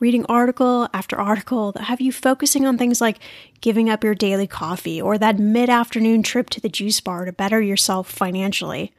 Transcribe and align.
reading 0.00 0.26
article 0.26 0.88
after 0.92 1.16
article 1.16 1.72
that 1.72 1.84
have 1.84 2.00
you 2.00 2.12
focusing 2.12 2.66
on 2.66 2.76
things 2.76 3.00
like 3.00 3.18
giving 3.60 3.88
up 3.88 4.04
your 4.04 4.14
daily 4.14 4.46
coffee 4.46 5.00
or 5.00 5.16
that 5.18 5.38
mid 5.38 5.70
afternoon 5.70 6.22
trip 6.22 6.50
to 6.50 6.60
the 6.60 6.68
juice 6.68 7.00
bar 7.00 7.24
to 7.24 7.32
better 7.32 7.60
yourself 7.60 8.10
financially. 8.10 8.92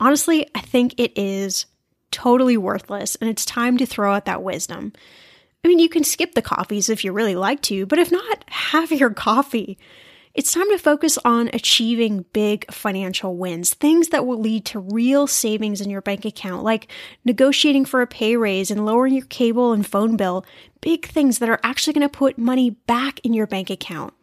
Honestly, 0.00 0.48
I 0.54 0.60
think 0.60 0.94
it 0.98 1.16
is 1.16 1.66
totally 2.10 2.56
worthless 2.56 3.16
and 3.16 3.28
it's 3.28 3.44
time 3.44 3.76
to 3.78 3.86
throw 3.86 4.14
out 4.14 4.24
that 4.24 4.42
wisdom. 4.42 4.92
I 5.64 5.68
mean, 5.68 5.78
you 5.78 5.88
can 5.88 6.04
skip 6.04 6.34
the 6.34 6.42
coffees 6.42 6.88
if 6.88 7.04
you 7.04 7.12
really 7.12 7.36
like 7.36 7.62
to, 7.62 7.86
but 7.86 7.98
if 7.98 8.10
not, 8.10 8.44
have 8.48 8.92
your 8.92 9.10
coffee. 9.10 9.78
It's 10.34 10.54
time 10.54 10.70
to 10.70 10.78
focus 10.78 11.18
on 11.26 11.50
achieving 11.52 12.24
big 12.32 12.64
financial 12.72 13.36
wins, 13.36 13.74
things 13.74 14.08
that 14.08 14.24
will 14.24 14.40
lead 14.40 14.64
to 14.66 14.80
real 14.80 15.26
savings 15.26 15.82
in 15.82 15.90
your 15.90 16.00
bank 16.00 16.24
account, 16.24 16.64
like 16.64 16.90
negotiating 17.22 17.84
for 17.84 18.00
a 18.00 18.06
pay 18.06 18.38
raise 18.38 18.70
and 18.70 18.86
lowering 18.86 19.12
your 19.12 19.26
cable 19.26 19.74
and 19.74 19.86
phone 19.86 20.16
bill, 20.16 20.46
big 20.80 21.06
things 21.06 21.38
that 21.38 21.50
are 21.50 21.60
actually 21.62 21.92
going 21.92 22.08
to 22.08 22.18
put 22.18 22.38
money 22.38 22.70
back 22.70 23.20
in 23.22 23.34
your 23.34 23.46
bank 23.46 23.68
account. 23.68 24.14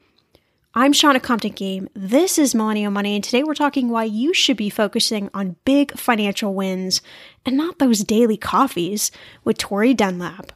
I'm 0.73 0.93
Shannah 0.93 1.19
Compton 1.19 1.51
Game. 1.51 1.89
This 1.93 2.39
is 2.39 2.55
Millennial 2.55 2.89
Money, 2.89 3.13
and 3.13 3.23
today 3.23 3.43
we're 3.43 3.53
talking 3.53 3.89
why 3.89 4.05
you 4.05 4.33
should 4.33 4.57
be 4.57 4.71
focusing 4.71 5.29
on 5.35 5.57
big 5.63 5.95
financial 5.95 6.55
wins 6.55 7.03
and 7.45 7.55
not 7.55 7.77
those 7.77 7.99
daily 7.99 8.37
coffees 8.37 9.11
with 9.43 9.59
Tori 9.59 9.93
Dunlap. 9.93 10.53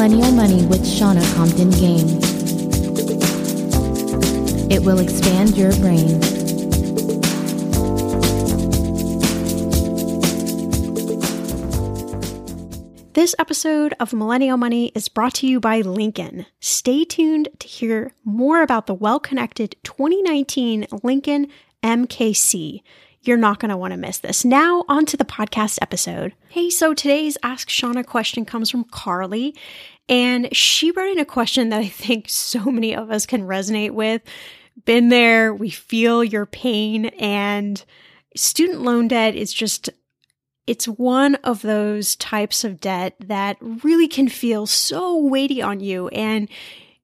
Millennial 0.00 0.32
Money 0.32 0.64
with 0.64 0.88
Shannah 0.88 1.20
Compton 1.34 1.68
Game. 1.72 2.08
It 4.70 4.82
will 4.82 4.98
expand 4.98 5.58
your 5.58 5.72
brain. 5.76 6.18
This 13.12 13.34
episode 13.38 13.92
of 14.00 14.14
Millennial 14.14 14.56
Money 14.56 14.90
is 14.94 15.10
brought 15.10 15.34
to 15.34 15.46
you 15.46 15.60
by 15.60 15.82
Lincoln. 15.82 16.46
Stay 16.60 17.04
tuned 17.04 17.50
to 17.58 17.68
hear 17.68 18.14
more 18.24 18.62
about 18.62 18.86
the 18.86 18.94
well 18.94 19.20
connected 19.20 19.76
2019 19.82 20.86
Lincoln 21.02 21.48
MKC. 21.82 22.80
You're 23.22 23.36
not 23.36 23.58
going 23.58 23.68
to 23.68 23.76
want 23.76 23.92
to 23.92 23.98
miss 23.98 24.18
this. 24.18 24.46
Now, 24.46 24.84
on 24.88 25.04
to 25.06 25.16
the 25.16 25.26
podcast 25.26 25.78
episode. 25.82 26.32
Hey, 26.48 26.70
so 26.70 26.94
today's 26.94 27.36
Ask 27.42 27.68
Shannah 27.68 28.02
question 28.02 28.46
comes 28.46 28.70
from 28.70 28.84
Carly, 28.84 29.54
and 30.08 30.54
she 30.56 30.90
wrote 30.90 31.12
in 31.12 31.18
a 31.18 31.26
question 31.26 31.68
that 31.68 31.80
I 31.80 31.88
think 31.88 32.30
so 32.30 32.64
many 32.70 32.96
of 32.96 33.10
us 33.10 33.26
can 33.26 33.42
resonate 33.42 33.90
with. 33.90 34.22
Been 34.86 35.10
there, 35.10 35.52
we 35.52 35.68
feel 35.68 36.24
your 36.24 36.46
pain, 36.46 37.06
and 37.18 37.84
student 38.34 38.80
loan 38.80 39.08
debt 39.08 39.34
is 39.34 39.52
just 39.52 39.90
it's 40.66 40.88
one 40.88 41.34
of 41.36 41.60
those 41.60 42.16
types 42.16 42.64
of 42.64 42.80
debt 42.80 43.16
that 43.18 43.56
really 43.60 44.08
can 44.08 44.28
feel 44.28 44.66
so 44.66 45.18
weighty 45.18 45.60
on 45.60 45.80
you 45.80 46.08
and 46.08 46.48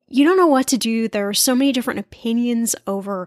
you 0.08 0.24
don't 0.24 0.36
know 0.36 0.46
what 0.46 0.68
to 0.68 0.78
do. 0.78 1.08
There 1.08 1.28
are 1.28 1.34
so 1.34 1.54
many 1.54 1.72
different 1.72 1.98
opinions 1.98 2.76
over 2.86 3.26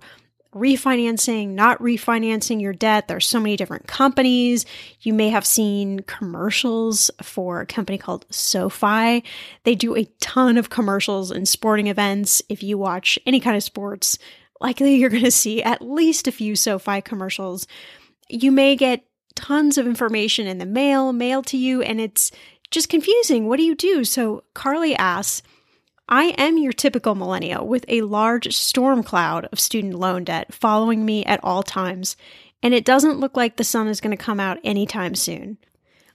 refinancing, 0.54 1.50
not 1.50 1.80
refinancing 1.80 2.62
your 2.62 2.74
debt. 2.74 3.08
There's 3.08 3.28
so 3.28 3.40
many 3.40 3.56
different 3.56 3.88
companies. 3.88 4.66
You 5.02 5.14
may 5.14 5.30
have 5.30 5.46
seen 5.46 6.00
commercials 6.02 7.12
for 7.22 7.62
a 7.62 7.66
company 7.66 7.98
called 7.98 8.26
SoFi. 8.32 9.24
They 9.64 9.76
do 9.76 9.96
a 9.96 10.10
ton 10.20 10.58
of 10.58 10.70
commercials 10.70 11.30
and 11.32 11.48
sporting 11.48 11.88
events. 11.88 12.42
If 12.50 12.64
you 12.64 12.78
watch 12.78 13.20
any 13.26 13.40
kind 13.40 13.56
of 13.56 13.64
sports, 13.64 14.18
likely 14.60 14.96
you're 14.96 15.10
going 15.10 15.24
to 15.24 15.32
see 15.32 15.62
at 15.62 15.82
least 15.82 16.28
a 16.28 16.32
few 16.32 16.56
SoFi 16.56 17.02
commercials. 17.02 17.68
You 18.28 18.52
may 18.52 18.76
get 18.76 19.06
tons 19.36 19.78
of 19.78 19.88
information 19.88 20.48
in 20.48 20.58
the 20.58 20.66
mail, 20.66 21.14
mailed 21.14 21.46
to 21.48 21.58
you, 21.58 21.82
and 21.82 22.02
it's 22.02 22.32
just 22.72 22.90
confusing. 22.90 23.48
What 23.48 23.58
do 23.58 23.64
you 23.64 23.76
do? 23.76 24.04
So 24.04 24.44
Carly 24.54 24.96
asks, 24.96 25.42
I 26.12 26.30
am 26.40 26.58
your 26.58 26.74
typical 26.74 27.14
millennial 27.14 27.68
with 27.68 27.86
a 27.88 28.02
large 28.02 28.56
storm 28.56 29.04
cloud 29.04 29.48
of 29.52 29.60
student 29.60 29.94
loan 29.94 30.24
debt 30.24 30.52
following 30.52 31.06
me 31.06 31.24
at 31.24 31.40
all 31.44 31.62
times, 31.62 32.18
and 32.64 32.74
it 32.74 32.84
doesn't 32.84 33.20
look 33.20 33.38
like 33.38 33.58
the 33.58 33.64
sun 33.64 33.88
is 33.88 34.02
going 34.02 34.18
to 34.18 34.24
come 34.24 34.40
out 34.40 34.58
anytime 34.64 35.14
soon. 35.14 35.60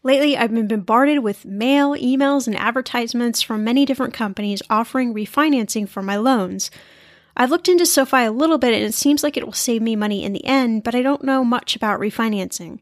Lately, 0.02 0.36
I've 0.36 0.52
been 0.52 0.66
bombarded 0.66 1.20
with 1.20 1.44
mail, 1.44 1.92
emails, 1.92 2.48
and 2.48 2.56
advertisements 2.56 3.40
from 3.40 3.62
many 3.62 3.86
different 3.86 4.12
companies 4.14 4.62
offering 4.68 5.14
refinancing 5.14 5.88
for 5.88 6.02
my 6.02 6.16
loans. 6.16 6.72
I've 7.36 7.50
looked 7.50 7.68
into 7.68 7.86
SoFi 7.86 8.24
a 8.24 8.32
little 8.32 8.58
bit 8.58 8.74
and 8.74 8.82
it 8.82 8.94
seems 8.94 9.22
like 9.22 9.36
it 9.36 9.46
will 9.46 9.52
save 9.52 9.80
me 9.80 9.94
money 9.94 10.24
in 10.24 10.32
the 10.32 10.44
end, 10.44 10.82
but 10.82 10.96
I 10.96 11.02
don't 11.02 11.22
know 11.22 11.44
much 11.44 11.76
about 11.76 12.00
refinancing. 12.00 12.80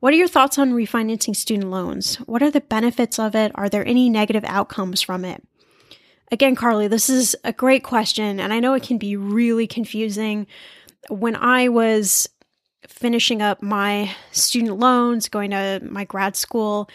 What 0.00 0.14
are 0.14 0.16
your 0.16 0.26
thoughts 0.26 0.58
on 0.58 0.72
refinancing 0.72 1.36
student 1.36 1.70
loans? 1.70 2.16
What 2.24 2.42
are 2.42 2.50
the 2.50 2.62
benefits 2.62 3.18
of 3.18 3.34
it? 3.34 3.52
Are 3.56 3.68
there 3.68 3.86
any 3.86 4.08
negative 4.08 4.44
outcomes 4.44 5.02
from 5.02 5.26
it? 5.26 5.42
Again, 6.32 6.56
Carly, 6.56 6.88
this 6.88 7.08
is 7.08 7.36
a 7.44 7.52
great 7.52 7.84
question, 7.84 8.40
and 8.40 8.52
I 8.52 8.58
know 8.58 8.74
it 8.74 8.82
can 8.82 8.98
be 8.98 9.16
really 9.16 9.66
confusing. 9.66 10.46
When 11.08 11.36
I 11.36 11.68
was 11.68 12.28
finishing 12.88 13.42
up 13.42 13.62
my 13.62 14.14
student 14.32 14.78
loans, 14.78 15.28
going 15.28 15.52
to 15.52 15.80
my 15.88 16.04
grad 16.04 16.36
school, 16.36 16.88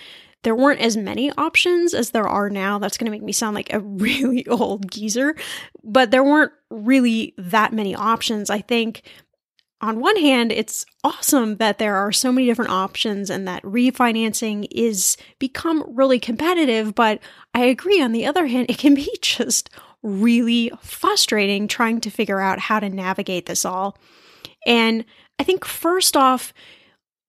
there 0.43 0.55
weren't 0.55 0.81
as 0.81 0.97
many 0.97 1.31
options 1.33 1.93
as 1.93 2.11
there 2.11 2.27
are 2.27 2.49
now. 2.49 2.79
That's 2.79 2.97
going 2.97 3.05
to 3.05 3.11
make 3.11 3.21
me 3.21 3.31
sound 3.31 3.55
like 3.55 3.71
a 3.71 3.79
really 3.79 4.45
old 4.47 4.91
geezer, 4.91 5.35
but 5.83 6.11
there 6.11 6.23
weren't 6.23 6.51
really 6.69 7.33
that 7.37 7.73
many 7.73 7.95
options. 7.95 8.49
I 8.49 8.59
think 8.59 9.03
on 9.81 9.99
one 9.99 10.15
hand, 10.15 10.51
it's 10.51 10.85
awesome 11.03 11.57
that 11.57 11.79
there 11.79 11.95
are 11.95 12.11
so 12.11 12.31
many 12.31 12.45
different 12.45 12.71
options 12.71 13.29
and 13.29 13.47
that 13.47 13.63
refinancing 13.63 14.67
is 14.69 15.17
become 15.39 15.83
really 15.87 16.19
competitive, 16.19 16.93
but 16.93 17.19
I 17.55 17.65
agree 17.65 18.01
on 18.01 18.11
the 18.11 18.25
other 18.25 18.45
hand, 18.45 18.67
it 18.69 18.77
can 18.77 18.93
be 18.93 19.09
just 19.21 19.69
really 20.03 20.71
frustrating 20.81 21.67
trying 21.67 22.01
to 22.01 22.09
figure 22.09 22.39
out 22.39 22.59
how 22.59 22.79
to 22.79 22.89
navigate 22.89 23.47
this 23.47 23.65
all. 23.65 23.97
And 24.65 25.03
I 25.39 25.43
think 25.43 25.65
first 25.65 26.15
off, 26.15 26.53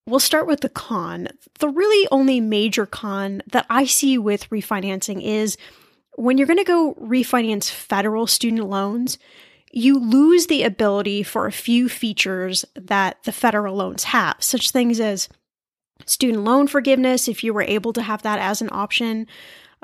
we'll 0.06 0.20
start 0.20 0.46
with 0.46 0.60
the 0.60 0.69
con. 0.69 1.28
The 1.58 1.69
really 1.69 2.08
only 2.10 2.40
major 2.40 2.87
con 2.87 3.43
that 3.50 3.66
I 3.70 3.87
see 3.87 4.19
with 4.19 4.50
refinancing 4.50 5.22
is 5.22 5.56
when 6.16 6.37
you're 6.37 6.46
going 6.46 6.58
to 6.58 6.64
go 6.64 6.94
refinance 7.00 7.70
federal 7.70 8.26
student 8.26 8.69
loans, 8.69 9.19
you 9.72 9.98
lose 9.98 10.46
the 10.46 10.62
ability 10.62 11.22
for 11.22 11.46
a 11.46 11.52
few 11.52 11.88
features 11.88 12.64
that 12.74 13.22
the 13.24 13.32
federal 13.32 13.74
loans 13.74 14.04
have, 14.04 14.36
such 14.38 14.70
things 14.70 15.00
as 15.00 15.28
student 16.04 16.44
loan 16.44 16.66
forgiveness, 16.66 17.26
if 17.26 17.42
you 17.42 17.54
were 17.54 17.62
able 17.62 17.92
to 17.94 18.02
have 18.02 18.22
that 18.22 18.38
as 18.38 18.60
an 18.60 18.69
option, 18.70 19.26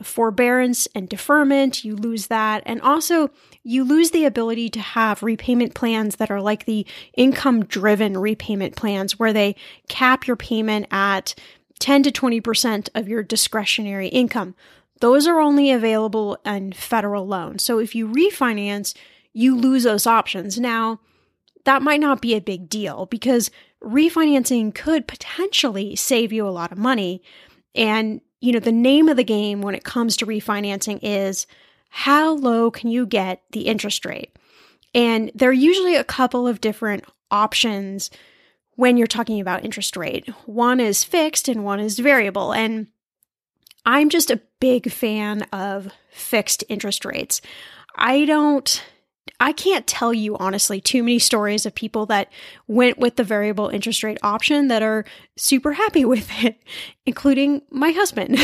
forbearance 0.02 0.86
and 0.94 1.08
deferment, 1.08 1.84
you 1.84 1.96
lose 1.96 2.28
that. 2.28 2.62
And 2.66 2.80
also, 2.82 3.30
you 3.64 3.82
lose 3.82 4.10
the 4.10 4.24
ability 4.24 4.68
to 4.70 4.80
have 4.80 5.22
repayment 5.22 5.74
plans 5.74 6.16
that 6.16 6.30
are 6.30 6.40
like 6.40 6.66
the 6.66 6.86
income 7.16 7.64
driven 7.64 8.16
repayment 8.16 8.76
plans, 8.76 9.18
where 9.18 9.32
they 9.32 9.56
cap 9.88 10.26
your 10.26 10.36
payment 10.36 10.86
at 10.90 11.34
10 11.80 12.04
to 12.04 12.10
20% 12.10 12.88
of 12.94 13.08
your 13.08 13.22
discretionary 13.22 14.08
income. 14.08 14.54
Those 15.00 15.26
are 15.26 15.40
only 15.40 15.70
available 15.70 16.38
in 16.44 16.72
federal 16.72 17.26
loans. 17.26 17.62
So 17.62 17.78
if 17.78 17.94
you 17.94 18.08
refinance, 18.08 18.94
you 19.32 19.56
lose 19.56 19.84
those 19.84 20.06
options. 20.06 20.58
Now, 20.58 21.00
that 21.64 21.82
might 21.82 22.00
not 22.00 22.22
be 22.22 22.34
a 22.34 22.40
big 22.40 22.68
deal 22.68 23.06
because 23.06 23.50
refinancing 23.82 24.74
could 24.74 25.06
potentially 25.06 25.94
save 25.96 26.32
you 26.32 26.46
a 26.46 26.50
lot 26.50 26.72
of 26.72 26.78
money. 26.78 27.22
And, 27.74 28.20
you 28.40 28.52
know, 28.52 28.58
the 28.58 28.72
name 28.72 29.08
of 29.08 29.16
the 29.16 29.24
game 29.24 29.60
when 29.60 29.74
it 29.74 29.84
comes 29.84 30.16
to 30.16 30.26
refinancing 30.26 31.00
is 31.02 31.46
how 31.90 32.34
low 32.34 32.70
can 32.70 32.90
you 32.90 33.06
get 33.06 33.42
the 33.52 33.62
interest 33.62 34.04
rate? 34.04 34.36
And 34.94 35.30
there 35.34 35.50
are 35.50 35.52
usually 35.52 35.96
a 35.96 36.04
couple 36.04 36.48
of 36.48 36.60
different 36.60 37.04
options 37.30 38.10
when 38.76 38.96
you're 38.96 39.06
talking 39.06 39.40
about 39.40 39.64
interest 39.64 39.96
rate. 39.96 40.28
One 40.46 40.80
is 40.80 41.04
fixed 41.04 41.48
and 41.48 41.64
one 41.64 41.80
is 41.80 41.98
variable. 41.98 42.52
And 42.52 42.86
I'm 43.84 44.08
just 44.08 44.30
a 44.30 44.40
big 44.60 44.90
fan 44.90 45.42
of 45.52 45.92
fixed 46.10 46.64
interest 46.68 47.04
rates. 47.04 47.40
I 47.96 48.24
don't 48.24 48.82
I 49.40 49.52
can't 49.52 49.86
tell 49.86 50.12
you 50.12 50.36
honestly 50.36 50.80
too 50.80 51.02
many 51.02 51.18
stories 51.18 51.66
of 51.66 51.74
people 51.74 52.06
that 52.06 52.30
went 52.66 52.98
with 52.98 53.16
the 53.16 53.24
variable 53.24 53.68
interest 53.68 54.02
rate 54.02 54.18
option 54.22 54.68
that 54.68 54.82
are 54.82 55.04
super 55.36 55.72
happy 55.72 56.04
with 56.04 56.28
it, 56.42 56.56
including 57.06 57.62
my 57.70 57.90
husband. 57.90 58.38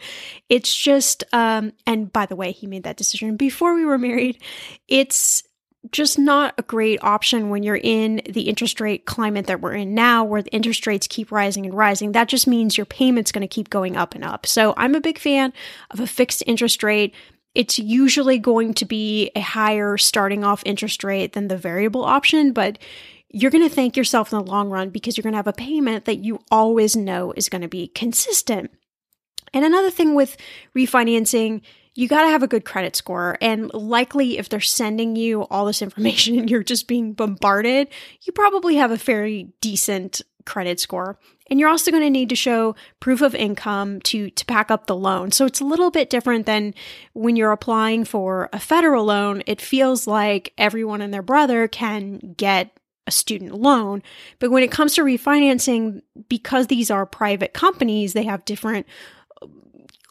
it's 0.48 0.74
just, 0.74 1.24
um, 1.32 1.72
and 1.86 2.12
by 2.12 2.26
the 2.26 2.36
way, 2.36 2.52
he 2.52 2.66
made 2.66 2.84
that 2.84 2.96
decision 2.96 3.36
before 3.36 3.74
we 3.74 3.84
were 3.84 3.98
married. 3.98 4.42
It's 4.88 5.42
just 5.92 6.18
not 6.18 6.54
a 6.58 6.62
great 6.62 7.02
option 7.02 7.50
when 7.50 7.62
you're 7.62 7.80
in 7.80 8.20
the 8.28 8.42
interest 8.42 8.80
rate 8.80 9.06
climate 9.06 9.46
that 9.46 9.60
we're 9.60 9.74
in 9.74 9.94
now, 9.94 10.24
where 10.24 10.42
the 10.42 10.50
interest 10.50 10.86
rates 10.86 11.06
keep 11.06 11.30
rising 11.30 11.64
and 11.64 11.74
rising. 11.74 12.12
That 12.12 12.28
just 12.28 12.46
means 12.46 12.76
your 12.76 12.86
payment's 12.86 13.32
going 13.32 13.42
to 13.42 13.48
keep 13.48 13.70
going 13.70 13.96
up 13.96 14.14
and 14.14 14.24
up. 14.24 14.44
So 14.46 14.74
I'm 14.76 14.94
a 14.94 15.00
big 15.00 15.18
fan 15.18 15.52
of 15.90 16.00
a 16.00 16.06
fixed 16.06 16.42
interest 16.46 16.82
rate 16.82 17.14
it's 17.58 17.76
usually 17.76 18.38
going 18.38 18.72
to 18.72 18.84
be 18.84 19.32
a 19.34 19.40
higher 19.40 19.98
starting 19.98 20.44
off 20.44 20.62
interest 20.64 21.02
rate 21.02 21.32
than 21.32 21.48
the 21.48 21.56
variable 21.56 22.04
option, 22.04 22.52
but 22.52 22.78
you're 23.30 23.50
going 23.50 23.68
to 23.68 23.74
thank 23.74 23.96
yourself 23.96 24.32
in 24.32 24.38
the 24.38 24.44
long 24.44 24.70
run 24.70 24.90
because 24.90 25.16
you're 25.16 25.24
going 25.24 25.32
to 25.32 25.38
have 25.38 25.48
a 25.48 25.52
payment 25.52 26.04
that 26.04 26.18
you 26.18 26.38
always 26.52 26.94
know 26.94 27.32
is 27.32 27.48
going 27.48 27.62
to 27.62 27.68
be 27.68 27.88
consistent. 27.88 28.70
And 29.52 29.64
another 29.64 29.90
thing 29.90 30.14
with 30.14 30.36
refinancing, 30.76 31.62
you 31.96 32.06
got 32.06 32.22
to 32.22 32.28
have 32.28 32.44
a 32.44 32.48
good 32.48 32.64
credit 32.64 32.94
score. 32.94 33.36
And 33.40 33.74
likely, 33.74 34.38
if 34.38 34.48
they're 34.48 34.60
sending 34.60 35.16
you 35.16 35.42
all 35.50 35.66
this 35.66 35.82
information 35.82 36.38
and 36.38 36.48
you're 36.48 36.62
just 36.62 36.86
being 36.86 37.12
bombarded, 37.12 37.88
you 38.22 38.32
probably 38.32 38.76
have 38.76 38.92
a 38.92 38.98
fairly 38.98 39.52
decent 39.60 40.22
credit 40.46 40.78
score. 40.78 41.18
And 41.50 41.58
you're 41.58 41.68
also 41.68 41.90
going 41.90 42.02
to 42.02 42.10
need 42.10 42.28
to 42.28 42.36
show 42.36 42.74
proof 43.00 43.22
of 43.22 43.34
income 43.34 44.00
to, 44.02 44.30
to 44.30 44.46
back 44.46 44.70
up 44.70 44.86
the 44.86 44.96
loan. 44.96 45.32
So 45.32 45.46
it's 45.46 45.60
a 45.60 45.64
little 45.64 45.90
bit 45.90 46.10
different 46.10 46.46
than 46.46 46.74
when 47.14 47.36
you're 47.36 47.52
applying 47.52 48.04
for 48.04 48.48
a 48.52 48.60
federal 48.60 49.04
loan. 49.04 49.42
It 49.46 49.60
feels 49.60 50.06
like 50.06 50.52
everyone 50.58 51.00
and 51.00 51.12
their 51.12 51.22
brother 51.22 51.68
can 51.68 52.34
get 52.36 52.78
a 53.06 53.10
student 53.10 53.54
loan. 53.54 54.02
But 54.38 54.50
when 54.50 54.62
it 54.62 54.70
comes 54.70 54.94
to 54.94 55.02
refinancing, 55.02 56.02
because 56.28 56.66
these 56.66 56.90
are 56.90 57.06
private 57.06 57.54
companies, 57.54 58.12
they 58.12 58.24
have 58.24 58.44
different 58.44 58.86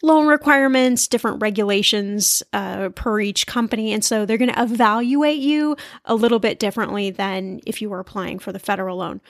loan 0.03 0.27
requirements, 0.27 1.07
different 1.07 1.41
regulations 1.41 2.43
uh, 2.53 2.89
per 2.89 3.19
each 3.19 3.47
company. 3.47 3.93
And 3.93 4.03
so 4.03 4.25
they're 4.25 4.37
going 4.37 4.53
to 4.53 4.61
evaluate 4.61 5.39
you 5.39 5.75
a 6.05 6.15
little 6.15 6.39
bit 6.39 6.59
differently 6.59 7.09
than 7.09 7.61
if 7.65 7.81
you 7.81 7.89
were 7.89 7.99
applying 7.99 8.39
for 8.39 8.51
the 8.51 8.59
federal 8.59 8.97
loan. 8.97 9.21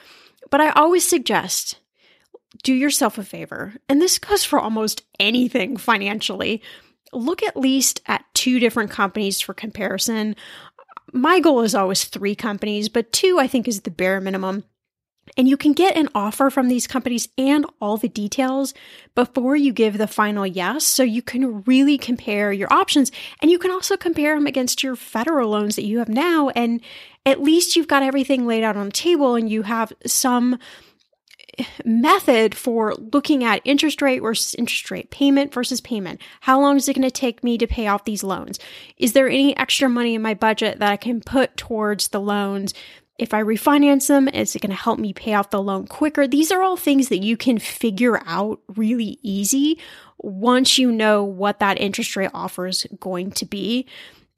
But 0.50 0.60
I 0.60 0.70
always 0.70 1.06
suggest 1.06 1.78
do 2.62 2.72
yourself 2.72 3.18
a 3.18 3.24
favor, 3.24 3.74
and 3.88 4.00
this 4.00 4.18
goes 4.18 4.44
for 4.44 4.58
almost 4.58 5.02
anything 5.20 5.76
financially. 5.76 6.62
Look 7.12 7.42
at 7.42 7.56
least 7.56 8.00
at 8.06 8.24
two 8.34 8.58
different 8.58 8.90
companies 8.90 9.40
for 9.40 9.54
comparison. 9.54 10.36
My 11.12 11.40
goal 11.40 11.62
is 11.62 11.74
always 11.74 12.04
three 12.04 12.34
companies, 12.34 12.88
but 12.88 13.12
two 13.12 13.38
I 13.38 13.46
think 13.46 13.66
is 13.66 13.82
the 13.82 13.90
bare 13.90 14.20
minimum. 14.20 14.64
And 15.36 15.48
you 15.48 15.56
can 15.56 15.72
get 15.72 15.96
an 15.96 16.08
offer 16.14 16.50
from 16.50 16.68
these 16.68 16.86
companies 16.86 17.28
and 17.36 17.66
all 17.80 17.96
the 17.96 18.08
details 18.08 18.74
before 19.14 19.56
you 19.56 19.72
give 19.72 19.98
the 19.98 20.06
final 20.06 20.46
yes. 20.46 20.84
So 20.84 21.02
you 21.02 21.22
can 21.22 21.62
really 21.62 21.98
compare 21.98 22.52
your 22.52 22.72
options 22.72 23.12
and 23.40 23.50
you 23.50 23.58
can 23.58 23.70
also 23.70 23.96
compare 23.96 24.34
them 24.34 24.46
against 24.46 24.82
your 24.82 24.96
federal 24.96 25.50
loans 25.50 25.76
that 25.76 25.84
you 25.84 25.98
have 25.98 26.08
now. 26.08 26.48
And 26.50 26.80
at 27.26 27.42
least 27.42 27.76
you've 27.76 27.88
got 27.88 28.02
everything 28.02 28.46
laid 28.46 28.64
out 28.64 28.76
on 28.76 28.86
the 28.86 28.92
table 28.92 29.34
and 29.34 29.50
you 29.50 29.62
have 29.62 29.92
some 30.06 30.58
method 31.84 32.54
for 32.54 32.94
looking 32.94 33.44
at 33.44 33.62
interest 33.64 34.02
rate 34.02 34.20
versus 34.20 34.54
interest 34.54 34.90
rate, 34.90 35.10
payment 35.10 35.52
versus 35.52 35.80
payment. 35.80 36.20
How 36.40 36.60
long 36.60 36.76
is 36.76 36.88
it 36.88 36.94
going 36.94 37.02
to 37.02 37.10
take 37.10 37.44
me 37.44 37.58
to 37.58 37.66
pay 37.66 37.86
off 37.86 38.04
these 38.04 38.24
loans? 38.24 38.58
Is 38.96 39.12
there 39.12 39.28
any 39.28 39.56
extra 39.56 39.88
money 39.88 40.14
in 40.14 40.22
my 40.22 40.34
budget 40.34 40.78
that 40.78 40.92
I 40.92 40.96
can 40.96 41.20
put 41.20 41.56
towards 41.56 42.08
the 42.08 42.20
loans? 42.20 42.74
If 43.18 43.34
I 43.34 43.42
refinance 43.42 44.06
them, 44.06 44.28
is 44.28 44.54
it 44.54 44.62
going 44.62 44.70
to 44.70 44.76
help 44.76 45.00
me 45.00 45.12
pay 45.12 45.34
off 45.34 45.50
the 45.50 45.62
loan 45.62 45.86
quicker? 45.88 46.28
These 46.28 46.52
are 46.52 46.62
all 46.62 46.76
things 46.76 47.08
that 47.08 47.18
you 47.18 47.36
can 47.36 47.58
figure 47.58 48.22
out 48.26 48.60
really 48.76 49.18
easy 49.22 49.80
once 50.18 50.78
you 50.78 50.92
know 50.92 51.24
what 51.24 51.58
that 51.58 51.80
interest 51.80 52.14
rate 52.16 52.30
offer 52.32 52.66
is 52.66 52.86
going 53.00 53.32
to 53.32 53.44
be. 53.44 53.86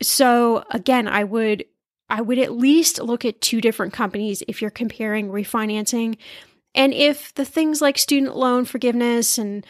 So 0.03 0.65
again, 0.71 1.09
I 1.09 1.25
would 1.25 1.65
I 2.09 2.23
would 2.23 2.39
at 2.39 2.53
least 2.53 3.01
look 3.01 3.25
at 3.25 3.41
two 3.41 3.61
different 3.61 3.93
companies 3.93 4.43
if 4.49 4.61
you're 4.61 4.71
comparing 4.71 5.29
refinancing. 5.29 6.17
And 6.75 6.95
if 6.95 7.35
the 7.35 7.45
things 7.45 7.81
like 7.81 7.99
student 7.99 8.37
loan 8.37 8.65
forgiveness 8.65 9.39
and 9.39 9.67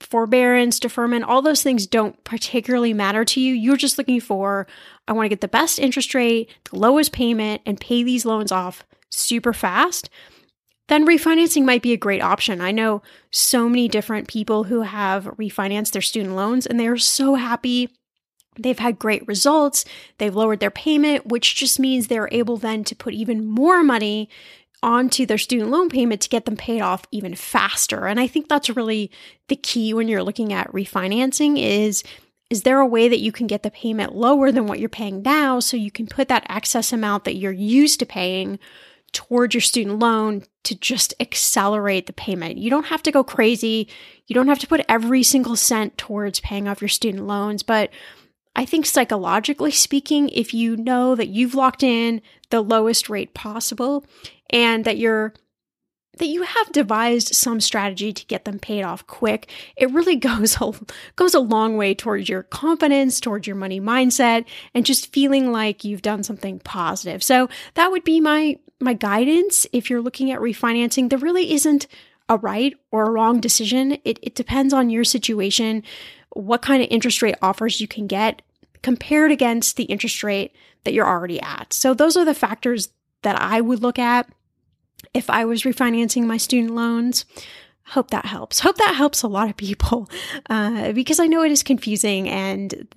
forbearance, 0.00 0.80
deferment, 0.80 1.24
all 1.24 1.42
those 1.42 1.62
things 1.62 1.86
don't 1.86 2.22
particularly 2.24 2.92
matter 2.92 3.24
to 3.24 3.40
you. 3.40 3.54
You're 3.54 3.76
just 3.76 3.98
looking 3.98 4.20
for, 4.20 4.66
I 5.06 5.12
want 5.12 5.26
to 5.26 5.30
get 5.30 5.40
the 5.40 5.48
best 5.48 5.78
interest 5.78 6.14
rate, 6.14 6.50
the 6.70 6.78
lowest 6.78 7.12
payment, 7.12 7.62
and 7.64 7.80
pay 7.80 8.02
these 8.02 8.26
loans 8.26 8.52
off 8.52 8.84
super 9.10 9.52
fast. 9.52 10.10
Then 10.88 11.06
refinancing 11.06 11.64
might 11.64 11.82
be 11.82 11.92
a 11.92 11.98
great 11.98 12.20
option. 12.20 12.60
I 12.60 12.72
know 12.72 13.02
so 13.30 13.68
many 13.68 13.88
different 13.88 14.28
people 14.28 14.64
who 14.64 14.82
have 14.82 15.24
refinanced 15.24 15.92
their 15.92 16.02
student 16.02 16.34
loans 16.34 16.66
and 16.66 16.78
they 16.78 16.88
are 16.88 16.98
so 16.98 17.36
happy. 17.36 17.88
They've 18.58 18.78
had 18.78 18.98
great 18.98 19.26
results. 19.26 19.84
They've 20.18 20.34
lowered 20.34 20.60
their 20.60 20.70
payment, 20.70 21.26
which 21.26 21.54
just 21.54 21.78
means 21.78 22.08
they're 22.08 22.28
able 22.32 22.58
then 22.58 22.84
to 22.84 22.96
put 22.96 23.14
even 23.14 23.46
more 23.46 23.82
money 23.82 24.28
onto 24.82 25.24
their 25.24 25.38
student 25.38 25.70
loan 25.70 25.88
payment 25.88 26.20
to 26.22 26.28
get 26.28 26.44
them 26.44 26.56
paid 26.56 26.80
off 26.80 27.04
even 27.12 27.34
faster. 27.34 28.06
And 28.06 28.18
I 28.18 28.26
think 28.26 28.48
that's 28.48 28.70
really 28.70 29.10
the 29.48 29.56
key 29.56 29.94
when 29.94 30.08
you're 30.08 30.24
looking 30.24 30.52
at 30.52 30.72
refinancing 30.72 31.58
is 31.58 32.02
is 32.50 32.64
there 32.64 32.80
a 32.80 32.86
way 32.86 33.08
that 33.08 33.20
you 33.20 33.32
can 33.32 33.46
get 33.46 33.62
the 33.62 33.70
payment 33.70 34.14
lower 34.14 34.52
than 34.52 34.66
what 34.66 34.78
you're 34.78 34.90
paying 34.90 35.22
now 35.22 35.58
so 35.58 35.74
you 35.74 35.90
can 35.90 36.06
put 36.06 36.28
that 36.28 36.44
excess 36.50 36.92
amount 36.92 37.24
that 37.24 37.36
you're 37.36 37.50
used 37.50 37.98
to 38.00 38.04
paying 38.04 38.58
towards 39.12 39.54
your 39.54 39.62
student 39.62 39.98
loan 39.98 40.42
to 40.64 40.74
just 40.74 41.14
accelerate 41.18 42.06
the 42.06 42.12
payment. 42.12 42.58
You 42.58 42.68
don't 42.68 42.86
have 42.86 43.02
to 43.04 43.10
go 43.10 43.24
crazy. 43.24 43.88
You 44.26 44.34
don't 44.34 44.48
have 44.48 44.58
to 44.58 44.66
put 44.66 44.84
every 44.86 45.22
single 45.22 45.56
cent 45.56 45.96
towards 45.96 46.40
paying 46.40 46.68
off 46.68 46.82
your 46.82 46.88
student 46.88 47.26
loans, 47.26 47.62
but 47.62 47.90
I 48.54 48.66
think 48.66 48.84
psychologically 48.84 49.70
speaking, 49.70 50.28
if 50.28 50.52
you 50.52 50.76
know 50.76 51.14
that 51.14 51.28
you've 51.28 51.54
locked 51.54 51.82
in 51.82 52.20
the 52.50 52.60
lowest 52.60 53.08
rate 53.08 53.32
possible 53.32 54.04
and 54.52 54.84
that 54.84 54.98
you're 54.98 55.34
that 56.18 56.28
you 56.28 56.42
have 56.42 56.72
devised 56.72 57.34
some 57.34 57.60
strategy 57.60 58.12
to 58.12 58.26
get 58.26 58.44
them 58.44 58.58
paid 58.58 58.82
off 58.82 59.06
quick, 59.06 59.50
it 59.76 59.90
really 59.90 60.16
goes 60.30 60.60
a, 60.60 60.72
goes 61.16 61.34
a 61.34 61.40
long 61.40 61.76
way 61.76 61.94
towards 61.94 62.28
your 62.28 62.42
confidence, 62.42 63.18
towards 63.18 63.46
your 63.46 63.56
money 63.56 63.80
mindset, 63.80 64.44
and 64.74 64.84
just 64.84 65.12
feeling 65.12 65.52
like 65.52 65.84
you've 65.84 66.02
done 66.02 66.22
something 66.22 66.58
positive. 66.60 67.22
So 67.22 67.48
that 67.74 67.90
would 67.90 68.04
be 68.04 68.20
my 68.20 68.58
my 68.80 68.94
guidance 68.94 69.64
if 69.72 69.88
you're 69.88 70.02
looking 70.02 70.32
at 70.32 70.40
refinancing. 70.40 71.08
There 71.08 71.18
really 71.18 71.52
isn't 71.52 71.86
a 72.28 72.36
right 72.36 72.74
or 72.90 73.04
a 73.04 73.10
wrong 73.10 73.40
decision. 73.40 73.92
It, 74.04 74.18
it 74.22 74.34
depends 74.34 74.74
on 74.74 74.90
your 74.90 75.04
situation, 75.04 75.84
what 76.30 76.62
kind 76.62 76.82
of 76.82 76.88
interest 76.90 77.22
rate 77.22 77.36
offers 77.40 77.80
you 77.80 77.86
can 77.86 78.08
get 78.08 78.42
compared 78.82 79.30
against 79.30 79.76
the 79.76 79.84
interest 79.84 80.24
rate 80.24 80.52
that 80.82 80.92
you're 80.94 81.06
already 81.06 81.40
at. 81.40 81.72
So 81.72 81.94
those 81.94 82.16
are 82.16 82.24
the 82.24 82.34
factors 82.34 82.88
that 83.22 83.40
I 83.40 83.60
would 83.60 83.82
look 83.82 84.00
at 84.00 84.28
if 85.14 85.30
I 85.30 85.44
was 85.44 85.62
refinancing 85.62 86.24
my 86.24 86.36
student 86.36 86.74
loans. 86.74 87.24
Hope 87.84 88.10
that 88.10 88.24
helps. 88.24 88.60
Hope 88.60 88.76
that 88.76 88.94
helps 88.94 89.22
a 89.22 89.28
lot 89.28 89.50
of 89.50 89.56
people 89.56 90.08
uh, 90.50 90.92
because 90.92 91.18
I 91.18 91.26
know 91.26 91.42
it 91.42 91.50
is 91.50 91.62
confusing 91.62 92.28
and 92.28 92.88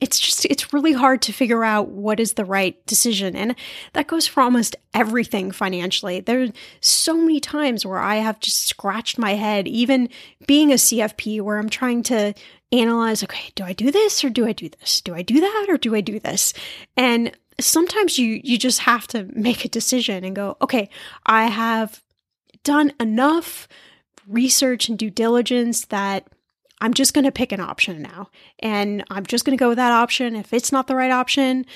it's 0.00 0.18
just 0.18 0.44
it's 0.46 0.72
really 0.72 0.92
hard 0.92 1.22
to 1.22 1.32
figure 1.32 1.64
out 1.64 1.88
what 1.88 2.20
is 2.20 2.34
the 2.34 2.44
right 2.44 2.84
decision 2.86 3.36
and 3.36 3.54
that 3.92 4.06
goes 4.06 4.26
for 4.26 4.42
almost 4.42 4.76
everything 4.92 5.50
financially 5.50 6.20
there's 6.20 6.50
so 6.80 7.16
many 7.16 7.40
times 7.40 7.86
where 7.86 7.98
i 7.98 8.16
have 8.16 8.40
just 8.40 8.66
scratched 8.66 9.18
my 9.18 9.34
head 9.34 9.66
even 9.68 10.08
being 10.46 10.72
a 10.72 10.76
cfp 10.76 11.40
where 11.40 11.58
i'm 11.58 11.68
trying 11.68 12.02
to 12.02 12.34
analyze 12.72 13.22
okay 13.22 13.50
do 13.54 13.64
i 13.64 13.72
do 13.72 13.90
this 13.90 14.24
or 14.24 14.30
do 14.30 14.46
i 14.46 14.52
do 14.52 14.68
this 14.68 15.00
do 15.00 15.14
i 15.14 15.22
do 15.22 15.40
that 15.40 15.66
or 15.68 15.76
do 15.76 15.94
i 15.94 16.00
do 16.00 16.18
this 16.18 16.52
and 16.96 17.32
sometimes 17.60 18.18
you 18.18 18.40
you 18.42 18.58
just 18.58 18.80
have 18.80 19.06
to 19.08 19.28
make 19.34 19.64
a 19.64 19.68
decision 19.68 20.24
and 20.24 20.34
go, 20.34 20.56
okay, 20.60 20.88
I 21.26 21.46
have 21.46 22.02
done 22.62 22.92
enough 22.98 23.68
research 24.26 24.88
and 24.88 24.98
due 24.98 25.10
diligence 25.10 25.86
that 25.86 26.26
I'm 26.80 26.94
just 26.94 27.14
going 27.14 27.24
to 27.24 27.32
pick 27.32 27.52
an 27.52 27.60
option 27.60 28.02
now. 28.02 28.30
And 28.58 29.04
I'm 29.10 29.26
just 29.26 29.44
going 29.44 29.56
to 29.56 29.62
go 29.62 29.68
with 29.68 29.76
that 29.76 29.92
option. 29.92 30.36
If 30.36 30.52
it's 30.52 30.72
not 30.72 30.86
the 30.86 30.96
right 30.96 31.10
option, 31.10 31.66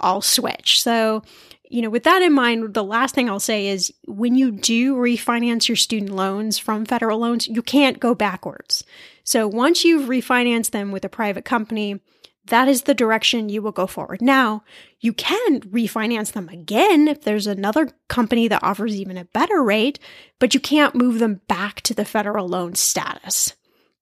I'll 0.00 0.20
switch. 0.20 0.82
So, 0.82 1.22
you 1.70 1.82
know, 1.82 1.90
with 1.90 2.04
that 2.04 2.22
in 2.22 2.32
mind, 2.32 2.74
the 2.74 2.84
last 2.84 3.14
thing 3.14 3.28
I'll 3.28 3.40
say 3.40 3.68
is 3.68 3.92
when 4.06 4.34
you 4.34 4.50
do 4.50 4.96
refinance 4.96 5.68
your 5.68 5.76
student 5.76 6.10
loans 6.10 6.58
from 6.58 6.86
federal 6.86 7.18
loans, 7.18 7.46
you 7.46 7.62
can't 7.62 8.00
go 8.00 8.14
backwards. 8.14 8.84
So 9.24 9.46
once 9.46 9.84
you've 9.84 10.08
refinanced 10.08 10.70
them 10.70 10.92
with 10.92 11.04
a 11.04 11.10
private 11.10 11.44
company, 11.44 12.00
that 12.48 12.68
is 12.68 12.82
the 12.82 12.94
direction 12.94 13.48
you 13.48 13.62
will 13.62 13.72
go 13.72 13.86
forward. 13.86 14.20
Now, 14.20 14.62
you 15.00 15.12
can 15.12 15.60
refinance 15.60 16.32
them 16.32 16.48
again 16.48 17.08
if 17.08 17.22
there's 17.22 17.46
another 17.46 17.90
company 18.08 18.48
that 18.48 18.62
offers 18.62 18.96
even 18.96 19.16
a 19.16 19.24
better 19.26 19.62
rate, 19.62 19.98
but 20.38 20.54
you 20.54 20.60
can't 20.60 20.94
move 20.94 21.18
them 21.18 21.40
back 21.48 21.80
to 21.82 21.94
the 21.94 22.04
federal 22.04 22.48
loan 22.48 22.74
status. 22.74 23.54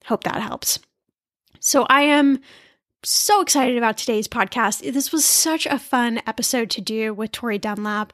Hope 0.07 0.25
that 0.25 0.43
helps. 0.43 0.79
So, 1.61 1.87
I 1.89 2.03
am 2.03 2.41
so 3.03 3.41
excited 3.41 3.77
about 3.77 3.97
today's 3.97 4.29
podcast. 4.29 4.93
This 4.93 5.13
was 5.13 5.25
such 5.25 5.67
a 5.67 5.79
fun 5.79 6.21
episode 6.27 6.71
to 6.71 6.81
do 6.81 7.15
with 7.15 7.33
Tori 7.33 7.59
Dunlap. 7.59 8.13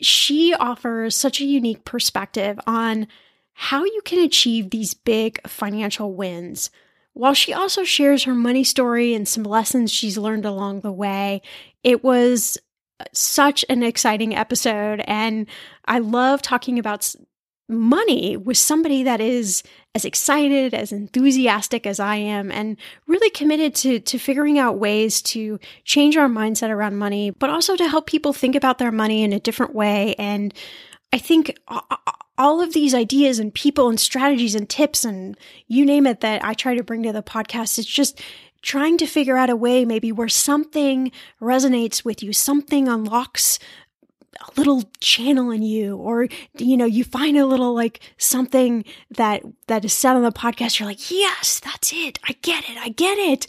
She 0.00 0.54
offers 0.54 1.14
such 1.14 1.40
a 1.40 1.44
unique 1.44 1.84
perspective 1.84 2.58
on 2.66 3.06
how 3.52 3.84
you 3.84 4.00
can 4.04 4.18
achieve 4.18 4.70
these 4.70 4.94
big 4.94 5.46
financial 5.46 6.14
wins 6.14 6.70
while 7.14 7.34
she 7.34 7.52
also 7.52 7.84
shares 7.84 8.24
her 8.24 8.34
money 8.34 8.64
story 8.64 9.14
and 9.14 9.26
some 9.26 9.44
lessons 9.44 9.92
she's 9.92 10.18
learned 10.18 10.44
along 10.44 10.80
the 10.80 10.92
way, 10.92 11.42
it 11.82 12.04
was 12.04 12.58
uh, 13.00 13.04
such 13.12 13.64
an 13.68 13.82
exciting 13.82 14.36
episode. 14.36 15.02
And 15.06 15.46
I 15.86 16.00
love 16.00 16.42
talking 16.42 16.78
about 16.78 17.14
money 17.68 18.36
with 18.36 18.58
somebody 18.58 19.04
that 19.04 19.20
is 19.20 19.62
as 19.94 20.04
excited, 20.04 20.74
as 20.74 20.92
enthusiastic 20.92 21.86
as 21.86 21.98
I 21.98 22.16
am, 22.16 22.50
and 22.50 22.76
really 23.06 23.30
committed 23.30 23.74
to, 23.76 24.00
to 24.00 24.18
figuring 24.18 24.58
out 24.58 24.78
ways 24.78 25.22
to 25.22 25.58
change 25.84 26.16
our 26.16 26.28
mindset 26.28 26.70
around 26.70 26.96
money, 26.96 27.30
but 27.30 27.48
also 27.48 27.76
to 27.76 27.88
help 27.88 28.06
people 28.06 28.32
think 28.32 28.54
about 28.54 28.78
their 28.78 28.92
money 28.92 29.22
in 29.22 29.32
a 29.32 29.40
different 29.40 29.74
way. 29.74 30.14
And 30.18 30.52
I 31.12 31.18
think 31.18 31.56
all 32.36 32.60
of 32.60 32.72
these 32.72 32.94
ideas 32.94 33.38
and 33.38 33.54
people 33.54 33.88
and 33.88 34.00
strategies 34.00 34.54
and 34.54 34.68
tips 34.68 35.04
and 35.04 35.36
you 35.68 35.84
name 35.84 36.06
it 36.06 36.20
that 36.20 36.44
I 36.44 36.54
try 36.54 36.74
to 36.74 36.82
bring 36.82 37.02
to 37.04 37.12
the 37.12 37.22
podcast, 37.22 37.78
it's 37.78 37.86
just 37.86 38.20
trying 38.62 38.96
to 38.96 39.06
figure 39.06 39.36
out 39.36 39.50
a 39.50 39.56
way 39.56 39.84
maybe 39.84 40.10
where 40.10 40.28
something 40.28 41.12
resonates 41.40 42.04
with 42.04 42.22
you, 42.22 42.32
something 42.32 42.88
unlocks 42.88 43.58
little 44.56 44.84
channel 45.00 45.50
in 45.50 45.62
you 45.62 45.96
or 45.96 46.28
you 46.58 46.76
know 46.76 46.84
you 46.84 47.04
find 47.04 47.36
a 47.36 47.46
little 47.46 47.74
like 47.74 48.00
something 48.18 48.84
that 49.10 49.42
that 49.66 49.84
is 49.84 49.92
said 49.92 50.14
on 50.14 50.22
the 50.22 50.32
podcast 50.32 50.78
you're 50.78 50.88
like 50.88 51.10
yes 51.10 51.60
that's 51.64 51.92
it. 51.92 52.18
I 52.28 52.36
get 52.42 52.68
it. 52.68 52.76
I 52.78 52.90
get 52.90 53.18
it. 53.18 53.46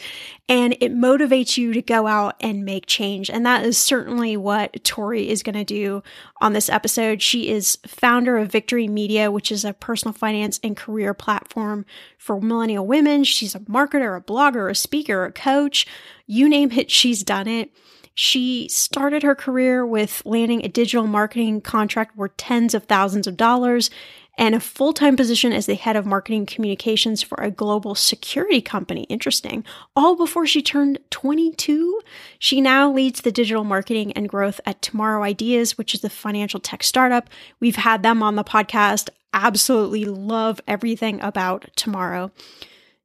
And 0.48 0.74
it 0.80 0.94
motivates 0.94 1.58
you 1.58 1.74
to 1.74 1.82
go 1.82 2.08
out 2.08 2.36
and 2.40 2.64
make 2.64 2.86
change. 2.86 3.30
And 3.30 3.46
that 3.46 3.66
is 3.66 3.78
certainly 3.78 4.38
what 4.38 4.84
tori 4.84 5.30
is 5.30 5.44
going 5.44 5.56
to 5.56 5.64
do 5.64 6.04
on 6.40 6.54
this 6.54 6.70
episode. 6.70 7.22
She 7.22 7.50
is 7.50 7.78
founder 7.86 8.38
of 8.38 8.52
victory 8.52 8.88
media 8.88 9.32
which 9.32 9.52
is 9.52 9.66
a 9.66 9.74
personal 9.74 10.14
finance 10.14 10.60
and 10.64 10.78
career 10.78 11.14
platform 11.14 11.86
for 12.18 12.40
millennial 12.40 12.86
women. 12.86 13.24
She's 13.24 13.56
a 13.56 13.60
marketer 13.62 14.18
a 14.18 14.22
blogger 14.22 14.70
a 14.70 14.76
speaker 14.76 15.26
a 15.26 15.32
coach. 15.32 15.86
You 16.28 16.48
name 16.48 16.72
it 16.72 16.90
she's 16.90 17.24
done 17.24 17.48
it 17.48 17.72
she 18.16 18.68
started 18.70 19.24
her 19.24 19.36
career 19.36 19.86
with 19.86 20.22
landing 20.26 20.64
a 20.66 20.70
digital 20.70 21.06
marketing 21.06 21.62
contract 21.62 22.18
worth 22.18 22.36
tens 22.38 22.74
of 22.74 22.86
thousands 22.86 23.28
of 23.28 23.38
dollars. 23.38 23.90
and 24.38 24.54
a 24.54 24.60
full 24.60 24.92
time 24.92 25.16
position 25.16 25.54
as 25.54 25.66
the 25.66 25.76
head 25.76 25.96
of 25.96 26.06
marketing 26.06 26.46
communications 26.46 27.24
for 27.24 27.38
a 27.42 27.50
global 27.50 27.96
security 27.96 28.62
company. 28.62 29.04
Interesting. 29.04 29.64
All 29.96 30.18
before 30.18 30.46
she 30.46 30.62
turned 30.62 31.00
22. 31.10 32.02
She 32.38 32.60
now 32.60 32.92
leads 32.92 33.22
the 33.22 33.32
digital 33.32 33.64
marketing 33.64 34.12
and 34.12 34.28
growth 34.28 34.60
at 34.66 34.82
Tomorrow 34.82 35.24
Ideas, 35.24 35.78
which 35.78 35.94
is 35.96 36.04
a 36.04 36.10
financial 36.10 36.60
tech 36.60 36.84
startup. 36.84 37.30
We've 37.62 37.78
had 37.78 38.04
them 38.04 38.22
on 38.22 38.36
the 38.36 38.44
podcast. 38.44 39.08
Absolutely 39.32 40.04
love 40.04 40.60
everything 40.68 41.22
about 41.22 41.70
Tomorrow. 41.78 42.32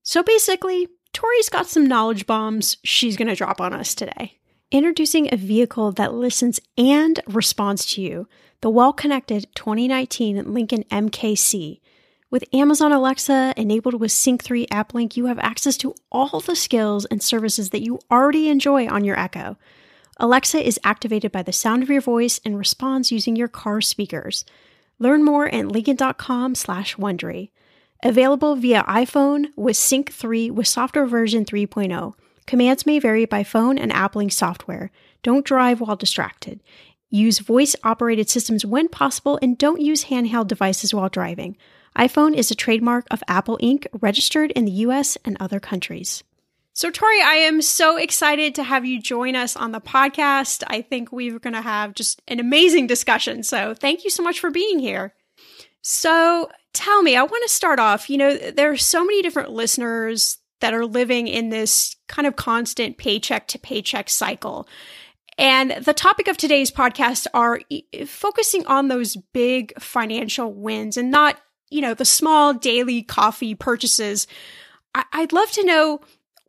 So 0.02 0.24
basically, 0.24 0.88
Tori's 1.12 1.48
got 1.48 1.68
some 1.68 1.86
knowledge 1.86 2.26
bombs 2.26 2.76
she's 2.82 3.16
going 3.16 3.28
to 3.28 3.36
drop 3.36 3.60
on 3.60 3.72
us 3.72 3.94
today. 3.94 4.39
Introducing 4.72 5.28
a 5.32 5.36
vehicle 5.36 5.90
that 5.90 6.14
listens 6.14 6.60
and 6.78 7.18
responds 7.26 7.84
to 7.86 8.00
you 8.00 8.28
the 8.60 8.70
well 8.70 8.92
connected 8.92 9.48
2019 9.56 10.54
Lincoln 10.54 10.84
MKC. 10.84 11.80
With 12.30 12.44
Amazon 12.54 12.92
Alexa 12.92 13.52
enabled 13.56 13.98
with 13.98 14.12
Sync 14.12 14.44
3 14.44 14.68
App 14.70 14.94
Link, 14.94 15.16
you 15.16 15.26
have 15.26 15.40
access 15.40 15.76
to 15.78 15.96
all 16.12 16.38
the 16.38 16.54
skills 16.54 17.04
and 17.06 17.20
services 17.20 17.70
that 17.70 17.82
you 17.82 17.98
already 18.12 18.48
enjoy 18.48 18.86
on 18.86 19.02
your 19.02 19.18
Echo. 19.18 19.56
Alexa 20.18 20.64
is 20.64 20.78
activated 20.84 21.32
by 21.32 21.42
the 21.42 21.52
sound 21.52 21.82
of 21.82 21.90
your 21.90 22.00
voice 22.00 22.40
and 22.44 22.56
responds 22.56 23.10
using 23.10 23.34
your 23.34 23.48
car 23.48 23.80
speakers. 23.80 24.44
Learn 25.00 25.24
more 25.24 25.52
at 25.52 25.66
lincoln.com 25.66 26.54
slash 26.54 26.94
Wondery. 26.94 27.50
Available 28.04 28.54
via 28.54 28.84
iPhone 28.84 29.46
with 29.56 29.76
Sync 29.76 30.12
3 30.12 30.48
with 30.48 30.68
software 30.68 31.06
version 31.06 31.44
3.0. 31.44 32.14
Commands 32.50 32.84
may 32.84 32.98
vary 32.98 33.26
by 33.26 33.44
phone 33.44 33.78
and 33.78 33.92
App 33.92 34.16
Link 34.16 34.32
software. 34.32 34.90
Don't 35.22 35.46
drive 35.46 35.80
while 35.80 35.94
distracted. 35.94 36.60
Use 37.08 37.38
voice 37.38 37.76
operated 37.84 38.28
systems 38.28 38.66
when 38.66 38.88
possible 38.88 39.38
and 39.40 39.56
don't 39.56 39.80
use 39.80 40.06
handheld 40.06 40.48
devices 40.48 40.92
while 40.92 41.08
driving. 41.08 41.56
iPhone 41.96 42.34
is 42.34 42.50
a 42.50 42.56
trademark 42.56 43.06
of 43.08 43.22
Apple 43.28 43.56
Inc., 43.62 43.86
registered 44.00 44.50
in 44.50 44.64
the 44.64 44.72
US 44.72 45.16
and 45.24 45.36
other 45.38 45.60
countries. 45.60 46.24
So, 46.72 46.90
Tori, 46.90 47.22
I 47.22 47.34
am 47.34 47.62
so 47.62 47.96
excited 47.96 48.56
to 48.56 48.64
have 48.64 48.84
you 48.84 49.00
join 49.00 49.36
us 49.36 49.54
on 49.54 49.70
the 49.70 49.80
podcast. 49.80 50.64
I 50.66 50.82
think 50.82 51.12
we're 51.12 51.38
going 51.38 51.54
to 51.54 51.62
have 51.62 51.94
just 51.94 52.20
an 52.26 52.40
amazing 52.40 52.88
discussion. 52.88 53.44
So, 53.44 53.74
thank 53.74 54.02
you 54.02 54.10
so 54.10 54.24
much 54.24 54.40
for 54.40 54.50
being 54.50 54.80
here. 54.80 55.14
So, 55.82 56.50
tell 56.72 57.00
me, 57.00 57.14
I 57.14 57.22
want 57.22 57.44
to 57.44 57.54
start 57.54 57.78
off. 57.78 58.10
You 58.10 58.18
know, 58.18 58.36
there 58.36 58.72
are 58.72 58.76
so 58.76 59.04
many 59.04 59.22
different 59.22 59.52
listeners 59.52 60.39
that 60.60 60.74
are 60.74 60.86
living 60.86 61.26
in 61.28 61.48
this 61.48 61.96
kind 62.08 62.26
of 62.26 62.36
constant 62.36 62.98
paycheck 62.98 63.46
to 63.48 63.58
paycheck 63.58 64.08
cycle. 64.08 64.68
And 65.38 65.70
the 65.70 65.94
topic 65.94 66.28
of 66.28 66.36
today's 66.36 66.70
podcast 66.70 67.26
are 67.32 67.60
focusing 68.06 68.66
on 68.66 68.88
those 68.88 69.16
big 69.16 69.72
financial 69.80 70.52
wins 70.52 70.96
and 70.96 71.10
not, 71.10 71.40
you 71.70 71.80
know, 71.80 71.94
the 71.94 72.04
small 72.04 72.52
daily 72.52 73.02
coffee 73.02 73.54
purchases. 73.54 74.26
I'd 74.94 75.32
love 75.32 75.50
to 75.52 75.64
know 75.64 76.00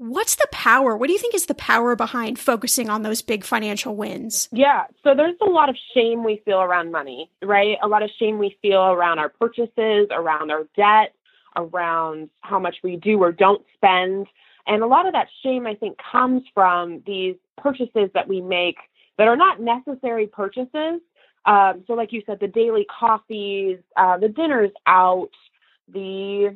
what's 0.02 0.36
the 0.36 0.48
power? 0.52 0.98
What 0.98 1.08
do 1.08 1.14
you 1.14 1.20
think 1.20 1.36
is 1.36 1.46
the 1.46 1.54
power 1.54 1.96
behind 1.96 2.40
focusing 2.40 2.90
on 2.90 3.04
those 3.04 3.22
big 3.22 3.44
financial 3.44 3.96
wins? 3.96 4.50
Yeah, 4.52 4.86
so 5.04 5.14
there's 5.16 5.38
a 5.42 5.50
lot 5.50 5.70
of 5.70 5.78
shame 5.94 6.24
we 6.24 6.42
feel 6.44 6.60
around 6.60 6.92
money, 6.92 7.30
right? 7.44 7.78
A 7.84 7.88
lot 7.88 8.02
of 8.02 8.10
shame 8.18 8.40
we 8.40 8.58
feel 8.64 8.82
around 8.82 9.20
our 9.20 9.30
purchases, 9.30 10.08
around 10.10 10.50
our 10.50 10.64
debt, 10.76 11.14
around 11.56 12.30
how 12.42 12.60
much 12.60 12.78
we 12.84 12.96
do 12.96 13.22
or 13.22 13.32
don't 13.32 13.64
spend. 13.76 14.28
And 14.68 14.84
a 14.84 14.88
lot 14.88 15.06
of 15.06 15.14
that 15.14 15.28
shame, 15.44 15.66
I 15.66 15.76
think, 15.76 15.98
comes 16.12 16.44
from 16.54 17.02
these 17.06 17.36
purchases 17.58 18.10
that 18.14 18.28
we 18.28 18.42
make 18.42 18.78
that 19.18 19.28
are 19.28 19.36
not 19.36 19.60
necessary 19.60 20.28
purchases. 20.28 21.02
Um, 21.46 21.84
so, 21.88 21.94
like 21.94 22.14
you 22.14 22.22
said, 22.26 22.40
the 22.40 22.48
daily 22.48 22.86
coffees, 22.86 23.80
uh, 23.98 24.18
the 24.18 24.30
dinners 24.30 24.72
out, 24.86 25.32
the 25.92 26.56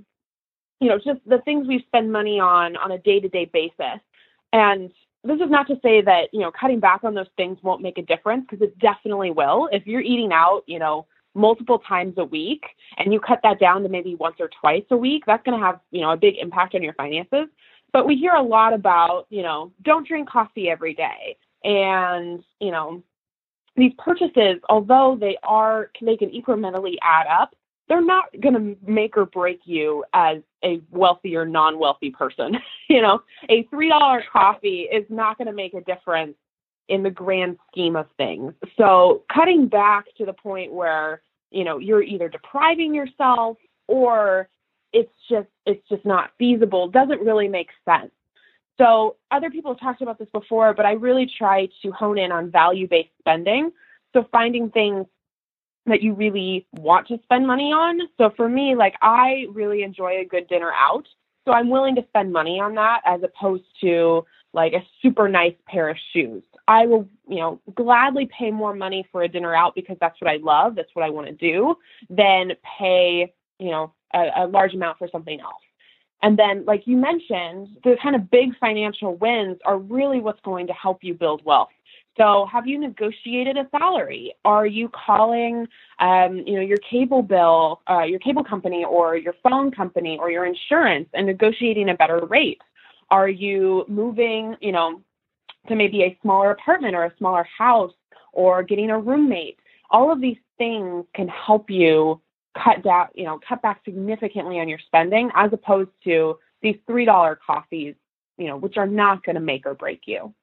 you 0.80 0.90
know, 0.90 0.98
just 0.98 1.20
the 1.25 1.40
things 1.40 1.68
we 1.68 1.84
spend 1.88 2.12
money 2.12 2.40
on 2.40 2.75
on 2.78 2.92
a 2.92 2.98
day 3.00 3.20
to 3.20 3.30
day 3.30 3.46
basis. 3.46 4.00
And 4.54 4.92
this 5.24 5.40
is 5.40 5.50
not 5.50 5.68
to 5.68 5.80
say 5.82 6.02
that 6.02 6.30
you 6.32 6.42
know 6.42 6.52
cutting 6.52 6.80
back 6.80 7.04
on 7.04 7.16
those 7.16 7.28
things 7.38 7.58
won't 7.64 7.82
make 7.82 7.98
a 7.98 8.04
difference 8.04 8.46
because 8.50 8.62
it 8.62 8.78
definitely 8.80 9.32
will. 9.32 9.70
If 9.72 9.88
you're 9.88 10.02
eating 10.02 10.32
out, 10.32 10.64
you 10.68 10.80
know, 10.80 11.08
multiple 11.36 11.80
times 11.80 12.15
a 12.18 12.25
week 12.25 12.63
and 12.98 13.13
you 13.13 13.20
cut 13.20 13.39
that 13.44 13.60
down 13.60 13.84
to 13.84 13.89
maybe 13.89 14.15
once 14.15 14.38
or 14.39 14.50
twice 14.60 14.86
a 14.89 14.98
week, 14.98 15.24
that's 15.27 15.44
going 15.44 15.60
to 15.60 15.63
have 15.63 15.80
you 15.92 16.01
know 16.01 16.12
a 16.12 16.18
big 16.18 16.36
impact 16.38 16.75
on 16.75 16.82
your 16.82 16.94
finances. 16.94 17.48
But 17.96 18.06
we 18.06 18.18
hear 18.18 18.34
a 18.34 18.44
lot 18.44 18.74
about, 18.74 19.25
you 19.30 19.42
know, 19.42 19.72
don't 19.84 20.06
drink 20.06 20.30
coffee 20.30 20.70
every 20.70 20.94
day. 20.94 21.38
And, 21.63 22.44
you 22.60 22.70
know, 22.70 23.01
these 23.77 23.94
purchases, 23.98 24.58
although 24.70 25.18
they 25.18 25.38
are, 25.44 25.91
they 26.02 26.17
can 26.17 26.30
incrementally 26.30 26.95
add 27.02 27.26
up, 27.28 27.56
they're 27.88 28.04
not 28.04 28.26
going 28.41 28.56
to 28.56 28.78
make 28.86 29.15
or 29.15 29.26
break 29.26 29.62
you 29.63 30.04
as 30.12 30.39
a 30.62 30.82
wealthy 30.91 31.38
or 31.38 31.45
non-wealthy 31.45 32.12
person. 32.12 32.58
you 32.89 33.02
know, 33.02 33.21
a 33.50 33.63
$3 33.65 34.21
coffee 34.30 34.89
is 34.91 35.06
not 35.10 35.38
going 35.38 35.48
to 35.48 35.54
make 35.54 35.74
a 35.74 35.80
difference 35.80 36.36
in 36.88 37.04
the 37.04 37.10
grand 37.10 37.58
scheme 37.71 37.95
of 37.95 38.08
things. 38.17 38.54
So 38.78 39.24
cutting 39.34 39.67
back 39.67 40.06
to 40.17 40.26
the 40.26 40.34
point 40.34 40.71
where, 40.71 41.21
you 41.52 41.63
know, 41.63 41.78
you're 41.78 42.04
either 42.04 42.30
depriving 42.30 42.93
yourself 42.93 43.58
or 43.88 44.50
it's 44.93 45.12
just 45.30 45.48
it's 45.65 45.88
just 45.89 46.06
not 46.06 46.32
feasible 46.38 46.88
doesn't 46.88 47.21
really 47.21 47.48
make 47.48 47.69
sense. 47.84 48.12
So 48.78 49.15
other 49.32 49.50
people 49.50 49.71
have 49.71 49.80
talked 49.80 50.02
about 50.02 50.19
this 50.19 50.30
before 50.32 50.74
but 50.74 50.86
i 50.86 50.93
really 50.93 51.30
try 51.38 51.67
to 51.82 51.91
hone 51.91 52.17
in 52.17 52.32
on 52.32 52.52
value 52.52 52.88
based 52.88 53.10
spending. 53.19 53.71
So 54.13 54.28
finding 54.32 54.69
things 54.69 55.06
that 55.88 56.02
you 56.02 56.13
really 56.13 56.65
want 56.74 57.08
to 57.10 57.19
spend 57.24 57.45
money 57.45 57.71
on. 57.71 58.00
So 58.17 58.32
for 58.36 58.48
me 58.48 58.76
like 58.76 58.95
i 59.02 59.45
really 59.52 59.82
enjoy 59.84 60.19
a 60.19 60.26
good 60.26 60.48
dinner 60.48 60.71
out. 60.71 61.08
So 61.45 61.52
i'm 61.52 61.69
willing 61.69 61.95
to 61.95 62.06
spend 62.10 62.32
money 62.32 62.60
on 62.60 62.76
that 62.76 63.02
as 63.06 63.21
opposed 63.24 63.65
to 63.82 64.26
like 64.54 64.74
a 64.74 64.86
super 65.02 65.28
nice 65.28 65.56
pair 65.67 65.89
of 65.89 65.98
shoes 66.13 66.43
i 66.67 66.86
will 66.86 67.08
you 67.28 67.38
know 67.38 67.60
gladly 67.75 68.28
pay 68.38 68.51
more 68.51 68.73
money 68.73 69.08
for 69.12 69.23
a 69.23 69.28
dinner 69.28 69.56
out 69.56 69.75
because 69.75 69.97
that's 69.99 70.19
what 70.21 70.30
i 70.30 70.38
love 70.38 70.75
that's 70.75 70.93
what 70.93 71.06
i 71.06 71.10
want 71.10 71.28
to 71.28 71.34
do 71.34 71.75
than 72.10 72.51
pay 72.78 73.34
you 73.60 73.71
know 73.71 73.93
a, 74.15 74.30
a 74.38 74.47
large 74.47 74.73
amount 74.73 74.97
for 74.97 75.08
something 75.12 75.39
else. 75.39 75.62
And 76.23 76.39
then, 76.39 76.65
like 76.65 76.88
you 76.88 76.97
mentioned, 76.97 77.67
the 77.84 77.97
kind 78.01 78.15
of 78.15 78.32
big 78.32 78.58
financial 78.58 79.15
wins 79.15 79.58
are 79.65 79.78
really 79.78 80.19
what's 80.21 80.39
going 80.41 80.65
to 80.67 80.73
help 80.73 81.04
you 81.04 81.13
build 81.13 81.43
wealth. 81.45 81.69
So, 82.17 82.47
have 82.51 82.65
you 82.65 82.80
negotiated 82.80 83.58
a 83.58 83.67
salary? 83.69 84.34
Are 84.45 84.65
you 84.65 84.89
calling, 84.89 85.67
um, 85.99 86.38
you 86.38 86.56
know, 86.56 86.62
your 86.62 86.78
cable 86.89 87.21
bill, 87.21 87.82
uh, 87.89 88.04
your 88.04 88.19
cable 88.19 88.43
company, 88.43 88.86
or 88.86 89.17
your 89.17 89.36
phone 89.43 89.69
company, 89.69 90.17
or 90.17 90.32
your 90.32 90.45
insurance, 90.45 91.10
and 91.13 91.28
negotiating 91.28 91.89
a 91.89 91.93
better 91.93 92.25
rate? 92.25 92.62
Are 93.12 93.30
you 93.30 93.86
moving, 93.88 94.56
you 94.62 94.71
know, 94.71 95.01
to 95.67 95.75
maybe 95.75 96.04
a 96.04 96.17
smaller 96.21 96.51
apartment 96.51 96.95
or 96.95 97.06
a 97.06 97.13
smaller 97.17 97.47
house, 97.58 97.93
or 98.34 98.63
getting 98.63 98.89
a 98.89 98.99
roommate? 98.99 99.60
All 99.89 100.12
of 100.12 100.19
these 100.21 100.38
things 100.58 101.06
can 101.13 101.28
help 101.28 101.69
you 101.69 102.21
cut 102.62 102.84
down, 102.84 103.08
you 103.13 103.23
know, 103.23 103.39
cut 103.47 103.62
back 103.62 103.82
significantly 103.86 104.60
on 104.60 104.67
your 104.67 104.80
spending 104.80 105.30
as 105.36 105.51
opposed 105.54 105.91
to 106.04 106.38
these 106.62 106.75
$3 106.89 107.38
coffees, 107.45 107.95
you 108.38 108.47
know, 108.47 108.58
which 108.58 108.78
are 108.78 108.88
not 108.88 109.23
going 109.23 109.36
to 109.36 109.41
make 109.41 109.65
or 109.65 109.73
break 109.73 110.01
you. 110.06 110.34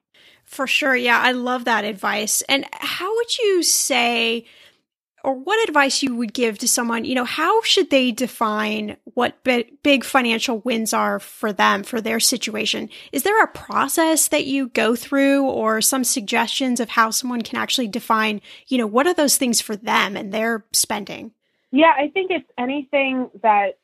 For 0.45 0.67
sure. 0.67 0.95
Yeah, 0.95 1.19
I 1.19 1.31
love 1.31 1.65
that 1.65 1.85
advice. 1.85 2.41
And 2.43 2.65
how 2.71 3.13
would 3.15 3.37
you 3.37 3.63
say 3.63 4.45
or 5.23 5.33
what 5.33 5.67
advice 5.67 6.03
you 6.03 6.15
would 6.15 6.33
give 6.33 6.57
to 6.59 6.67
someone, 6.67 7.05
you 7.05 7.15
know, 7.15 7.23
how 7.23 7.61
should 7.61 7.89
they 7.89 8.11
define 8.11 8.97
what 9.13 9.41
big 9.43 10.03
financial 10.03 10.59
wins 10.59 10.93
are 10.93 11.19
for 11.19 11.53
them, 11.53 11.83
for 11.83 12.01
their 12.01 12.19
situation? 12.19 12.89
Is 13.13 13.23
there 13.23 13.41
a 13.41 13.47
process 13.47 14.27
that 14.27 14.45
you 14.45 14.67
go 14.69 14.95
through 14.95 15.43
or 15.43 15.81
some 15.81 16.03
suggestions 16.03 16.79
of 16.79 16.89
how 16.89 17.09
someone 17.09 17.41
can 17.41 17.57
actually 17.57 17.87
define, 17.87 18.41
you 18.67 18.77
know, 18.77 18.87
what 18.87 19.07
are 19.07 19.13
those 19.13 19.37
things 19.37 19.61
for 19.61 19.77
them 19.77 20.17
and 20.17 20.33
their 20.33 20.65
spending? 20.73 21.31
Yeah, 21.71 21.93
I 21.97 22.09
think 22.09 22.29
it's 22.29 22.49
anything 22.57 23.29
that 23.41 23.77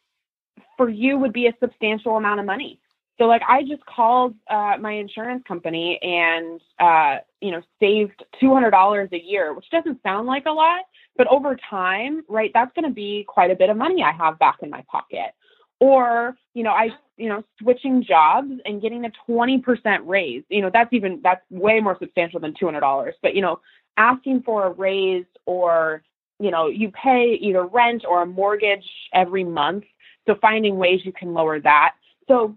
for 0.78 0.90
you 0.90 1.18
would 1.18 1.34
be 1.34 1.48
a 1.48 1.54
substantial 1.60 2.18
amount 2.18 2.40
of 2.40 2.46
money. 2.46 2.80
So 3.18 3.26
like 3.26 3.42
I 3.48 3.64
just 3.64 3.86
called 3.86 4.36
uh, 4.50 4.78
my 4.80 4.94
insurance 4.94 5.44
company 5.48 6.00
and 6.02 6.62
uh, 6.80 7.18
you 7.42 7.52
know 7.52 7.62
saved 7.80 8.24
two 8.40 8.54
hundred 8.54 8.72
dollars 8.72 9.10
a 9.12 9.20
year, 9.22 9.54
which 9.54 9.70
doesn't 9.72 10.02
sound 10.04 10.28
like 10.28 10.46
a 10.46 10.52
lot, 10.52 10.82
but 11.20 11.28
over 11.28 11.56
time, 11.70 12.24
right, 12.28 12.50
that's 12.54 12.74
going 12.74 12.88
to 12.90 12.94
be 12.94 13.26
quite 13.28 13.52
a 13.52 13.56
bit 13.56 13.70
of 13.70 13.78
money 13.78 14.02
I 14.02 14.12
have 14.12 14.40
back 14.40 14.58
in 14.64 14.72
my 14.72 14.84
pocket. 14.90 15.36
Or 15.80 16.36
you 16.56 16.64
know 16.64 16.72
I 16.72 16.90
you 17.18 17.30
know 17.30 17.44
switching 17.62 18.04
jobs 18.04 18.52
and 18.66 18.82
getting 18.82 19.06
a 19.06 19.12
twenty 19.26 19.60
percent 19.60 20.06
raise. 20.08 20.44
You 20.50 20.62
know 20.62 20.72
that's 20.74 20.92
even 20.92 21.22
that's 21.24 21.42
way 21.52 21.80
more 21.80 21.98
substantial 22.00 22.40
than 22.40 22.56
two 22.60 22.66
hundred 22.66 22.82
dollars. 22.82 23.14
But 23.22 23.36
you 23.36 23.42
know 23.42 23.62
asking 23.96 24.42
for 24.44 24.66
a 24.66 24.72
raise 24.72 25.26
or 25.46 26.04
you 26.40 26.52
know, 26.52 26.68
you 26.68 26.92
pay 26.92 27.38
either 27.42 27.66
rent 27.66 28.06
or 28.08 28.22
a 28.22 28.26
mortgage 28.26 28.86
every 29.14 29.44
month. 29.44 29.84
So 30.26 30.36
finding 30.42 30.78
ways 30.78 31.02
you 31.04 31.12
can 31.12 31.34
lower 31.34 31.60
that. 31.60 31.96
So 32.28 32.56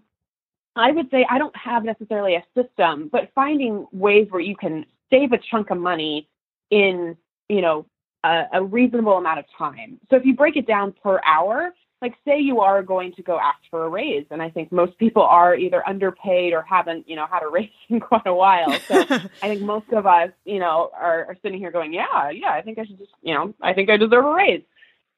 I 0.75 0.91
would 0.91 1.09
say 1.11 1.25
I 1.29 1.37
don't 1.37 1.55
have 1.55 1.83
necessarily 1.83 2.35
a 2.35 2.43
system, 2.55 3.09
but 3.11 3.31
finding 3.35 3.85
ways 3.91 4.27
where 4.29 4.41
you 4.41 4.55
can 4.55 4.85
save 5.09 5.33
a 5.33 5.37
chunk 5.37 5.69
of 5.69 5.77
money 5.77 6.27
in, 6.71 7.17
you 7.49 7.61
know, 7.61 7.85
a, 8.23 8.43
a 8.53 8.63
reasonable 8.63 9.17
amount 9.17 9.39
of 9.39 9.45
time. 9.57 9.99
So 10.09 10.15
if 10.15 10.25
you 10.25 10.35
break 10.35 10.55
it 10.55 10.67
down 10.67 10.93
per 11.03 11.21
hour, 11.25 11.73
like 12.03 12.15
say 12.25 12.37
you 12.37 12.59
are 12.59 12.83
going 12.83 13.13
to 13.13 13.23
go 13.23 13.39
ask 13.39 13.59
for 13.71 13.85
a 13.85 13.89
raise 13.89 14.25
and 14.29 14.41
i 14.41 14.49
think 14.49 14.71
most 14.71 14.95
people 14.97 15.23
are 15.23 15.55
either 15.55 15.87
underpaid 15.87 16.53
or 16.53 16.61
haven't 16.61 17.07
you 17.09 17.15
know 17.15 17.25
had 17.25 17.41
a 17.41 17.47
raise 17.51 17.69
in 17.89 17.99
quite 17.99 18.27
a 18.27 18.33
while 18.33 18.77
so 18.87 18.99
i 19.41 19.47
think 19.47 19.61
most 19.61 19.89
of 19.93 20.05
us 20.05 20.29
you 20.45 20.59
know 20.59 20.91
are, 20.93 21.25
are 21.25 21.37
sitting 21.41 21.57
here 21.57 21.71
going 21.71 21.93
yeah 21.93 22.29
yeah 22.29 22.51
i 22.51 22.61
think 22.61 22.77
i 22.77 22.83
should 22.83 22.99
just 22.99 23.11
you 23.21 23.33
know 23.33 23.53
i 23.61 23.73
think 23.73 23.89
i 23.89 23.97
deserve 23.97 24.25
a 24.25 24.33
raise 24.33 24.61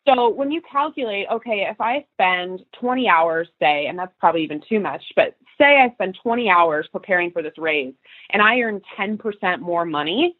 so 0.07 0.29
when 0.29 0.51
you 0.51 0.61
calculate 0.71 1.25
okay 1.31 1.67
if 1.69 1.81
i 1.81 2.05
spend 2.13 2.61
20 2.79 3.09
hours 3.09 3.47
say 3.59 3.87
and 3.87 3.97
that's 3.97 4.13
probably 4.19 4.43
even 4.43 4.61
too 4.69 4.79
much 4.79 5.01
but 5.15 5.35
say 5.57 5.81
i 5.81 5.89
spend 5.95 6.15
20 6.21 6.49
hours 6.49 6.87
preparing 6.91 7.31
for 7.31 7.41
this 7.41 7.57
raise 7.57 7.95
and 8.29 8.43
i 8.43 8.59
earn 8.59 8.79
10% 8.97 9.59
more 9.59 9.85
money 9.85 10.35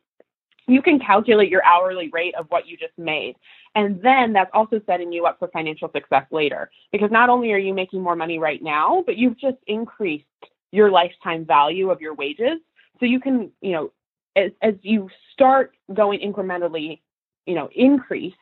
you 0.68 0.82
can 0.82 1.00
calculate 1.00 1.50
your 1.50 1.64
hourly 1.64 2.10
rate 2.10 2.36
of 2.36 2.48
what 2.50 2.68
you 2.68 2.78
just 2.78 2.98
made. 2.98 3.36
And 3.76 4.02
then 4.02 4.34
that's 4.34 4.50
also 4.54 4.82
setting 4.86 5.12
you 5.12 5.26
up 5.26 5.38
for 5.40 5.48
financial 5.50 5.92
success 5.92 6.26
later. 6.32 6.72
Because 6.92 7.12
not 7.12 7.30
only 7.30 7.52
are 7.52 7.58
you 7.58 7.74
making 7.74 8.02
more 8.02 8.16
money 8.16 8.40
right 8.40 8.62
now, 8.62 9.04
but 9.06 9.18
you've 9.18 9.38
just 9.38 9.58
increased 9.68 10.26
your 10.72 10.90
lifetime 10.90 11.46
value 11.46 11.92
of 11.92 12.02
your 12.02 12.16
wages. 12.16 12.60
So 13.00 13.06
you 13.06 13.20
can, 13.20 13.52
you 13.62 13.74
know, 13.74 13.92
as, 14.36 14.52
as 14.62 14.74
you 14.82 15.10
start 15.34 15.76
going 15.94 16.20
incrementally, 16.20 17.02
you 17.46 17.56
know, 17.56 17.70
increase, 17.76 18.34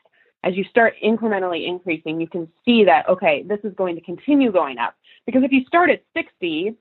as 0.44 0.56
you 0.56 0.64
start 0.66 0.96
incrementally 1.04 1.68
increasing, 1.68 2.20
you 2.20 2.28
can 2.28 2.48
see 2.66 2.84
that, 2.84 3.08
okay, 3.08 3.44
this 3.44 3.60
is 3.64 3.74
going 3.76 3.96
to 3.96 4.02
continue 4.02 4.52
going 4.52 4.78
up. 4.78 4.96
Because 5.26 5.44
if 5.44 5.52
you 5.52 5.64
start 5.66 5.90
at 5.90 6.04
60, 6.16 6.76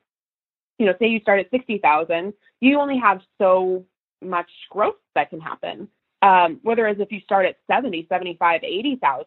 you 0.78 0.86
know, 0.86 0.94
say 0.98 1.06
you 1.06 1.20
start 1.20 1.40
at 1.40 1.50
60,000, 1.50 2.32
you 2.60 2.80
only 2.80 2.98
have 2.98 3.20
so 3.38 3.84
much 4.22 4.50
growth 4.70 4.96
that 5.14 5.30
can 5.30 5.40
happen. 5.40 5.88
Um, 6.22 6.60
whereas 6.62 6.98
if 7.00 7.10
you 7.10 7.20
start 7.20 7.46
at 7.46 7.56
70, 7.66 8.06
75, 8.08 8.62
80,000, 8.62 9.26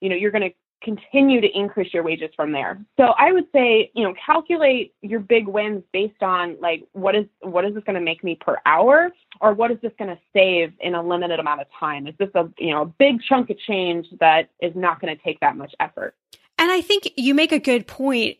you 0.00 0.08
know, 0.08 0.16
you're 0.16 0.30
going 0.30 0.48
to 0.48 0.54
continue 0.84 1.40
to 1.40 1.48
increase 1.58 1.92
your 1.92 2.02
wages 2.02 2.30
from 2.36 2.52
there. 2.52 2.78
So 2.98 3.14
I 3.18 3.32
would 3.32 3.46
say, 3.52 3.90
you 3.94 4.04
know, 4.04 4.14
calculate 4.24 4.94
your 5.00 5.18
big 5.18 5.48
wins 5.48 5.82
based 5.92 6.22
on 6.22 6.56
like 6.60 6.84
what 6.92 7.16
is 7.16 7.24
what 7.40 7.64
is 7.64 7.74
this 7.74 7.82
going 7.84 7.94
to 7.94 8.02
make 8.02 8.22
me 8.22 8.36
per 8.38 8.58
hour 8.66 9.10
or 9.40 9.54
what 9.54 9.70
is 9.70 9.78
this 9.82 9.92
going 9.98 10.10
to 10.10 10.18
save 10.32 10.74
in 10.80 10.94
a 10.94 11.02
limited 11.02 11.40
amount 11.40 11.62
of 11.62 11.66
time? 11.80 12.06
Is 12.06 12.14
this 12.18 12.28
a, 12.34 12.48
you 12.58 12.70
know, 12.70 12.82
a 12.82 12.86
big 12.86 13.22
chunk 13.26 13.50
of 13.50 13.58
change 13.58 14.06
that 14.20 14.50
is 14.60 14.72
not 14.76 15.00
going 15.00 15.16
to 15.16 15.22
take 15.22 15.40
that 15.40 15.56
much 15.56 15.74
effort? 15.80 16.14
And 16.58 16.70
I 16.70 16.82
think 16.82 17.10
you 17.16 17.34
make 17.34 17.50
a 17.50 17.58
good 17.58 17.86
point 17.86 18.36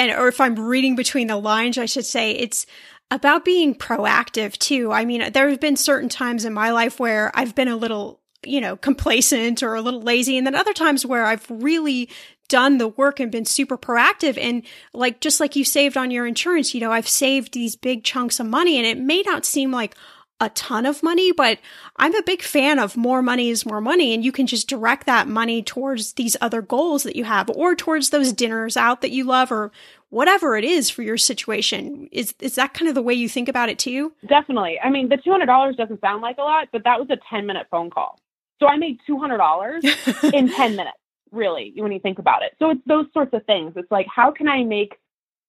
and 0.00 0.18
or 0.18 0.28
if 0.28 0.40
I'm 0.40 0.54
reading 0.54 0.96
between 0.96 1.26
the 1.26 1.36
lines, 1.36 1.76
I 1.76 1.84
should 1.84 2.06
say 2.06 2.32
it's 2.32 2.64
about 3.10 3.44
being 3.44 3.74
proactive 3.74 4.56
too. 4.56 4.90
I 4.90 5.04
mean, 5.04 5.30
there 5.32 5.50
have 5.50 5.60
been 5.60 5.76
certain 5.76 6.08
times 6.08 6.46
in 6.46 6.54
my 6.54 6.70
life 6.70 6.98
where 6.98 7.30
I've 7.34 7.54
been 7.54 7.68
a 7.68 7.76
little, 7.76 8.18
you 8.42 8.62
know, 8.62 8.76
complacent 8.76 9.62
or 9.62 9.74
a 9.74 9.82
little 9.82 10.00
lazy. 10.00 10.38
And 10.38 10.46
then 10.46 10.54
other 10.54 10.72
times 10.72 11.04
where 11.04 11.26
I've 11.26 11.44
really 11.50 12.08
done 12.48 12.78
the 12.78 12.88
work 12.88 13.20
and 13.20 13.30
been 13.30 13.44
super 13.44 13.76
proactive. 13.76 14.38
And 14.38 14.62
like, 14.94 15.20
just 15.20 15.38
like 15.38 15.54
you 15.54 15.64
saved 15.64 15.98
on 15.98 16.10
your 16.10 16.26
insurance, 16.26 16.72
you 16.72 16.80
know, 16.80 16.92
I've 16.92 17.08
saved 17.08 17.52
these 17.52 17.76
big 17.76 18.02
chunks 18.02 18.40
of 18.40 18.46
money 18.46 18.78
and 18.78 18.86
it 18.86 18.98
may 18.98 19.20
not 19.20 19.44
seem 19.44 19.70
like 19.70 19.94
a 20.40 20.48
ton 20.50 20.86
of 20.86 21.02
money, 21.02 21.32
but 21.32 21.58
I'm 21.96 22.14
a 22.14 22.22
big 22.22 22.42
fan 22.42 22.78
of 22.78 22.96
more 22.96 23.22
money 23.22 23.50
is 23.50 23.66
more 23.66 23.80
money. 23.80 24.14
And 24.14 24.24
you 24.24 24.32
can 24.32 24.46
just 24.46 24.68
direct 24.68 25.06
that 25.06 25.28
money 25.28 25.62
towards 25.62 26.14
these 26.14 26.36
other 26.40 26.62
goals 26.62 27.02
that 27.02 27.16
you 27.16 27.24
have 27.24 27.50
or 27.50 27.74
towards 27.74 28.10
those 28.10 28.32
dinners 28.32 28.76
out 28.76 29.02
that 29.02 29.10
you 29.10 29.24
love 29.24 29.52
or 29.52 29.70
whatever 30.08 30.56
it 30.56 30.64
is 30.64 30.90
for 30.90 31.02
your 31.02 31.16
situation. 31.16 32.08
Is 32.12 32.34
is 32.40 32.54
that 32.54 32.74
kind 32.74 32.88
of 32.88 32.94
the 32.94 33.02
way 33.02 33.14
you 33.14 33.28
think 33.28 33.48
about 33.48 33.68
it 33.68 33.78
too? 33.78 34.12
Definitely. 34.26 34.78
I 34.82 34.90
mean, 34.90 35.08
the 35.08 35.16
two 35.16 35.30
hundred 35.30 35.46
dollars 35.46 35.76
doesn't 35.76 36.00
sound 36.00 36.22
like 36.22 36.38
a 36.38 36.42
lot, 36.42 36.68
but 36.72 36.84
that 36.84 36.98
was 36.98 37.08
a 37.10 37.18
ten 37.28 37.46
minute 37.46 37.66
phone 37.70 37.90
call. 37.90 38.18
So 38.60 38.66
I 38.66 38.76
made 38.76 38.98
two 39.06 39.18
hundred 39.18 39.38
dollars 39.38 39.84
in 40.32 40.50
ten 40.50 40.76
minutes. 40.76 40.96
Really, 41.32 41.72
when 41.76 41.92
you 41.92 42.00
think 42.00 42.18
about 42.18 42.42
it. 42.42 42.56
So 42.58 42.70
it's 42.70 42.80
those 42.86 43.06
sorts 43.12 43.32
of 43.34 43.44
things. 43.44 43.74
It's 43.76 43.90
like 43.90 44.06
how 44.12 44.32
can 44.32 44.48
I 44.48 44.64
make, 44.64 44.98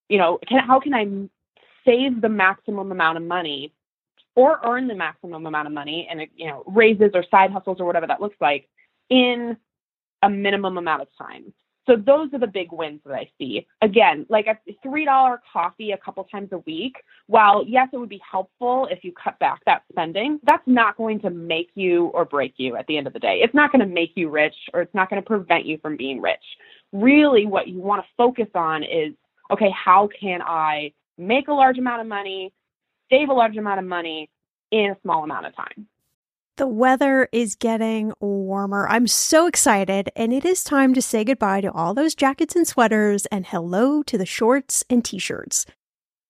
you 0.09 0.19
know, 0.19 0.37
can 0.47 0.59
how 0.59 0.79
can 0.79 0.93
I 0.93 1.07
save 1.85 2.21
the 2.21 2.29
maximum 2.29 2.91
amount 2.91 3.17
of 3.17 3.23
money, 3.23 3.73
or 4.35 4.59
earn 4.65 4.87
the 4.87 4.95
maximum 4.95 5.45
amount 5.45 5.67
of 5.67 5.73
money, 5.73 6.07
and 6.09 6.21
you 6.35 6.47
know, 6.47 6.63
raises 6.67 7.11
or 7.13 7.23
side 7.29 7.51
hustles 7.51 7.77
or 7.79 7.85
whatever 7.85 8.07
that 8.07 8.21
looks 8.21 8.37
like 8.39 8.67
in 9.09 9.57
a 10.23 10.29
minimum 10.29 10.77
amount 10.77 11.01
of 11.01 11.07
time. 11.17 11.53
So 11.87 11.95
those 11.95 12.29
are 12.33 12.39
the 12.39 12.47
big 12.47 12.71
wins 12.71 13.01
that 13.05 13.13
I 13.13 13.29
see. 13.37 13.65
Again, 13.81 14.25
like 14.29 14.45
a 14.45 14.57
three 14.83 15.03
dollar 15.03 15.41
coffee 15.51 15.91
a 15.91 15.97
couple 15.97 16.23
times 16.25 16.49
a 16.51 16.59
week. 16.59 16.95
While 17.27 17.65
yes, 17.67 17.89
it 17.91 17.97
would 17.97 18.09
be 18.09 18.21
helpful 18.29 18.87
if 18.91 19.03
you 19.03 19.11
cut 19.11 19.39
back 19.39 19.61
that 19.65 19.83
spending, 19.91 20.39
that's 20.43 20.63
not 20.67 20.95
going 20.95 21.19
to 21.21 21.29
make 21.31 21.71
you 21.73 22.07
or 22.07 22.23
break 22.23 22.53
you 22.57 22.75
at 22.75 22.85
the 22.87 22.97
end 22.97 23.07
of 23.07 23.13
the 23.13 23.19
day. 23.19 23.39
It's 23.43 23.53
not 23.55 23.71
going 23.71 23.79
to 23.79 23.91
make 23.91 24.11
you 24.15 24.29
rich 24.29 24.55
or 24.73 24.81
it's 24.81 24.93
not 24.93 25.09
going 25.09 25.21
to 25.21 25.27
prevent 25.27 25.65
you 25.65 25.79
from 25.79 25.97
being 25.97 26.21
rich. 26.21 26.43
Really, 26.93 27.45
what 27.45 27.67
you 27.67 27.79
want 27.79 28.03
to 28.03 28.07
focus 28.15 28.47
on 28.53 28.83
is 28.83 29.13
okay, 29.51 29.71
how 29.71 30.07
can 30.17 30.41
I 30.41 30.93
make 31.17 31.47
a 31.47 31.53
large 31.53 31.77
amount 31.77 32.01
of 32.01 32.07
money, 32.07 32.53
save 33.11 33.29
a 33.29 33.33
large 33.33 33.57
amount 33.57 33.79
of 33.79 33.85
money 33.85 34.29
in 34.71 34.91
a 34.91 34.97
small 35.01 35.23
amount 35.23 35.45
of 35.45 35.55
time? 35.55 35.87
The 36.57 36.67
weather 36.67 37.27
is 37.31 37.55
getting 37.55 38.13
warmer. 38.19 38.87
I'm 38.87 39.07
so 39.07 39.47
excited, 39.47 40.09
and 40.15 40.33
it 40.33 40.45
is 40.45 40.63
time 40.63 40.93
to 40.93 41.01
say 41.01 41.23
goodbye 41.23 41.61
to 41.61 41.71
all 41.71 41.93
those 41.93 42.13
jackets 42.13 42.55
and 42.55 42.67
sweaters 42.67 43.25
and 43.27 43.45
hello 43.45 44.03
to 44.03 44.17
the 44.17 44.25
shorts 44.25 44.83
and 44.89 45.03
t 45.03 45.17
shirts. 45.17 45.65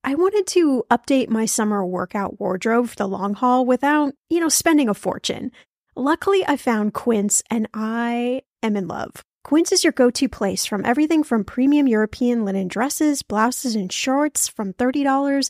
I 0.03 0.15
wanted 0.15 0.47
to 0.47 0.83
update 0.89 1.29
my 1.29 1.45
summer 1.45 1.85
workout 1.85 2.39
wardrobe 2.39 2.89
for 2.89 2.95
the 2.95 3.07
long 3.07 3.33
haul 3.33 3.65
without, 3.65 4.13
you 4.29 4.39
know, 4.39 4.49
spending 4.49 4.89
a 4.89 4.93
fortune. 4.93 5.51
Luckily, 5.95 6.43
I 6.47 6.55
found 6.55 6.93
Quince 6.93 7.43
and 7.51 7.67
I 7.73 8.41
am 8.63 8.75
in 8.77 8.87
love. 8.87 9.23
Quince 9.43 9.71
is 9.71 9.83
your 9.83 9.93
go 9.93 10.09
to 10.11 10.29
place 10.29 10.65
from 10.65 10.85
everything 10.85 11.23
from 11.23 11.43
premium 11.43 11.87
European 11.87 12.45
linen 12.45 12.67
dresses, 12.67 13.21
blouses, 13.21 13.75
and 13.75 13.91
shorts 13.91 14.47
from 14.47 14.73
$30, 14.73 15.49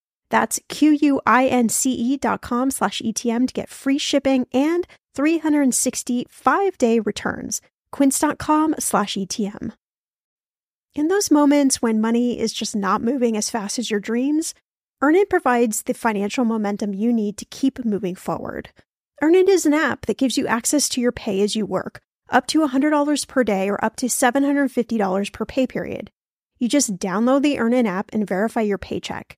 That's 0.31 0.59
Q-U-I-N-C-E 0.69 2.17
dot 2.17 2.41
com 2.41 2.71
slash 2.71 3.01
ETM 3.01 3.47
to 3.47 3.53
get 3.53 3.69
free 3.69 3.99
shipping 3.99 4.47
and 4.51 4.87
365 5.13 6.77
day 6.77 6.99
returns. 6.99 7.61
Quince.com 7.91 8.75
slash 8.79 9.15
ETM. 9.15 9.73
In 10.95 11.07
those 11.07 11.31
moments 11.31 11.81
when 11.81 12.01
money 12.01 12.39
is 12.39 12.51
just 12.51 12.75
not 12.75 13.01
moving 13.01 13.37
as 13.37 13.49
fast 13.49 13.77
as 13.77 13.91
your 13.91 13.99
dreams, 13.99 14.53
Earnin 15.01 15.25
provides 15.29 15.83
the 15.83 15.93
financial 15.93 16.45
momentum 16.45 16.93
you 16.93 17.13
need 17.13 17.37
to 17.37 17.45
keep 17.45 17.83
moving 17.83 18.15
forward. 18.15 18.69
Earnin 19.21 19.49
is 19.49 19.65
an 19.65 19.73
app 19.73 20.05
that 20.05 20.17
gives 20.17 20.37
you 20.37 20.47
access 20.47 20.89
to 20.89 21.01
your 21.01 21.11
pay 21.11 21.41
as 21.41 21.55
you 21.55 21.65
work, 21.65 22.01
up 22.29 22.47
to 22.47 22.65
$100 22.65 23.27
per 23.27 23.43
day 23.43 23.69
or 23.69 23.83
up 23.83 23.95
to 23.97 24.07
$750 24.07 25.33
per 25.33 25.45
pay 25.45 25.67
period. 25.67 26.11
You 26.59 26.69
just 26.69 26.97
download 26.97 27.41
the 27.41 27.57
Earnin 27.57 27.87
app 27.87 28.11
and 28.13 28.27
verify 28.27 28.61
your 28.61 28.77
paycheck. 28.77 29.37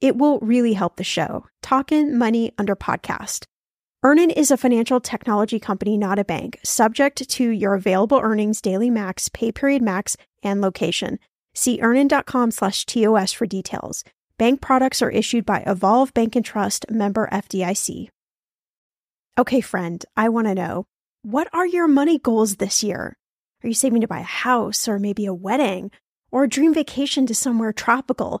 It 0.00 0.16
will 0.16 0.38
really 0.40 0.74
help 0.74 0.96
the 0.96 1.04
show. 1.04 1.46
Talkin' 1.62 2.16
Money 2.16 2.52
under 2.56 2.76
podcast. 2.76 3.46
Earnin 4.04 4.30
is 4.30 4.52
a 4.52 4.56
financial 4.56 5.00
technology 5.00 5.58
company, 5.58 5.98
not 5.98 6.20
a 6.20 6.24
bank, 6.24 6.60
subject 6.62 7.28
to 7.28 7.50
your 7.50 7.74
available 7.74 8.20
earnings, 8.22 8.60
daily 8.60 8.90
max, 8.90 9.28
pay 9.28 9.50
period 9.50 9.82
max, 9.82 10.16
and 10.40 10.60
location. 10.60 11.18
See 11.52 11.80
earnin.com 11.82 12.52
slash 12.52 12.86
TOS 12.86 13.32
for 13.32 13.46
details. 13.46 14.04
Bank 14.38 14.60
products 14.60 15.02
are 15.02 15.10
issued 15.10 15.44
by 15.44 15.64
Evolve 15.66 16.14
Bank 16.14 16.36
and 16.36 16.44
Trust 16.44 16.88
member 16.88 17.28
FDIC. 17.32 18.08
Okay, 19.36 19.60
friend, 19.60 20.04
I 20.16 20.28
want 20.28 20.46
to 20.46 20.54
know 20.54 20.86
what 21.22 21.48
are 21.52 21.66
your 21.66 21.88
money 21.88 22.20
goals 22.20 22.56
this 22.56 22.84
year? 22.84 23.16
Are 23.64 23.68
you 23.68 23.74
saving 23.74 24.02
to 24.02 24.06
buy 24.06 24.20
a 24.20 24.22
house 24.22 24.86
or 24.86 25.00
maybe 25.00 25.26
a 25.26 25.34
wedding 25.34 25.90
or 26.30 26.44
a 26.44 26.48
dream 26.48 26.72
vacation 26.72 27.26
to 27.26 27.34
somewhere 27.34 27.72
tropical? 27.72 28.40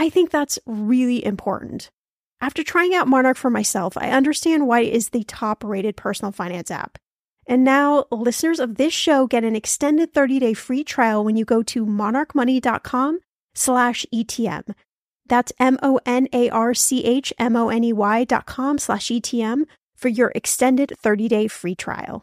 I 0.00 0.10
think 0.10 0.30
that's 0.30 0.60
really 0.64 1.24
important. 1.24 1.90
After 2.40 2.62
trying 2.62 2.94
out 2.94 3.08
Monarch 3.08 3.36
for 3.36 3.50
myself, 3.50 3.98
I 3.98 4.10
understand 4.10 4.68
why 4.68 4.82
it 4.82 4.94
is 4.94 5.08
the 5.08 5.24
top 5.24 5.64
rated 5.64 5.96
personal 5.96 6.30
finance 6.30 6.70
app. 6.70 6.98
And 7.48 7.64
now 7.64 8.04
listeners 8.12 8.60
of 8.60 8.76
this 8.76 8.94
show 8.94 9.26
get 9.26 9.42
an 9.42 9.56
extended 9.56 10.14
30-day 10.14 10.54
free 10.54 10.84
trial 10.84 11.24
when 11.24 11.36
you 11.36 11.44
go 11.44 11.64
to 11.64 11.84
monarchmoney.com 11.84 13.18
slash 13.56 14.06
ETM. 14.14 14.72
That's 15.26 15.52
M-O-N-A-R-C-H-M-O-N-E-Y 15.58 18.24
dot 18.24 18.46
com 18.46 18.78
slash 18.78 19.08
ETM 19.08 19.64
for 19.96 20.08
your 20.08 20.30
extended 20.36 20.92
30-day 21.04 21.48
free 21.48 21.74
trial. 21.74 22.22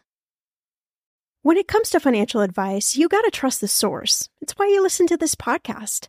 When 1.42 1.58
it 1.58 1.68
comes 1.68 1.90
to 1.90 2.00
financial 2.00 2.40
advice, 2.40 2.96
you 2.96 3.06
got 3.08 3.20
to 3.22 3.30
trust 3.30 3.60
the 3.60 3.68
source. 3.68 4.30
It's 4.40 4.54
why 4.54 4.68
you 4.68 4.82
listen 4.82 5.06
to 5.08 5.18
this 5.18 5.34
podcast. 5.34 6.08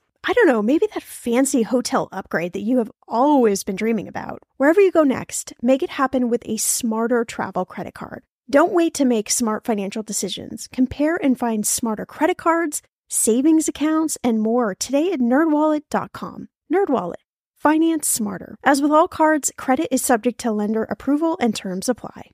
I 0.23 0.33
don't 0.33 0.47
know, 0.47 0.61
maybe 0.61 0.87
that 0.93 1.01
fancy 1.01 1.63
hotel 1.63 2.07
upgrade 2.11 2.53
that 2.53 2.61
you 2.61 2.77
have 2.77 2.91
always 3.07 3.63
been 3.63 3.75
dreaming 3.75 4.07
about. 4.07 4.43
Wherever 4.57 4.79
you 4.79 4.91
go 4.91 5.03
next, 5.03 5.53
make 5.61 5.81
it 5.81 5.89
happen 5.89 6.29
with 6.29 6.43
a 6.45 6.57
smarter 6.57 7.25
travel 7.25 7.65
credit 7.65 7.95
card. 7.95 8.23
Don't 8.49 8.73
wait 8.73 8.93
to 8.95 9.05
make 9.05 9.31
smart 9.31 9.65
financial 9.65 10.03
decisions. 10.03 10.67
Compare 10.67 11.15
and 11.15 11.39
find 11.39 11.65
smarter 11.65 12.05
credit 12.05 12.37
cards, 12.37 12.83
savings 13.09 13.67
accounts, 13.67 14.17
and 14.23 14.41
more 14.41 14.75
today 14.75 15.11
at 15.11 15.19
nerdwallet.com. 15.19 16.49
Nerdwallet. 16.71 17.15
Finance 17.57 18.07
smarter. 18.07 18.57
As 18.63 18.81
with 18.81 18.91
all 18.91 19.07
cards, 19.07 19.51
credit 19.57 19.87
is 19.91 20.01
subject 20.01 20.39
to 20.41 20.51
lender 20.51 20.83
approval 20.83 21.37
and 21.39 21.55
terms 21.55 21.89
apply. 21.89 22.31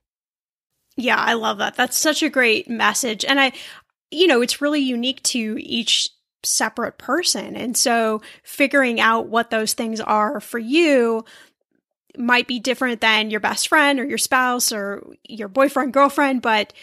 Yeah, 0.97 1.17
I 1.17 1.33
love 1.33 1.59
that. 1.59 1.75
That's 1.75 1.97
such 1.97 2.23
a 2.23 2.29
great 2.29 2.69
message. 2.69 3.23
And 3.23 3.39
I, 3.39 3.51
you 4.09 4.27
know, 4.27 4.41
it's 4.41 4.61
really 4.61 4.81
unique 4.81 5.21
to 5.23 5.57
each 5.59 6.09
separate 6.47 6.97
person. 6.97 7.55
And 7.55 7.75
so 7.75 8.21
figuring 8.43 8.99
out 8.99 9.27
what 9.27 9.49
those 9.49 9.73
things 9.73 9.99
are 9.99 10.39
for 10.39 10.59
you 10.59 11.25
might 12.17 12.47
be 12.47 12.59
different 12.59 13.01
than 13.01 13.29
your 13.29 13.39
best 13.39 13.67
friend 13.67 13.99
or 13.99 14.05
your 14.05 14.17
spouse 14.17 14.71
or 14.71 15.05
your 15.27 15.47
boyfriend, 15.47 15.93
girlfriend, 15.93 16.41
but 16.41 16.73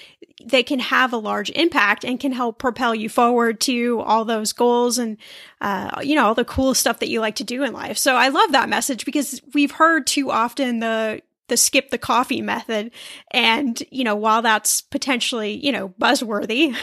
they 0.45 0.63
can 0.63 0.79
have 0.79 1.13
a 1.13 1.19
large 1.19 1.51
impact 1.51 2.05
and 2.05 2.21
can 2.21 2.33
help 2.33 2.59
propel 2.59 2.95
you 2.95 3.09
forward 3.09 3.61
to 3.61 4.01
all 4.01 4.25
those 4.25 4.53
goals 4.53 4.99
and, 4.99 5.17
uh, 5.61 6.01
you 6.03 6.15
know, 6.15 6.27
all 6.27 6.35
the 6.35 6.45
cool 6.45 6.75
stuff 6.75 6.99
that 7.01 7.09
you 7.09 7.21
like 7.21 7.37
to 7.37 7.45
do 7.45 7.65
in 7.65 7.73
life. 7.73 7.99
So 7.99 8.15
I 8.15 8.29
love 8.29 8.53
that 8.53 8.69
message 8.69 9.05
because 9.05 9.41
we've 9.55 9.73
heard 9.73 10.07
too 10.07 10.31
often 10.31 10.81
the, 10.81 11.23
the 11.49 11.57
skip 11.57 11.91
the 11.91 11.99
coffee 11.99 12.41
method. 12.41 12.91
And, 13.31 13.83
you 13.91 14.05
know, 14.05 14.17
while 14.17 14.43
that's 14.43 14.81
potentially, 14.81 15.53
you 15.53 15.73
know, 15.73 15.91
buzzworthy, 15.91 16.75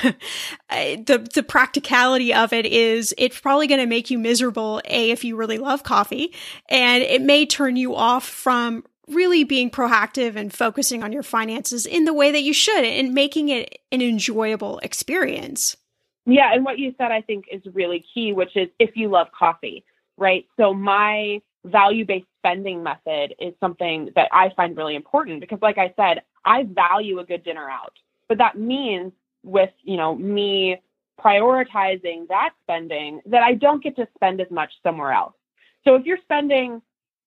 the, 0.70 1.30
the 1.34 1.44
practicality 1.44 2.34
of 2.34 2.54
it 2.54 2.66
is 2.66 3.14
it's 3.18 3.40
probably 3.40 3.68
going 3.68 3.82
to 3.82 3.88
make 3.88 4.10
you 4.10 4.20
miserable, 4.20 4.82
A, 4.86 5.12
if 5.12 5.24
you 5.24 5.36
really 5.36 5.58
love 5.58 5.84
coffee, 5.84 6.34
and 6.70 7.04
it 7.04 7.22
may 7.22 7.46
turn 7.46 7.76
you 7.76 7.96
off 7.96 8.28
from 8.28 8.84
really 9.08 9.44
being 9.44 9.70
proactive 9.70 10.36
and 10.36 10.54
focusing 10.54 11.04
on 11.04 11.12
your 11.12 11.24
finances 11.24 11.86
in 11.86 12.06
the 12.06 12.14
way 12.14 12.32
that 12.32 12.44
you 12.44 12.54
should 12.54 12.84
and 12.84 13.14
making 13.14 13.50
it 13.50 13.80
an 13.92 14.02
enjoyable 14.02 14.80
experience. 14.80 15.76
Yeah. 16.26 16.54
And 16.54 16.64
what 16.64 16.80
you 16.80 16.94
said, 16.98 17.12
I 17.12 17.22
think, 17.22 17.46
is 17.52 17.62
really 17.74 18.06
key, 18.14 18.32
which 18.32 18.56
is 18.56 18.70
if 18.80 18.92
you 18.96 19.10
love 19.10 19.28
coffee, 19.38 19.84
right? 20.18 20.46
So 20.58 20.74
my 20.74 21.42
value 21.66 22.06
based 22.06 22.26
spending 22.42 22.84
method 22.84 23.36
is 23.40 23.54
something 23.60 24.10
that 24.16 24.30
I 24.32 24.52
find 24.56 24.76
really 24.76 24.96
important 24.96 25.42
because 25.42 25.60
like 25.62 25.78
I 25.78 25.94
said, 25.96 26.24
I 26.44 26.64
value 26.64 27.20
a 27.20 27.26
good 27.26 27.44
dinner 27.44 27.70
out. 27.70 27.94
But 28.28 28.40
that 28.40 28.58
means 28.58 29.12
with, 29.44 29.70
you 29.84 29.98
know, 29.98 30.16
me 30.16 30.82
prioritizing 31.20 32.28
that 32.30 32.52
spending 32.64 33.22
that 33.28 33.44
I 33.44 33.54
don't 33.54 33.84
get 33.84 33.96
to 33.98 34.08
spend 34.16 34.42
as 34.42 34.50
much 34.50 34.72
somewhere 34.82 35.12
else. 35.12 35.34
So 35.84 35.96
if 35.96 36.06
you're 36.06 36.18
spending 36.24 36.82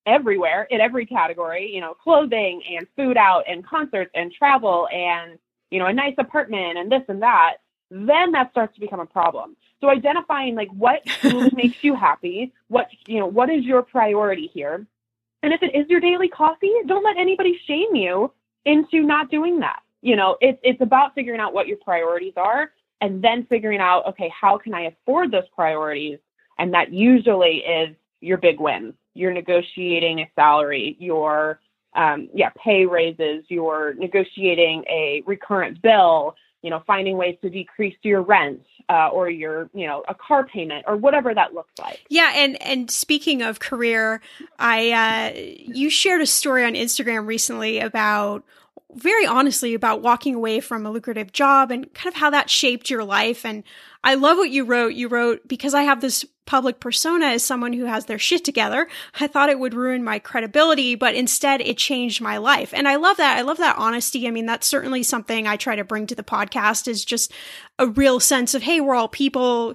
everywhere 0.07 0.67
in 0.71 0.81
every 0.81 1.07
category, 1.07 1.71
you 1.73 1.81
know, 1.81 1.95
clothing 1.95 2.63
and 2.77 2.87
food 2.97 3.17
out 3.17 3.45
and 3.49 3.67
concerts 3.67 4.11
and 4.15 4.33
travel 4.33 4.89
and, 4.93 5.39
you 5.71 5.79
know, 5.79 5.87
a 5.87 5.93
nice 5.93 6.15
apartment 6.19 6.79
and 6.79 6.91
this 6.91 7.03
and 7.09 7.23
that, 7.23 7.59
then 7.91 8.33
that 8.33 8.51
starts 8.51 8.75
to 8.75 8.81
become 8.81 9.01
a 9.01 9.07
problem. 9.07 9.57
So 9.81 9.89
identifying 9.89 10.55
like 10.55 10.71
what 10.71 11.09
food 11.21 11.55
makes 11.55 11.83
you 11.83 11.95
happy, 11.95 12.53
what 12.69 12.89
you 13.07 13.21
know, 13.21 13.27
what 13.27 13.51
is 13.51 13.65
your 13.65 13.83
priority 13.83 14.51
here? 14.53 14.87
And 15.45 15.53
if 15.53 15.63
it 15.63 15.75
is 15.75 15.87
your 15.91 16.01
daily 16.01 16.29
coffee, 16.29 16.73
don't 16.87 17.05
let 17.05 17.19
anybody 17.19 17.61
shame 17.67 17.95
you 17.95 18.33
into 18.65 19.03
not 19.03 19.31
doing 19.31 19.61
that. 19.61 19.81
You 20.01 20.17
know, 20.17 20.39
it's 20.41 20.59
it's 20.63 20.81
about 20.81 21.15
figuring 21.15 21.39
out 21.39 21.53
what 21.53 21.69
your 21.69 21.77
priorities 21.85 22.33
are 22.37 22.71
and 23.03 23.23
then 23.23 23.45
figuring 23.51 23.79
out, 23.79 24.07
okay, 24.07 24.33
how 24.41 24.57
can 24.57 24.73
I 24.73 24.85
afford 24.85 25.31
those 25.31 25.49
priorities? 25.55 26.19
And 26.59 26.73
that 26.73 26.95
usually 26.95 27.57
is 27.59 27.95
your 28.23 28.39
big 28.39 28.59
wins. 28.59 28.95
You're 29.13 29.35
negotiating 29.35 30.21
a 30.21 30.31
salary, 30.35 30.97
your 30.99 31.61
um, 31.95 32.31
yeah, 32.33 32.51
pay 32.57 32.87
raises, 32.87 33.45
you're 33.49 33.93
negotiating 33.95 34.83
a 34.89 35.23
recurrent 35.27 35.83
bill, 35.83 36.37
you 36.65 36.71
know, 36.71 36.83
finding 36.87 37.19
ways 37.19 37.37
to 37.43 37.51
decrease 37.51 37.95
your 38.01 38.23
rent 38.23 38.63
uh, 38.89 39.09
or 39.09 39.29
your, 39.29 39.69
you 39.75 39.87
know, 39.87 40.03
a 40.09 40.15
car 40.15 40.47
payment 40.47 40.87
or 40.89 40.97
whatever 40.97 41.35
that 41.35 41.53
looks 41.53 41.79
like. 41.79 42.03
Yeah, 42.09 42.33
and 42.35 42.61
and 42.63 42.91
speaking 42.91 43.43
of 43.43 43.61
career, 43.61 44.23
I 44.59 44.91
uh, 44.91 45.39
you 45.39 45.91
shared 45.91 46.23
a 46.23 46.27
story 46.27 46.65
on 46.65 46.73
Instagram 46.73 47.27
recently 47.27 47.81
about 47.81 48.45
very 48.95 49.27
honestly 49.27 49.75
about 49.75 50.01
walking 50.01 50.35
away 50.35 50.61
from 50.61 50.87
a 50.87 50.91
lucrative 50.91 51.33
job 51.33 51.71
and 51.71 51.93
kind 51.93 52.09
of 52.09 52.19
how 52.19 52.31
that 52.31 52.49
shaped 52.49 52.89
your 52.89 53.05
life. 53.05 53.45
And 53.45 53.63
I 54.03 54.15
love 54.15 54.39
what 54.39 54.49
you 54.49 54.65
wrote. 54.65 54.95
You 54.95 55.09
wrote, 55.09 55.47
because 55.47 55.75
I 55.75 55.83
have 55.83 56.01
this 56.01 56.25
public 56.47 56.81
persona 56.81 57.27
as 57.27 57.43
someone 57.43 57.73
who 57.73 57.85
has 57.85 58.07
their 58.07 58.19
shit 58.19 58.45
together, 58.45 58.89
I 59.19 59.27
thought 59.27 59.49
it 59.49 59.59
would 59.59 59.75
ruin 59.75 60.05
my 60.05 60.19
credibility, 60.19 60.95
but 60.95 61.15
instead 61.15 61.61
it 61.61 61.79
changed 61.79 62.21
my 62.21 62.37
life. 62.37 62.73
And 62.75 62.87
I 62.87 62.97
love 62.97 63.17
that. 63.17 63.39
I 63.39 63.43
love 63.43 63.59
that 63.59 63.79
honesty. 63.79 64.27
I 64.27 64.31
mean, 64.31 64.47
that's 64.47 64.67
certainly 64.67 65.03
something 65.03 65.47
I 65.47 65.57
try 65.57 65.77
to 65.77 65.85
bring 65.85 66.07
to 66.09 66.15
the 66.15 66.23
podcast 66.23 66.89
is 66.89 67.05
just 67.05 67.33
a 67.79 67.87
real 67.87 68.21
sense 68.21 68.55
of, 68.55 68.63
hey, 68.63 68.81
we're 68.81 68.95
all 68.95 69.09
people 69.09 69.75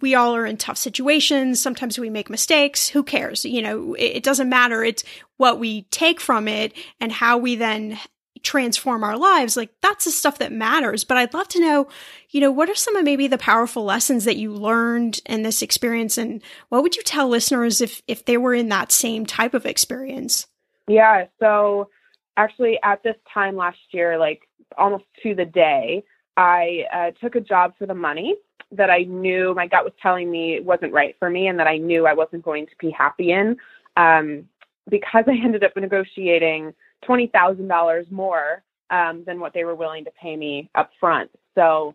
we 0.00 0.14
all 0.14 0.36
are 0.36 0.46
in 0.46 0.56
tough 0.56 0.78
situations. 0.78 1.60
Sometimes 1.60 1.98
we 1.98 2.08
make 2.08 2.30
mistakes. 2.30 2.88
Who 2.88 3.02
cares? 3.02 3.44
You 3.44 3.62
know, 3.62 3.94
it, 3.94 4.16
it, 4.16 4.22
doesn't 4.22 4.48
matter. 4.48 4.84
It's 4.84 5.02
what 5.38 5.58
we 5.58 5.82
take 5.90 6.20
from 6.20 6.46
it 6.46 6.72
and 7.00 7.10
how 7.10 7.38
we 7.38 7.56
then 7.56 7.98
transform 8.42 9.04
our 9.04 9.16
lives, 9.16 9.56
like 9.56 9.70
that's 9.80 10.04
the 10.04 10.10
stuff 10.10 10.38
that 10.38 10.52
matters. 10.52 11.04
But 11.04 11.16
I'd 11.16 11.34
love 11.34 11.48
to 11.48 11.60
know, 11.60 11.88
you 12.30 12.40
know, 12.40 12.50
what 12.50 12.68
are 12.68 12.74
some 12.74 12.96
of 12.96 13.04
maybe 13.04 13.28
the 13.28 13.38
powerful 13.38 13.84
lessons 13.84 14.24
that 14.24 14.36
you 14.36 14.52
learned 14.52 15.20
in 15.26 15.42
this 15.42 15.62
experience 15.62 16.18
and 16.18 16.42
what 16.68 16.82
would 16.82 16.96
you 16.96 17.02
tell 17.02 17.28
listeners 17.28 17.80
if 17.80 18.02
if 18.06 18.24
they 18.24 18.36
were 18.36 18.54
in 18.54 18.68
that 18.68 18.92
same 18.92 19.26
type 19.26 19.54
of 19.54 19.66
experience? 19.66 20.46
Yeah, 20.88 21.26
so 21.40 21.88
actually 22.36 22.78
at 22.82 23.02
this 23.02 23.16
time 23.32 23.56
last 23.56 23.78
year, 23.90 24.18
like 24.18 24.48
almost 24.76 25.04
to 25.22 25.34
the 25.34 25.44
day, 25.44 26.04
I 26.36 26.84
uh, 26.92 27.10
took 27.20 27.34
a 27.34 27.40
job 27.40 27.74
for 27.78 27.86
the 27.86 27.94
money 27.94 28.36
that 28.72 28.90
I 28.90 29.04
knew 29.04 29.54
my 29.54 29.66
gut 29.66 29.84
was 29.84 29.92
telling 30.02 30.30
me 30.30 30.58
wasn't 30.60 30.92
right 30.92 31.14
for 31.18 31.28
me 31.28 31.46
and 31.46 31.58
that 31.58 31.66
I 31.66 31.76
knew 31.76 32.06
I 32.06 32.14
wasn't 32.14 32.42
going 32.42 32.66
to 32.66 32.72
be 32.80 32.90
happy 32.90 33.30
in. 33.30 33.56
Um, 33.96 34.48
because 34.88 35.24
I 35.26 35.32
ended 35.44 35.64
up 35.64 35.76
negotiating 35.76 36.74
twenty 37.02 37.26
thousand 37.26 37.68
dollars 37.68 38.06
more 38.10 38.62
um, 38.90 39.24
than 39.26 39.40
what 39.40 39.54
they 39.54 39.64
were 39.64 39.74
willing 39.74 40.04
to 40.04 40.10
pay 40.20 40.36
me 40.36 40.70
up 40.74 40.90
front. 41.00 41.30
So 41.54 41.94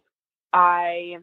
I 0.51 1.17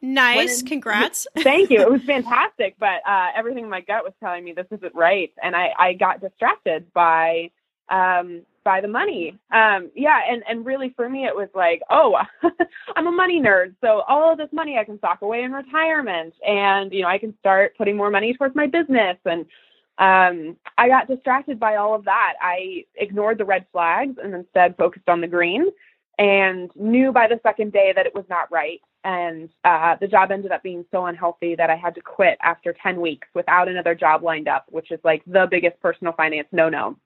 nice, 0.00 0.60
in, 0.60 0.66
congrats. 0.66 1.26
thank 1.38 1.70
you. 1.70 1.80
It 1.80 1.90
was 1.90 2.02
fantastic, 2.06 2.76
but 2.78 3.00
uh, 3.08 3.28
everything 3.36 3.64
in 3.64 3.70
my 3.70 3.80
gut 3.80 4.04
was 4.04 4.12
telling 4.20 4.44
me 4.44 4.52
this 4.52 4.66
isn't 4.70 4.94
right, 4.94 5.32
and 5.42 5.56
I 5.56 5.72
I 5.78 5.92
got 5.94 6.20
distracted 6.20 6.92
by 6.92 7.50
um 7.88 8.42
by 8.64 8.80
the 8.80 8.88
money. 8.88 9.38
Um, 9.52 9.90
yeah, 9.94 10.20
and 10.28 10.42
and 10.48 10.66
really 10.66 10.92
for 10.96 11.08
me 11.08 11.26
it 11.26 11.34
was 11.34 11.48
like, 11.54 11.82
oh, 11.90 12.16
I'm 12.96 13.06
a 13.06 13.12
money 13.12 13.40
nerd, 13.40 13.74
so 13.80 14.02
all 14.08 14.32
of 14.32 14.38
this 14.38 14.48
money 14.52 14.78
I 14.78 14.84
can 14.84 14.98
sock 15.00 15.22
away 15.22 15.42
in 15.42 15.52
retirement, 15.52 16.34
and 16.46 16.92
you 16.92 17.02
know 17.02 17.08
I 17.08 17.18
can 17.18 17.34
start 17.38 17.76
putting 17.76 17.96
more 17.96 18.10
money 18.10 18.34
towards 18.34 18.54
my 18.54 18.66
business, 18.66 19.16
and 19.24 19.46
um, 19.98 20.56
I 20.76 20.88
got 20.88 21.08
distracted 21.08 21.60
by 21.60 21.76
all 21.76 21.94
of 21.94 22.04
that. 22.04 22.34
I 22.40 22.84
ignored 22.96 23.38
the 23.38 23.44
red 23.44 23.66
flags 23.72 24.16
and 24.22 24.34
instead 24.34 24.76
focused 24.76 25.08
on 25.08 25.20
the 25.20 25.28
green 25.28 25.66
and 26.18 26.70
knew 26.74 27.12
by 27.12 27.28
the 27.28 27.40
second 27.42 27.72
day 27.72 27.92
that 27.94 28.06
it 28.06 28.14
was 28.14 28.24
not 28.28 28.50
right. 28.50 28.80
And 29.04 29.50
uh, 29.64 29.96
the 30.00 30.08
job 30.08 30.30
ended 30.30 30.50
up 30.50 30.62
being 30.62 30.84
so 30.90 31.06
unhealthy 31.06 31.54
that 31.56 31.70
I 31.70 31.76
had 31.76 31.94
to 31.96 32.00
quit 32.00 32.38
after 32.42 32.74
10 32.82 33.00
weeks 33.00 33.28
without 33.34 33.68
another 33.68 33.94
job 33.94 34.22
lined 34.22 34.48
up, 34.48 34.64
which 34.70 34.90
is 34.90 35.00
like 35.04 35.22
the 35.26 35.46
biggest 35.50 35.78
personal 35.80 36.12
finance 36.14 36.48
no 36.52 36.68
no. 36.68 36.96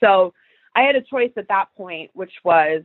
So 0.00 0.32
I 0.74 0.82
had 0.82 0.96
a 0.96 1.02
choice 1.02 1.32
at 1.36 1.48
that 1.48 1.68
point, 1.76 2.10
which 2.14 2.32
was 2.44 2.82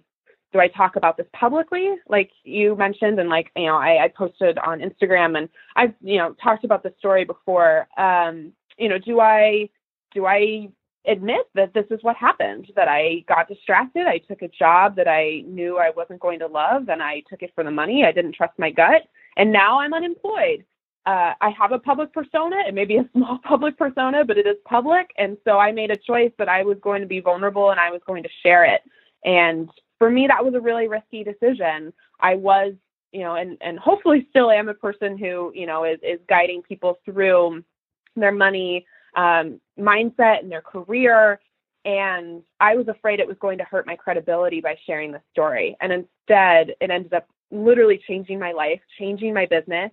do 0.52 0.60
I 0.60 0.68
talk 0.68 0.96
about 0.98 1.18
this 1.18 1.28
publicly, 1.34 1.96
like 2.10 2.32
you 2.44 2.76
mentioned, 2.76 3.20
and 3.20 3.30
like 3.30 3.52
you 3.56 3.68
know, 3.68 3.78
I, 3.78 4.04
I 4.04 4.08
posted 4.10 4.58
on 4.58 4.80
Instagram, 4.80 5.38
and 5.38 5.48
I've 5.76 5.94
you 6.02 6.18
know 6.18 6.36
talked 6.44 6.66
about 6.66 6.84
the 6.84 6.94
story 7.00 7.24
before. 7.24 7.88
Um, 7.98 8.52
you 8.82 8.90
know, 8.90 8.98
do 8.98 9.20
I 9.20 9.70
do 10.14 10.26
I 10.26 10.70
admit 11.06 11.48
that 11.56 11.74
this 11.74 11.86
is 11.90 12.00
what 12.02 12.16
happened 12.16 12.72
that 12.76 12.88
I 12.88 13.24
got 13.28 13.48
distracted. 13.48 14.06
I 14.06 14.20
took 14.20 14.42
a 14.42 14.48
job 14.48 14.96
that 14.98 15.08
I 15.08 15.44
knew 15.48 15.78
I 15.78 15.92
wasn't 15.96 16.20
going 16.20 16.40
to 16.40 16.48
love 16.48 16.90
and 16.90 17.02
I 17.02 17.24
took 17.30 17.42
it 17.42 17.52
for 17.56 17.64
the 17.64 17.72
money. 17.72 18.04
I 18.06 18.12
didn't 18.12 18.36
trust 18.36 18.54
my 18.60 18.70
gut 18.70 19.04
and 19.38 19.52
now 19.52 19.80
I'm 19.80 19.94
unemployed. 19.94 20.66
Uh, 21.08 21.34
I 21.42 21.50
have 21.58 21.72
a 21.72 21.80
public 21.80 22.14
persona. 22.14 22.58
It 22.68 22.76
may 22.76 22.86
be 22.86 22.98
a 22.98 23.10
small 23.14 23.40
public 23.44 23.78
persona, 23.78 24.24
but 24.26 24.38
it 24.38 24.46
is 24.46 24.58
public. 24.66 25.10
And 25.18 25.38
so 25.44 25.58
I 25.58 25.72
made 25.72 25.90
a 25.90 25.98
choice 25.98 26.32
that 26.38 26.50
I 26.50 26.64
was 26.64 26.78
going 26.82 27.02
to 27.02 27.08
be 27.08 27.20
vulnerable 27.20 27.72
and 27.72 27.80
I 27.80 27.90
was 27.90 28.02
going 28.06 28.24
to 28.24 28.30
share 28.44 28.66
it. 28.66 28.82
And 29.26 29.70
for 29.98 30.10
me, 30.10 30.28
that 30.28 30.44
was 30.44 30.54
a 30.54 30.62
really 30.62 30.88
risky 30.88 31.24
decision. 31.24 31.94
I 32.20 32.36
was, 32.36 32.74
you 33.12 33.22
know, 33.22 33.36
and, 33.36 33.58
and 33.62 33.80
hopefully 33.80 34.28
still 34.30 34.52
am 34.52 34.70
a 34.70 34.74
person 34.74 35.18
who, 35.18 35.52
you 35.56 35.66
know, 35.66 35.84
is, 35.84 36.00
is 36.04 36.20
guiding 36.30 36.62
people 36.62 37.00
through 37.06 37.64
their 38.16 38.32
money 38.32 38.86
um, 39.16 39.60
mindset 39.80 40.40
and 40.40 40.52
their 40.52 40.62
career. 40.62 41.40
And 41.84 42.44
I 42.60 42.76
was 42.76 42.88
afraid 42.88 43.20
it 43.20 43.28
was 43.28 43.38
going 43.40 43.58
to 43.58 43.64
hurt 43.64 43.88
my 43.88 43.96
credibility 43.96 44.62
by 44.62 44.78
sharing 44.86 45.12
the 45.12 45.22
story. 45.32 45.76
And 45.82 45.92
instead, 45.92 46.76
it 46.80 46.92
ended 46.92 47.14
up 47.14 47.28
literally 47.50 48.00
changing 48.08 48.40
my 48.40 48.52
life, 48.52 48.80
changing 49.00 49.34
my 49.34 49.46
business. 49.46 49.92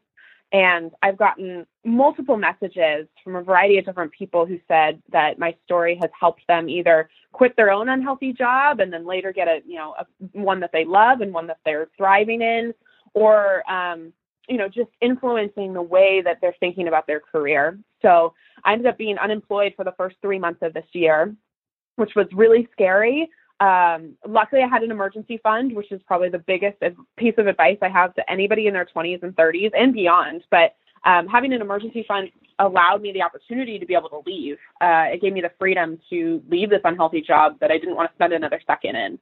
And 0.51 0.93
I've 1.03 1.19
gotten 1.19 1.67
multiple 1.85 2.39
messages 2.39 3.07
from 3.23 3.37
a 3.37 3.43
variety 3.43 3.77
of 3.79 3.85
different 3.85 4.13
people 4.13 4.47
who 4.47 4.59
said 4.67 5.03
that 5.13 5.39
my 5.39 5.55
story 5.65 5.99
has 6.01 6.11
helped 6.19 6.47
them 6.49 6.71
either 6.71 7.11
quit 7.33 7.55
their 7.57 7.71
own 7.71 7.91
unhealthy 7.91 8.33
job 8.33 8.81
and 8.81 8.91
then 8.91 9.07
later 9.07 9.31
get 9.33 9.47
a, 9.47 9.61
you 9.67 9.77
know, 9.77 9.95
a, 9.99 10.07
one 10.33 10.61
that 10.61 10.71
they 10.73 10.87
love 10.87 11.21
and 11.21 11.35
one 11.35 11.47
that 11.49 11.59
they're 11.67 11.89
thriving 11.99 12.41
in, 12.41 12.73
or 13.13 13.63
um, 13.71 14.13
you 14.49 14.57
know, 14.57 14.69
just 14.69 14.91
influencing 15.01 15.73
the 15.73 15.83
way 15.83 16.23
that 16.25 16.39
they're 16.41 16.57
thinking 16.61 16.89
about 16.89 17.07
their 17.07 17.21
career. 17.21 17.79
So 18.03 18.35
I 18.65 18.73
ended 18.73 18.87
up 18.87 18.99
being 18.99 19.19
unemployed 19.19 19.75
for 19.77 19.85
the 19.85 19.95
first 19.97 20.17
three 20.23 20.39
months 20.39 20.61
of 20.63 20.75
this 20.75 20.87
year, 20.93 21.35
which 21.97 22.13
was 22.17 22.27
really 22.33 22.69
scary. 22.73 23.29
Um, 23.61 24.17
luckily, 24.27 24.63
I 24.63 24.69
had 24.69 24.83
an 24.83 24.91
emergency 24.91 25.39
fund, 25.43 25.75
which 25.75 25.91
is 25.91 26.01
probably 26.07 26.29
the 26.29 26.39
biggest 26.39 26.79
piece 27.17 27.35
of 27.39 27.47
advice 27.47 27.79
I 27.83 27.89
have 27.89 28.15
to 28.15 28.31
anybody 28.31 28.69
in 28.69 28.75
their 28.75 28.87
20s 28.87 29.23
and 29.23 29.35
30s 29.35 29.73
and 29.77 29.93
beyond. 29.93 30.45
But 30.51 30.77
um, 31.05 31.27
having 31.27 31.53
an 31.53 31.61
emergency 31.61 32.05
fund 32.07 32.31
allowed 32.61 33.03
me 33.03 33.13
the 33.13 33.23
opportunity 33.23 33.79
to 33.79 33.87
be 33.87 33.95
able 33.95 34.09
to 34.09 34.23
leave. 34.27 34.57
Uh, 34.81 35.07
it 35.13 35.21
gave 35.21 35.33
me 35.33 35.41
the 35.41 35.53
freedom 35.59 35.99
to 36.11 36.43
leave 36.49 36.71
this 36.71 36.81
unhealthy 36.85 37.21
job 37.21 37.59
that 37.61 37.71
I 37.71 37.79
didn't 37.79 37.97
want 37.97 38.11
to 38.11 38.15
spend 38.17 38.33
another 38.33 38.61
second 38.67 38.97
in. 38.97 39.19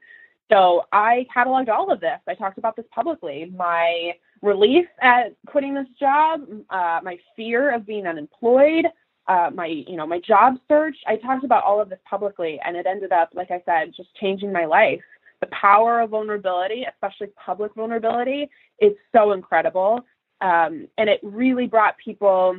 So 0.50 0.84
I 0.92 1.26
cataloged 1.34 1.68
all 1.68 1.90
of 1.90 2.00
this. 2.00 2.18
I 2.28 2.34
talked 2.34 2.58
about 2.58 2.76
this 2.76 2.86
publicly. 2.94 3.52
My 3.54 4.12
relief 4.42 4.86
at 5.00 5.34
quitting 5.46 5.74
this 5.74 5.86
job, 5.98 6.42
uh, 6.70 7.00
my 7.02 7.18
fear 7.34 7.74
of 7.74 7.86
being 7.86 8.06
unemployed, 8.06 8.86
uh, 9.28 9.50
my 9.52 9.66
you 9.66 9.96
know 9.96 10.06
my 10.06 10.20
job 10.20 10.54
search. 10.68 10.96
I 11.06 11.16
talked 11.16 11.44
about 11.44 11.64
all 11.64 11.80
of 11.80 11.88
this 11.88 11.98
publicly, 12.08 12.60
and 12.64 12.76
it 12.76 12.86
ended 12.86 13.12
up, 13.12 13.30
like 13.34 13.50
I 13.50 13.62
said, 13.64 13.92
just 13.96 14.14
changing 14.20 14.52
my 14.52 14.64
life. 14.64 15.00
The 15.40 15.48
power 15.48 16.00
of 16.00 16.10
vulnerability, 16.10 16.86
especially 16.90 17.28
public 17.44 17.74
vulnerability, 17.74 18.48
is 18.80 18.92
so 19.12 19.32
incredible, 19.32 20.00
um, 20.40 20.88
and 20.98 21.08
it 21.08 21.20
really 21.22 21.66
brought 21.66 21.96
people 21.98 22.56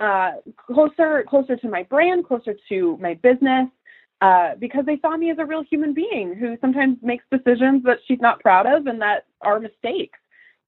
uh, 0.00 0.32
closer 0.56 1.24
closer 1.28 1.56
to 1.56 1.68
my 1.68 1.84
brand, 1.84 2.26
closer 2.26 2.54
to 2.68 2.98
my 3.00 3.14
business. 3.14 3.68
Uh, 4.22 4.54
because 4.58 4.86
they 4.86 4.98
saw 5.02 5.14
me 5.14 5.30
as 5.30 5.36
a 5.38 5.44
real 5.44 5.62
human 5.62 5.92
being 5.92 6.34
who 6.34 6.56
sometimes 6.62 6.96
makes 7.02 7.22
decisions 7.30 7.82
that 7.84 7.98
she's 8.08 8.18
not 8.18 8.40
proud 8.40 8.64
of 8.64 8.86
and 8.86 8.98
that 8.98 9.26
are 9.42 9.60
mistakes. 9.60 10.18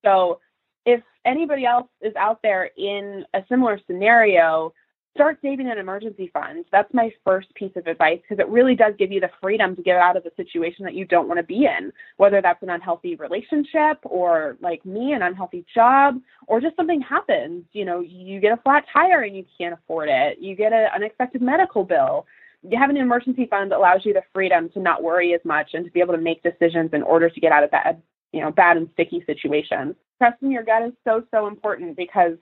So 0.04 0.40
if 0.86 1.02
anybody 1.24 1.66
else 1.66 1.88
is 2.00 2.14
out 2.16 2.40
there 2.42 2.70
in 2.76 3.24
a 3.34 3.40
similar 3.48 3.78
scenario, 3.86 4.72
start 5.14 5.38
saving 5.42 5.68
an 5.68 5.78
emergency 5.78 6.30
fund. 6.32 6.64
That's 6.70 6.92
my 6.94 7.10
first 7.24 7.52
piece 7.54 7.72
of 7.74 7.88
advice 7.88 8.20
because 8.22 8.40
it 8.40 8.48
really 8.48 8.76
does 8.76 8.94
give 8.98 9.10
you 9.10 9.20
the 9.20 9.30
freedom 9.42 9.74
to 9.74 9.82
get 9.82 9.96
out 9.96 10.16
of 10.16 10.24
a 10.24 10.34
situation 10.36 10.84
that 10.84 10.94
you 10.94 11.04
don't 11.04 11.26
want 11.26 11.38
to 11.38 11.42
be 11.42 11.64
in, 11.66 11.92
whether 12.18 12.40
that's 12.40 12.62
an 12.62 12.70
unhealthy 12.70 13.16
relationship 13.16 13.98
or 14.04 14.56
like 14.60 14.84
me, 14.86 15.12
an 15.14 15.22
unhealthy 15.22 15.64
job, 15.74 16.20
or 16.46 16.60
just 16.60 16.76
something 16.76 17.00
happens. 17.00 17.64
You 17.72 17.84
know, 17.84 18.00
you 18.00 18.38
get 18.38 18.56
a 18.56 18.62
flat 18.62 18.84
tire 18.92 19.22
and 19.22 19.36
you 19.36 19.44
can't 19.58 19.74
afford 19.74 20.08
it. 20.08 20.38
You 20.40 20.54
get 20.54 20.72
an 20.72 20.88
unexpected 20.94 21.42
medical 21.42 21.82
bill. 21.84 22.24
Having 22.72 22.96
an 22.96 23.02
emergency 23.02 23.46
fund 23.46 23.72
allows 23.72 24.04
you 24.04 24.12
the 24.12 24.22
freedom 24.32 24.68
to 24.70 24.78
not 24.80 25.02
worry 25.02 25.34
as 25.34 25.40
much 25.44 25.70
and 25.74 25.84
to 25.84 25.90
be 25.90 26.00
able 26.00 26.14
to 26.14 26.20
make 26.20 26.42
decisions 26.44 26.90
in 26.92 27.02
order 27.02 27.28
to 27.28 27.40
get 27.40 27.50
out 27.50 27.64
of 27.64 27.72
bed 27.72 28.00
you 28.32 28.40
know, 28.40 28.50
bad 28.50 28.76
and 28.76 28.88
sticky 28.92 29.22
situations. 29.26 29.94
Trusting 30.18 30.50
your 30.50 30.64
gut 30.64 30.82
is 30.82 30.92
so, 31.04 31.22
so 31.30 31.46
important 31.46 31.96
because 31.96 32.36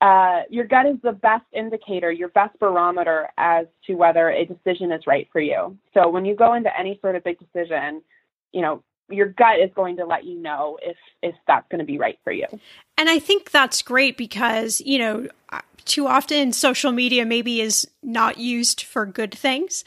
uh, 0.00 0.42
your 0.48 0.64
gut 0.64 0.86
is 0.86 0.96
the 1.02 1.12
best 1.12 1.44
indicator, 1.52 2.12
your 2.12 2.28
best 2.28 2.58
barometer 2.58 3.28
as 3.36 3.66
to 3.86 3.94
whether 3.94 4.30
a 4.30 4.44
decision 4.44 4.92
is 4.92 5.02
right 5.06 5.28
for 5.32 5.40
you. 5.40 5.76
So 5.94 6.08
when 6.08 6.24
you 6.24 6.36
go 6.36 6.54
into 6.54 6.70
any 6.78 6.98
sort 7.00 7.16
of 7.16 7.24
big 7.24 7.38
decision, 7.38 8.02
you 8.52 8.62
know, 8.62 8.82
your 9.10 9.26
gut 9.26 9.58
is 9.58 9.70
going 9.74 9.96
to 9.96 10.04
let 10.04 10.24
you 10.24 10.38
know 10.38 10.78
if 10.82 10.96
if 11.22 11.34
that's 11.46 11.66
going 11.70 11.78
to 11.78 11.84
be 11.84 11.98
right 11.98 12.18
for 12.24 12.32
you. 12.32 12.46
And 12.98 13.08
I 13.08 13.18
think 13.18 13.50
that's 13.50 13.80
great 13.80 14.16
because, 14.16 14.82
you 14.84 14.98
know, 14.98 15.28
too 15.84 16.06
often 16.06 16.52
social 16.52 16.92
media 16.92 17.24
maybe 17.24 17.60
is 17.60 17.88
not 18.02 18.38
used 18.38 18.82
for 18.82 19.06
good 19.06 19.34
things. 19.34 19.82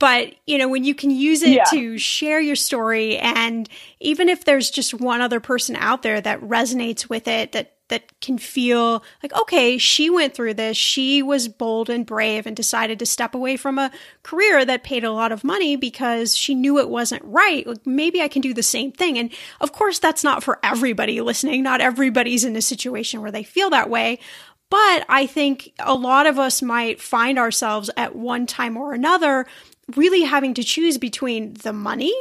But, 0.00 0.34
you 0.46 0.58
know, 0.58 0.68
when 0.68 0.84
you 0.84 0.94
can 0.94 1.10
use 1.10 1.42
it 1.42 1.50
yeah. 1.50 1.64
to 1.64 1.98
share 1.98 2.40
your 2.40 2.56
story 2.56 3.16
and 3.16 3.68
even 4.00 4.28
if 4.28 4.44
there's 4.44 4.70
just 4.70 4.92
one 4.92 5.20
other 5.20 5.40
person 5.40 5.76
out 5.76 6.02
there 6.02 6.20
that 6.20 6.40
resonates 6.40 7.08
with 7.08 7.28
it 7.28 7.52
that 7.52 7.74
that 7.88 8.18
can 8.20 8.38
feel 8.38 9.04
like, 9.22 9.34
okay, 9.34 9.76
she 9.76 10.08
went 10.08 10.34
through 10.34 10.54
this. 10.54 10.76
She 10.76 11.22
was 11.22 11.48
bold 11.48 11.90
and 11.90 12.06
brave 12.06 12.46
and 12.46 12.56
decided 12.56 12.98
to 12.98 13.06
step 13.06 13.34
away 13.34 13.56
from 13.56 13.78
a 13.78 13.90
career 14.22 14.64
that 14.64 14.84
paid 14.84 15.04
a 15.04 15.12
lot 15.12 15.32
of 15.32 15.44
money 15.44 15.76
because 15.76 16.34
she 16.34 16.54
knew 16.54 16.78
it 16.78 16.88
wasn't 16.88 17.22
right. 17.24 17.66
Like, 17.66 17.86
maybe 17.86 18.22
I 18.22 18.28
can 18.28 18.40
do 18.40 18.54
the 18.54 18.62
same 18.62 18.90
thing. 18.90 19.18
And 19.18 19.30
of 19.60 19.72
course, 19.72 19.98
that's 19.98 20.24
not 20.24 20.42
for 20.42 20.58
everybody 20.62 21.20
listening. 21.20 21.62
Not 21.62 21.82
everybody's 21.82 22.44
in 22.44 22.56
a 22.56 22.62
situation 22.62 23.20
where 23.20 23.32
they 23.32 23.42
feel 23.42 23.68
that 23.70 23.90
way. 23.90 24.18
But 24.70 25.04
I 25.08 25.26
think 25.26 25.72
a 25.78 25.94
lot 25.94 26.26
of 26.26 26.38
us 26.38 26.62
might 26.62 27.00
find 27.00 27.38
ourselves 27.38 27.90
at 27.96 28.16
one 28.16 28.46
time 28.46 28.76
or 28.76 28.92
another 28.92 29.46
really 29.96 30.22
having 30.22 30.54
to 30.54 30.64
choose 30.64 30.98
between 30.98 31.54
the 31.54 31.72
money 31.72 32.14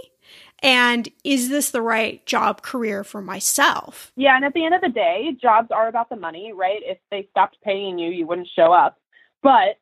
and 0.62 1.10
is 1.26 1.50
this 1.50 1.72
the 1.72 1.82
right 1.82 2.26
job 2.26 2.62
career 2.62 3.04
for 3.04 3.22
myself? 3.22 4.12
Yeah, 4.16 4.36
and 4.38 4.46
at 4.46 4.54
the 4.54 4.66
end 4.66 4.74
of 4.74 4.82
the 4.82 4.90
day, 4.90 5.36
jobs 5.42 5.70
are 5.72 5.90
about 5.90 6.10
the 6.10 6.16
money, 6.16 6.54
right? 6.54 6.80
If 6.84 6.98
they 7.12 7.28
stopped 7.32 7.58
paying 7.64 8.00
you, 8.00 8.10
you 8.10 8.26
wouldn't 8.26 8.48
show 8.56 8.72
up. 8.72 8.98
But 9.42 9.78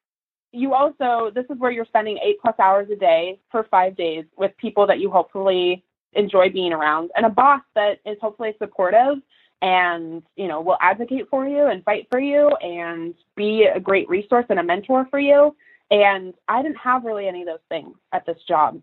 you 0.51 0.73
also, 0.73 1.31
this 1.33 1.45
is 1.51 1.59
where 1.59 1.71
you're 1.71 1.85
spending 1.85 2.17
eight 2.17 2.37
plus 2.41 2.55
hours 2.59 2.89
a 2.91 2.95
day 2.95 3.39
for 3.51 3.63
five 3.69 3.95
days 3.95 4.25
with 4.37 4.57
people 4.57 4.87
that 4.87 4.99
you 4.99 5.11
hopefully 5.11 5.85
enjoy 6.13 6.49
being 6.49 6.73
around 6.73 7.09
and 7.15 7.25
a 7.25 7.29
boss 7.29 7.61
that 7.75 7.99
is 8.05 8.17
hopefully 8.19 8.53
supportive 8.59 9.17
and 9.61 10.23
you 10.35 10.47
know 10.47 10.59
will 10.59 10.77
advocate 10.81 11.29
for 11.29 11.47
you 11.47 11.67
and 11.67 11.83
fight 11.85 12.07
for 12.11 12.19
you 12.19 12.49
and 12.61 13.13
be 13.37 13.63
a 13.63 13.79
great 13.79 14.09
resource 14.09 14.45
and 14.49 14.59
a 14.59 14.63
mentor 14.63 15.07
for 15.09 15.19
you 15.19 15.55
and 15.91 16.33
i 16.47 16.61
didn't 16.63 16.77
have 16.77 17.03
really 17.05 17.27
any 17.27 17.41
of 17.41 17.47
those 17.47 17.59
things 17.69 17.95
at 18.13 18.25
this 18.25 18.37
job 18.47 18.81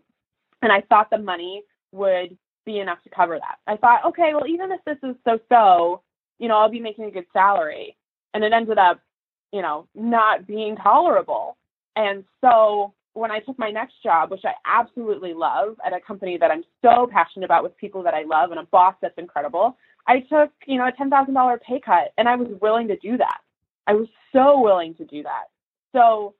and 0.61 0.71
i 0.71 0.81
thought 0.89 1.09
the 1.09 1.17
money 1.17 1.63
would 1.91 2.37
be 2.69 2.79
enough 2.79 3.01
to 3.03 3.09
cover 3.09 3.39
that. 3.39 3.57
I 3.65 3.77
thought, 3.77 4.05
okay, 4.05 4.31
well, 4.33 4.47
even 4.47 4.71
if 4.71 4.79
this 4.85 4.97
is 5.03 5.15
so 5.25 5.39
so, 5.49 6.01
you 6.37 6.47
know, 6.47 6.57
I'll 6.57 6.69
be 6.69 6.79
making 6.79 7.05
a 7.05 7.11
good 7.11 7.25
salary. 7.33 7.97
And 8.33 8.43
it 8.43 8.53
ended 8.53 8.77
up, 8.77 8.99
you 9.51 9.63
know, 9.63 9.87
not 9.95 10.45
being 10.45 10.75
tolerable. 10.75 11.57
And 11.95 12.23
so 12.41 12.93
when 13.13 13.31
I 13.31 13.39
took 13.39 13.57
my 13.57 13.71
next 13.71 14.03
job, 14.03 14.29
which 14.29 14.45
I 14.45 14.53
absolutely 14.67 15.33
love 15.33 15.77
at 15.83 15.93
a 15.93 15.99
company 15.99 16.37
that 16.37 16.51
I'm 16.51 16.63
so 16.83 17.07
passionate 17.11 17.45
about 17.45 17.63
with 17.63 17.75
people 17.77 18.03
that 18.03 18.13
I 18.13 18.23
love 18.23 18.51
and 18.51 18.59
a 18.59 18.65
boss 18.65 18.93
that's 19.01 19.17
incredible, 19.17 19.75
I 20.07 20.19
took, 20.19 20.51
you 20.67 20.77
know, 20.77 20.87
a 20.87 20.91
$10,000 20.91 21.61
pay 21.61 21.79
cut 21.83 22.13
and 22.19 22.29
I 22.29 22.35
was 22.35 22.49
willing 22.61 22.87
to 22.89 22.97
do 22.97 23.17
that. 23.17 23.39
I 23.87 23.93
was 23.93 24.07
so 24.31 24.61
willing 24.61 24.93
to 24.95 25.05
do 25.05 25.23
that. 25.23 25.45
So 25.91 26.35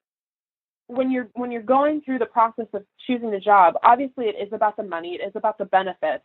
when 0.89 1.11
you're 1.11 1.29
when 1.35 1.51
you're 1.51 1.61
going 1.61 2.01
through 2.01 2.17
the 2.17 2.25
process 2.25 2.65
of 2.73 2.83
choosing 3.05 3.33
a 3.33 3.39
job, 3.39 3.75
obviously 3.83 4.25
it 4.25 4.35
is 4.41 4.51
about 4.51 4.75
the 4.75 4.83
money, 4.83 5.19
it 5.21 5.25
is 5.25 5.33
about 5.35 5.59
the 5.59 5.65
benefits, 5.65 6.23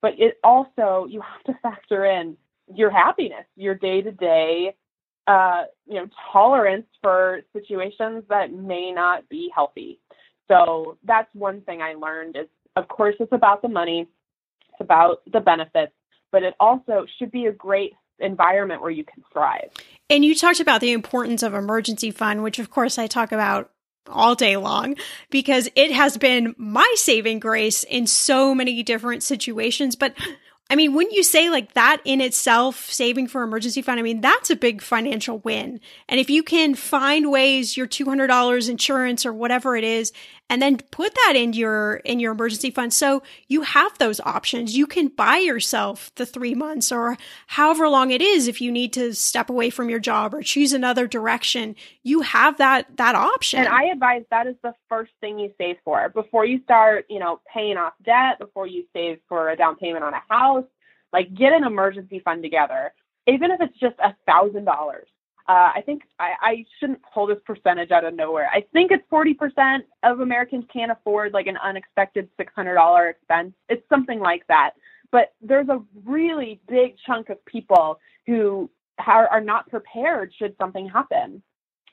but 0.00 0.12
it 0.18 0.38
also 0.44 1.06
you 1.10 1.20
have 1.20 1.42
to 1.44 1.60
factor 1.60 2.04
in 2.06 2.36
your 2.72 2.90
happiness, 2.90 3.44
your 3.56 3.74
day 3.74 4.00
to 4.00 4.12
day, 4.12 4.74
you 5.28 5.94
know, 5.94 6.08
tolerance 6.32 6.86
for 7.02 7.40
situations 7.52 8.22
that 8.28 8.52
may 8.52 8.92
not 8.92 9.28
be 9.28 9.50
healthy. 9.52 9.98
So 10.48 10.96
that's 11.04 11.28
one 11.32 11.62
thing 11.62 11.82
I 11.82 11.94
learned 11.94 12.36
is, 12.36 12.46
of 12.76 12.86
course, 12.86 13.16
it's 13.18 13.32
about 13.32 13.62
the 13.62 13.68
money, 13.68 14.06
it's 14.70 14.80
about 14.80 15.22
the 15.32 15.40
benefits, 15.40 15.92
but 16.30 16.44
it 16.44 16.54
also 16.60 17.04
should 17.18 17.32
be 17.32 17.46
a 17.46 17.52
great 17.52 17.94
environment 18.20 18.80
where 18.80 18.92
you 18.92 19.02
can 19.02 19.24
thrive. 19.32 19.70
And 20.08 20.24
you 20.24 20.36
talked 20.36 20.60
about 20.60 20.80
the 20.80 20.92
importance 20.92 21.42
of 21.42 21.52
emergency 21.52 22.12
fund, 22.12 22.44
which 22.44 22.60
of 22.60 22.70
course 22.70 22.96
I 22.96 23.08
talk 23.08 23.32
about 23.32 23.72
all 24.08 24.34
day 24.34 24.56
long 24.56 24.96
because 25.30 25.68
it 25.74 25.90
has 25.92 26.16
been 26.16 26.54
my 26.58 26.92
saving 26.96 27.38
grace 27.38 27.84
in 27.84 28.06
so 28.06 28.54
many 28.54 28.82
different 28.82 29.22
situations. 29.22 29.96
But 29.96 30.14
I 30.70 30.76
mean, 30.76 30.94
wouldn't 30.94 31.14
you 31.14 31.22
say 31.22 31.50
like 31.50 31.74
that 31.74 32.00
in 32.04 32.20
itself, 32.20 32.90
saving 32.90 33.28
for 33.28 33.42
emergency 33.42 33.82
fund? 33.82 34.00
I 34.00 34.02
mean, 34.02 34.22
that's 34.22 34.50
a 34.50 34.56
big 34.56 34.80
financial 34.80 35.38
win. 35.40 35.80
And 36.08 36.18
if 36.18 36.30
you 36.30 36.42
can 36.42 36.74
find 36.74 37.30
ways 37.30 37.76
your 37.76 37.86
$200 37.86 38.68
insurance 38.68 39.26
or 39.26 39.32
whatever 39.32 39.76
it 39.76 39.84
is, 39.84 40.10
and 40.50 40.60
then 40.60 40.76
put 40.76 41.14
that 41.14 41.34
in 41.36 41.52
your 41.52 41.96
in 41.96 42.20
your 42.20 42.32
emergency 42.32 42.70
fund 42.70 42.92
so 42.92 43.22
you 43.48 43.62
have 43.62 43.96
those 43.98 44.20
options 44.20 44.76
you 44.76 44.86
can 44.86 45.08
buy 45.08 45.38
yourself 45.38 46.14
the 46.16 46.26
3 46.26 46.54
months 46.54 46.92
or 46.92 47.16
however 47.46 47.88
long 47.88 48.10
it 48.10 48.20
is 48.20 48.46
if 48.46 48.60
you 48.60 48.70
need 48.70 48.92
to 48.92 49.14
step 49.14 49.50
away 49.50 49.70
from 49.70 49.88
your 49.88 49.98
job 49.98 50.34
or 50.34 50.42
choose 50.42 50.72
another 50.72 51.06
direction 51.06 51.74
you 52.02 52.20
have 52.20 52.58
that 52.58 52.86
that 52.96 53.14
option 53.14 53.60
and 53.60 53.68
i 53.68 53.84
advise 53.84 54.24
that 54.30 54.46
is 54.46 54.56
the 54.62 54.74
first 54.88 55.12
thing 55.20 55.38
you 55.38 55.52
save 55.58 55.76
for 55.84 56.08
before 56.10 56.44
you 56.44 56.60
start 56.62 57.06
you 57.08 57.18
know 57.18 57.40
paying 57.52 57.76
off 57.76 57.94
debt 58.04 58.38
before 58.38 58.66
you 58.66 58.84
save 58.92 59.18
for 59.28 59.48
a 59.50 59.56
down 59.56 59.76
payment 59.76 60.04
on 60.04 60.14
a 60.14 60.22
house 60.28 60.63
like 61.14 61.34
get 61.34 61.54
an 61.54 61.64
emergency 61.64 62.20
fund 62.22 62.42
together 62.42 62.92
even 63.26 63.50
if 63.50 63.60
it's 63.62 63.78
just 63.78 63.96
a 64.00 64.14
thousand 64.26 64.66
dollars 64.66 65.08
uh, 65.46 65.72
I 65.74 65.82
think 65.84 66.04
I, 66.18 66.32
I 66.40 66.64
shouldn't 66.80 67.00
pull 67.12 67.26
this 67.26 67.36
percentage 67.44 67.90
out 67.90 68.04
of 68.04 68.14
nowhere. 68.14 68.48
I 68.52 68.64
think 68.72 68.90
it's 68.90 69.04
40% 69.12 69.80
of 70.02 70.20
Americans 70.20 70.64
can't 70.72 70.90
afford 70.90 71.34
like 71.34 71.46
an 71.46 71.58
unexpected 71.58 72.30
$600 72.40 73.10
expense. 73.10 73.52
It's 73.68 73.86
something 73.90 74.20
like 74.20 74.46
that. 74.46 74.70
But 75.12 75.34
there's 75.42 75.68
a 75.68 75.82
really 76.06 76.60
big 76.66 76.96
chunk 77.06 77.28
of 77.28 77.44
people 77.44 78.00
who 78.26 78.70
are, 79.06 79.28
are 79.28 79.40
not 79.42 79.68
prepared 79.68 80.32
should 80.38 80.56
something 80.58 80.88
happen. 80.88 81.42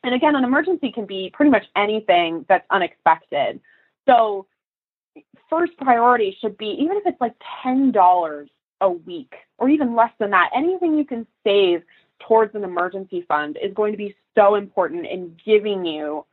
And 0.03 0.15
again, 0.15 0.35
an 0.35 0.45
emergency 0.45 0.91
can 0.91 1.05
be 1.05 1.29
pretty 1.33 1.51
much 1.51 1.65
anything 1.75 2.45
that's 2.47 2.65
unexpected. 2.71 3.59
So, 4.07 4.47
first 5.49 5.73
priority 5.77 6.35
should 6.39 6.57
be 6.57 6.77
even 6.79 6.95
if 6.95 7.03
it's 7.05 7.19
like 7.19 7.33
$10 7.65 8.47
a 8.81 8.89
week 8.89 9.33
or 9.57 9.69
even 9.69 9.95
less 9.95 10.11
than 10.19 10.31
that, 10.31 10.49
anything 10.55 10.97
you 10.97 11.05
can 11.05 11.25
save 11.43 11.83
towards 12.27 12.53
an 12.55 12.63
emergency 12.63 13.23
fund 13.27 13.57
is 13.61 13.73
going 13.73 13.91
to 13.91 13.97
be 13.97 14.15
so 14.35 14.55
important 14.55 15.05
in 15.05 15.35
giving 15.45 15.85
you 15.85 16.25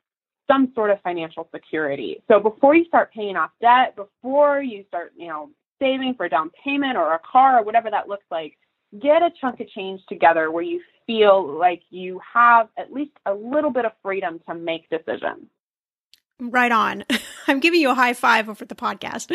some 0.50 0.72
sort 0.74 0.90
of 0.90 1.00
financial 1.02 1.48
security. 1.54 2.22
So 2.26 2.40
before 2.40 2.74
you 2.74 2.84
start 2.86 3.12
paying 3.12 3.36
off 3.36 3.50
debt, 3.60 3.96
before 3.96 4.62
you 4.62 4.84
start, 4.88 5.12
you 5.16 5.28
know, 5.28 5.50
saving 5.78 6.14
for 6.14 6.26
a 6.26 6.30
down 6.30 6.50
payment 6.64 6.96
or 6.96 7.14
a 7.14 7.20
car 7.20 7.60
or 7.60 7.64
whatever 7.64 7.90
that 7.90 8.08
looks 8.08 8.24
like, 8.30 8.56
get 8.98 9.22
a 9.22 9.30
chunk 9.40 9.60
of 9.60 9.68
change 9.68 10.00
together 10.08 10.50
where 10.50 10.62
you 10.62 10.80
feel 11.06 11.46
like 11.58 11.82
you 11.90 12.20
have 12.34 12.68
at 12.78 12.92
least 12.92 13.12
a 13.26 13.32
little 13.32 13.70
bit 13.70 13.84
of 13.84 13.92
freedom 14.02 14.40
to 14.48 14.54
make 14.54 14.88
decisions. 14.88 15.46
Right 16.40 16.72
on. 16.72 17.04
I'm 17.52 17.60
giving 17.60 17.80
you 17.80 17.90
a 17.90 17.94
high 17.94 18.12
five 18.12 18.48
over 18.48 18.64
the 18.64 18.74
podcast. 18.74 19.32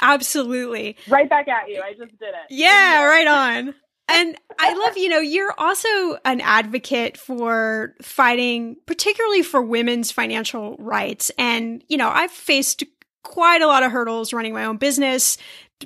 Absolutely. 0.00 0.96
Right 1.08 1.28
back 1.28 1.48
at 1.48 1.68
you. 1.68 1.82
I 1.82 1.90
just 1.90 2.18
did 2.18 2.28
it. 2.28 2.46
Yeah, 2.50 3.04
right 3.04 3.26
on 3.26 3.74
and 4.08 4.36
I 4.58 4.72
love, 4.74 4.96
you 4.96 5.08
know, 5.08 5.18
you're 5.18 5.54
also 5.58 5.88
an 6.24 6.40
advocate 6.40 7.16
for 7.16 7.94
fighting, 8.02 8.76
particularly 8.86 9.42
for 9.42 9.60
women's 9.60 10.12
financial 10.12 10.76
rights. 10.78 11.30
And, 11.38 11.82
you 11.88 11.96
know, 11.96 12.08
I've 12.08 12.30
faced 12.30 12.84
quite 13.24 13.62
a 13.62 13.66
lot 13.66 13.82
of 13.82 13.90
hurdles 13.90 14.32
running 14.32 14.54
my 14.54 14.64
own 14.64 14.76
business. 14.76 15.38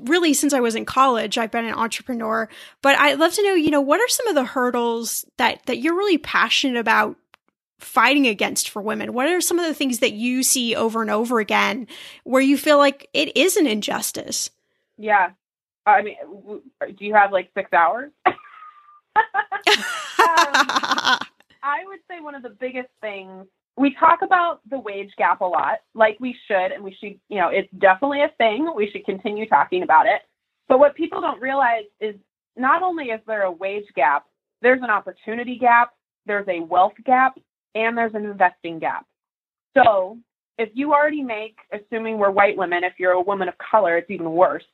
Really, 0.02 0.34
since 0.34 0.52
I 0.52 0.60
was 0.60 0.74
in 0.74 0.84
college, 0.84 1.38
I've 1.38 1.50
been 1.50 1.64
an 1.64 1.74
entrepreneur. 1.74 2.48
But 2.82 2.98
I'd 2.98 3.18
love 3.18 3.32
to 3.34 3.42
know, 3.42 3.54
you 3.54 3.70
know, 3.70 3.80
what 3.80 4.00
are 4.00 4.08
some 4.08 4.28
of 4.28 4.34
the 4.34 4.44
hurdles 4.44 5.24
that 5.38 5.64
that 5.66 5.78
you're 5.78 5.96
really 5.96 6.18
passionate 6.18 6.78
about 6.78 7.16
fighting 7.80 8.26
against 8.26 8.68
for 8.68 8.82
women? 8.82 9.12
What 9.12 9.26
are 9.26 9.40
some 9.40 9.58
of 9.58 9.66
the 9.66 9.74
things 9.74 9.98
that 9.98 10.12
you 10.12 10.42
see 10.42 10.74
over 10.74 11.02
and 11.02 11.10
over 11.10 11.40
again 11.40 11.86
where 12.24 12.42
you 12.42 12.56
feel 12.56 12.78
like 12.78 13.08
it 13.12 13.36
is 13.36 13.56
an 13.56 13.66
injustice? 13.66 14.50
Yeah, 14.98 15.30
I 15.86 16.02
mean, 16.02 16.16
do 16.80 17.04
you 17.04 17.14
have 17.14 17.32
like 17.32 17.50
six 17.54 17.72
hours? 17.72 18.10
um, 18.26 18.34
I 21.62 21.84
would 21.86 22.00
say 22.08 22.20
one 22.20 22.34
of 22.34 22.42
the 22.42 22.50
biggest 22.50 22.88
things 23.00 23.46
we 23.76 23.94
talk 23.98 24.20
about 24.22 24.60
the 24.68 24.78
wage 24.78 25.10
gap 25.16 25.40
a 25.40 25.44
lot, 25.44 25.78
like 25.94 26.18
we 26.20 26.36
should, 26.46 26.72
and 26.72 26.84
we 26.84 26.94
should, 27.00 27.18
you 27.30 27.38
know, 27.38 27.48
it's 27.48 27.70
definitely 27.78 28.20
a 28.22 28.30
thing. 28.36 28.70
We 28.76 28.90
should 28.90 29.06
continue 29.06 29.48
talking 29.48 29.82
about 29.82 30.04
it. 30.06 30.20
But 30.68 30.78
what 30.78 30.94
people 30.94 31.22
don't 31.22 31.40
realize 31.40 31.84
is 31.98 32.14
not 32.56 32.82
only 32.82 33.06
is 33.06 33.20
there 33.26 33.42
a 33.42 33.50
wage 33.50 33.86
gap, 33.96 34.26
there's 34.60 34.82
an 34.82 34.90
opportunity 34.90 35.56
gap, 35.58 35.94
there's 36.26 36.46
a 36.46 36.60
wealth 36.60 36.92
gap, 37.04 37.38
and 37.74 37.96
there's 37.96 38.14
an 38.14 38.24
investing 38.24 38.78
gap. 38.78 39.06
So 39.76 40.18
if 40.58 40.70
you 40.74 40.92
already 40.92 41.22
make, 41.22 41.56
assuming 41.72 42.18
we're 42.18 42.30
white 42.30 42.56
women, 42.56 42.84
if 42.84 42.94
you're 42.98 43.12
a 43.12 43.20
woman 43.20 43.48
of 43.48 43.54
color, 43.58 43.96
it's 43.96 44.10
even 44.10 44.32
worse 44.32 44.64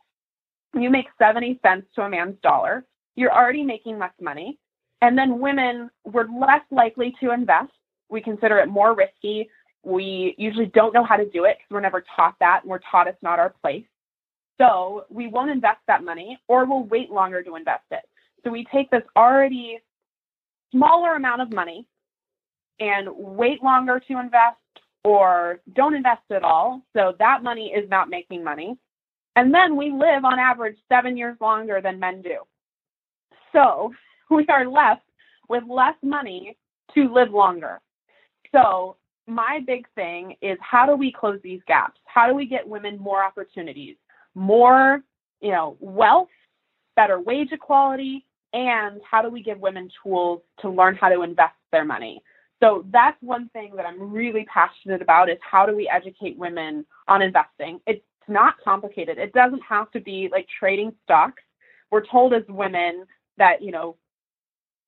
you 0.83 0.91
make 0.91 1.07
70 1.19 1.59
cents 1.63 1.87
to 1.95 2.03
a 2.03 2.09
man's 2.09 2.37
dollar, 2.43 2.85
you're 3.15 3.33
already 3.33 3.63
making 3.63 3.99
less 3.99 4.13
money. 4.21 4.59
And 5.03 5.17
then 5.17 5.41
women, 5.41 5.91
we're 6.05 6.27
less 6.29 6.63
likely 6.71 7.15
to 7.21 7.33
invest. 7.33 7.73
We 8.09 8.21
consider 8.21 8.59
it 8.59 8.69
more 8.69 8.95
risky. 8.95 9.49
We 9.83 10.35
usually 10.39 10.67
don't 10.67 10.95
know 10.95 11.05
how 11.05 11.17
to 11.17 11.29
do 11.29 11.45
it 11.45 11.59
because 11.59 11.71
we're 11.71 11.81
never 11.81 12.05
taught 12.15 12.35
that 12.41 12.61
and 12.63 12.71
we're 12.71 12.81
taught 12.91 13.07
it's 13.07 13.23
not 13.23 13.39
our 13.39 13.55
place. 13.63 13.85
So 14.59 15.05
we 15.11 15.29
won't 15.29 15.51
invest 15.51 15.81
that 15.87 16.03
money 16.03 16.39
or 16.49 16.65
we'll 16.65 16.85
wait 16.85 17.11
longer 17.11 17.43
to 17.43 17.57
invest 17.57 17.85
it. 17.91 18.03
So 18.43 18.51
we 18.51 18.67
take 18.73 18.91
this 18.91 19.03
already 19.17 19.79
smaller 20.73 21.15
amount 21.15 21.43
of 21.43 21.53
money 21.53 21.87
and 22.81 23.09
wait 23.13 23.63
longer 23.63 24.01
to 24.01 24.21
invest 24.21 24.57
or 25.05 25.61
don't 25.75 25.95
invest 25.95 26.23
at 26.31 26.43
all. 26.43 26.83
So 26.95 27.15
that 27.19 27.43
money 27.43 27.73
is 27.77 27.89
not 27.89 28.09
making 28.09 28.43
money. 28.43 28.77
And 29.37 29.53
then 29.53 29.77
we 29.77 29.93
live 29.93 30.25
on 30.25 30.39
average 30.39 30.77
seven 30.89 31.17
years 31.17 31.37
longer 31.41 31.81
than 31.83 32.01
men 32.01 32.23
do. 32.23 32.39
So 33.53 33.93
we 34.31 34.47
are 34.49 34.67
left 34.67 35.03
with 35.49 35.65
less 35.69 35.95
money 36.03 36.57
to 36.95 37.13
live 37.13 37.31
longer. 37.31 37.81
So 38.53 38.97
my 39.27 39.61
big 39.67 39.87
thing 39.95 40.35
is 40.41 40.57
how 40.61 40.87
do 40.87 40.97
we 40.97 41.13
close 41.13 41.41
these 41.43 41.61
gaps? 41.67 42.01
How 42.05 42.27
do 42.27 42.35
we 42.35 42.47
get 42.47 42.67
women 42.67 42.99
more 42.99 43.25
opportunities, 43.25 43.97
more, 44.35 45.03
you 45.41 45.51
know, 45.51 45.77
wealth, 45.81 46.29
better 46.95 47.21
wage 47.21 47.53
equality, 47.53 48.25
and 48.53 49.01
how 49.09 49.23
do 49.23 49.29
we 49.29 49.43
give 49.43 49.59
women 49.59 49.91
tools 50.03 50.41
to 50.61 50.71
learn 50.71 50.97
how 50.97 51.09
to 51.09 51.23
invest 51.23 51.55
their 51.73 51.85
money? 51.85 52.23
So 52.63 52.87
that's 52.91 53.21
one 53.23 53.49
thing 53.51 53.73
that 53.77 53.85
I'm 53.85 54.11
really 54.13 54.47
passionate 54.53 55.03
about 55.03 55.29
is 55.29 55.39
how 55.41 55.67
do 55.67 55.77
we 55.77 55.89
educate 55.89 56.39
women 56.39 56.87
on 57.07 57.23
investing? 57.23 57.81
It's 57.87 58.05
not 58.29 58.55
complicated. 58.65 59.19
It 59.19 59.33
doesn't 59.33 59.63
have 59.69 59.91
to 59.93 60.01
be 60.01 60.29
like 60.33 60.47
trading 60.59 60.93
stocks. 61.05 61.43
We're 61.91 62.05
told 62.05 62.33
as 62.33 62.43
women 62.49 63.05
that, 63.37 63.63
you 63.63 63.73
know, 63.73 63.97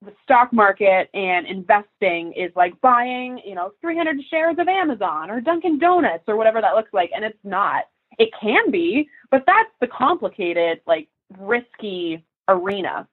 the 0.05 0.13
stock 0.23 0.53
market 0.53 1.11
and 1.13 1.47
investing 1.47 2.33
is 2.35 2.53
like 2.55 2.81
buying, 2.81 3.41
you 3.45 3.55
know, 3.55 3.73
300 3.81 4.17
shares 4.31 4.57
of 4.59 4.69
Amazon 4.69 5.31
or 5.31 5.41
Dunkin' 5.41 5.79
Donuts 5.79 6.25
or 6.29 6.37
whatever 6.37 6.61
that 6.61 6.75
looks 6.75 6.93
like. 6.93 7.11
And 7.15 7.25
it's 7.25 7.39
not. 7.45 7.85
It 8.19 8.31
can 8.41 8.71
be, 8.71 9.09
but 9.31 9.45
that's 9.47 9.71
the 9.81 9.87
complicated, 9.87 10.81
like 10.87 11.09
risky 11.39 12.25
arena. 12.49 13.07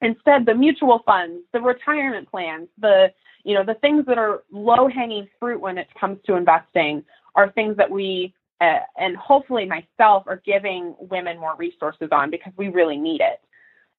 Instead, 0.00 0.46
the 0.46 0.54
mutual 0.54 1.02
funds, 1.04 1.42
the 1.52 1.60
retirement 1.60 2.30
plans, 2.30 2.68
the 2.78 3.10
you 3.48 3.54
know 3.54 3.64
the 3.64 3.80
things 3.80 4.04
that 4.04 4.18
are 4.18 4.42
low 4.52 4.88
hanging 4.88 5.26
fruit 5.40 5.58
when 5.58 5.78
it 5.78 5.88
comes 5.98 6.18
to 6.26 6.34
investing 6.34 7.02
are 7.34 7.50
things 7.52 7.78
that 7.78 7.90
we 7.90 8.34
uh, 8.60 8.80
and 8.98 9.16
hopefully 9.16 9.64
myself 9.64 10.24
are 10.26 10.42
giving 10.44 10.94
women 10.98 11.38
more 11.38 11.56
resources 11.56 12.08
on 12.12 12.30
because 12.30 12.52
we 12.58 12.68
really 12.68 12.98
need 12.98 13.22
it. 13.22 13.40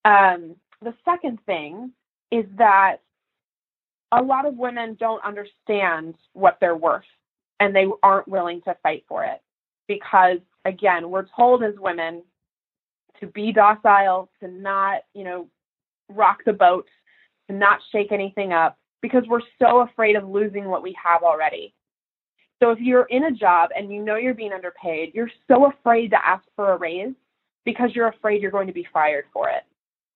Um, 0.06 0.56
the 0.84 0.94
second 1.04 1.40
thing 1.48 1.92
is 2.30 2.46
that 2.60 2.98
a 4.12 4.22
lot 4.22 4.46
of 4.46 4.56
women 4.56 4.96
don't 5.00 5.24
understand 5.26 6.14
what 6.34 6.60
they're 6.62 6.78
worth 6.78 7.04
and 7.60 7.76
they 7.76 7.88
aren't 8.04 8.28
willing 8.28 8.62
to 8.64 8.78
fight 8.84 9.04
for 9.08 9.24
it 9.24 9.42
because 9.88 10.38
again 10.66 11.10
we're 11.10 11.26
told 11.36 11.64
as 11.64 11.74
women 11.80 12.22
to 13.20 13.26
be 13.26 13.52
docile 13.52 14.30
to 14.40 14.48
not 14.48 15.02
you 15.16 15.24
know 15.24 15.48
rock 16.08 16.40
the 16.46 16.54
boat 16.54 16.88
to 17.50 17.56
not 17.56 17.80
shake 17.92 18.12
anything 18.12 18.54
up 18.54 18.78
because 19.02 19.24
we're 19.28 19.42
so 19.60 19.82
afraid 19.82 20.16
of 20.16 20.28
losing 20.28 20.66
what 20.66 20.84
we 20.84 20.96
have 21.02 21.24
already 21.24 21.74
so 22.62 22.72
if 22.72 22.80
you're 22.80 23.06
in 23.06 23.26
a 23.26 23.32
job 23.32 23.70
and 23.76 23.92
you 23.92 24.04
know 24.04 24.16
you're 24.16 24.34
being 24.34 24.54
underpaid 24.54 25.12
you're 25.14 25.32
so 25.48 25.68
afraid 25.68 26.10
to 26.10 26.28
ask 26.28 26.44
for 26.56 26.74
a 26.74 26.78
raise 26.78 27.14
because 27.66 27.92
you're 27.94 28.08
afraid 28.08 28.42
you're 28.42 28.52
going 28.52 28.68
to 28.68 28.74
be 28.74 28.88
fired 28.94 29.26
for 29.34 29.50
it 29.50 29.64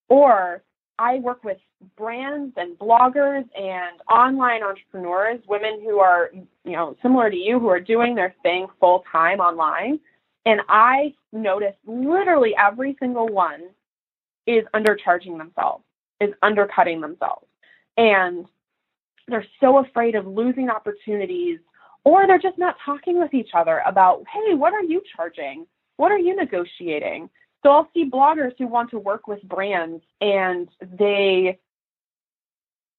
or 0.10 0.64
I 1.00 1.16
work 1.20 1.44
with 1.44 1.58
brands 1.98 2.54
and 2.58 2.78
bloggers 2.78 3.46
and 3.56 4.00
online 4.12 4.64
entrepreneurs, 4.64 5.40
women 5.48 5.82
who 5.84 6.00
are, 6.00 6.30
you 6.34 6.72
know, 6.72 6.96
similar 7.02 7.30
to 7.30 7.36
you, 7.36 7.60
who 7.60 7.68
are 7.68 7.80
doing 7.80 8.16
their 8.16 8.36
thing 8.44 8.68
full 8.80 9.04
time 9.12 9.40
online. 9.40 10.00
And 10.46 10.62
I 10.70 11.14
notice 11.32 11.76
literally 11.86 12.54
every 12.56 12.96
single 13.00 13.28
one 13.28 13.70
is 14.46 14.64
undercharging 14.76 15.38
themselves, 15.38 15.84
is 16.22 16.34
undercutting 16.42 17.02
themselves. 17.02 17.48
And 17.98 18.46
they're 19.28 19.46
so 19.60 19.80
afraid 19.80 20.16
of 20.16 20.28
losing 20.28 20.70
opportunities, 20.70 21.60
or 22.04 22.28
they're 22.28 22.40
just 22.40 22.58
not 22.58 22.76
talking 22.86 23.20
with 23.20 23.34
each 23.34 23.52
other 23.54 23.82
about, 23.86 24.24
hey, 24.32 24.54
what 24.54 24.74
are 24.74 24.84
you 24.84 25.02
charging? 25.16 25.66
What 25.98 26.12
are 26.12 26.18
you 26.18 26.36
negotiating? 26.36 27.30
So 27.64 27.70
I'll 27.70 27.90
see 27.94 28.10
bloggers 28.10 28.52
who 28.58 28.68
want 28.68 28.90
to 28.92 29.00
work 29.00 29.28
with 29.28 29.42
brands 29.44 30.04
and 30.20 30.68
they 31.00 31.60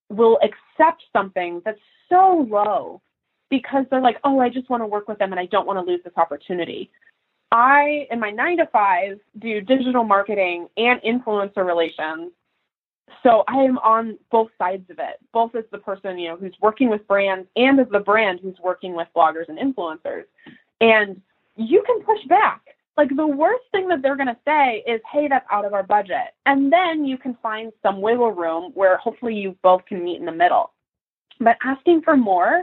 will 0.08 0.38
accept 0.42 1.02
something 1.12 1.60
that's 1.64 1.80
so 2.08 2.46
low 2.48 3.02
because 3.50 3.84
they're 3.90 4.00
like, 4.00 4.16
oh, 4.24 4.40
I 4.40 4.48
just 4.48 4.70
want 4.70 4.82
to 4.82 4.86
work 4.86 5.06
with 5.06 5.18
them 5.18 5.32
and 5.32 5.40
I 5.40 5.46
don't 5.46 5.66
want 5.66 5.84
to 5.84 5.90
lose 5.90 6.00
this 6.02 6.14
opportunity. 6.16 6.90
I, 7.52 8.06
in 8.10 8.18
my 8.18 8.30
nine 8.30 8.56
to 8.56 8.66
five, 8.66 9.18
do 9.38 9.60
digital 9.60 10.02
marketing 10.02 10.66
and 10.76 11.00
influencer 11.02 11.64
relations. 11.64 12.32
So 13.22 13.44
I 13.48 13.56
am 13.56 13.78
on 13.78 14.18
both 14.30 14.50
sides 14.58 14.88
of 14.90 14.98
it, 14.98 15.18
both 15.32 15.54
as 15.54 15.64
the 15.72 15.78
person, 15.78 16.18
you 16.18 16.28
know, 16.28 16.36
who's 16.36 16.54
working 16.60 16.90
with 16.90 17.06
brands 17.06 17.48
and 17.56 17.80
as 17.80 17.86
the 17.90 18.00
brand 18.00 18.40
who's 18.42 18.58
working 18.62 18.94
with 18.94 19.08
bloggers 19.16 19.48
and 19.48 19.58
influencers. 19.58 20.24
And 20.80 21.20
you 21.56 21.82
can 21.86 22.02
push 22.02 22.24
back 22.28 22.60
like 22.96 23.14
the 23.16 23.26
worst 23.26 23.64
thing 23.72 23.88
that 23.88 24.02
they're 24.02 24.16
going 24.16 24.28
to 24.28 24.36
say 24.46 24.84
is, 24.86 25.00
hey, 25.10 25.26
that's 25.28 25.46
out 25.50 25.64
of 25.64 25.74
our 25.74 25.82
budget. 25.82 26.34
And 26.46 26.72
then 26.72 27.04
you 27.04 27.18
can 27.18 27.36
find 27.42 27.72
some 27.82 28.00
wiggle 28.00 28.32
room 28.32 28.70
where 28.74 28.96
hopefully 28.98 29.34
you 29.34 29.56
both 29.62 29.84
can 29.86 30.04
meet 30.04 30.20
in 30.20 30.26
the 30.26 30.32
middle. 30.32 30.72
But 31.40 31.56
asking 31.64 32.02
for 32.02 32.16
more, 32.16 32.62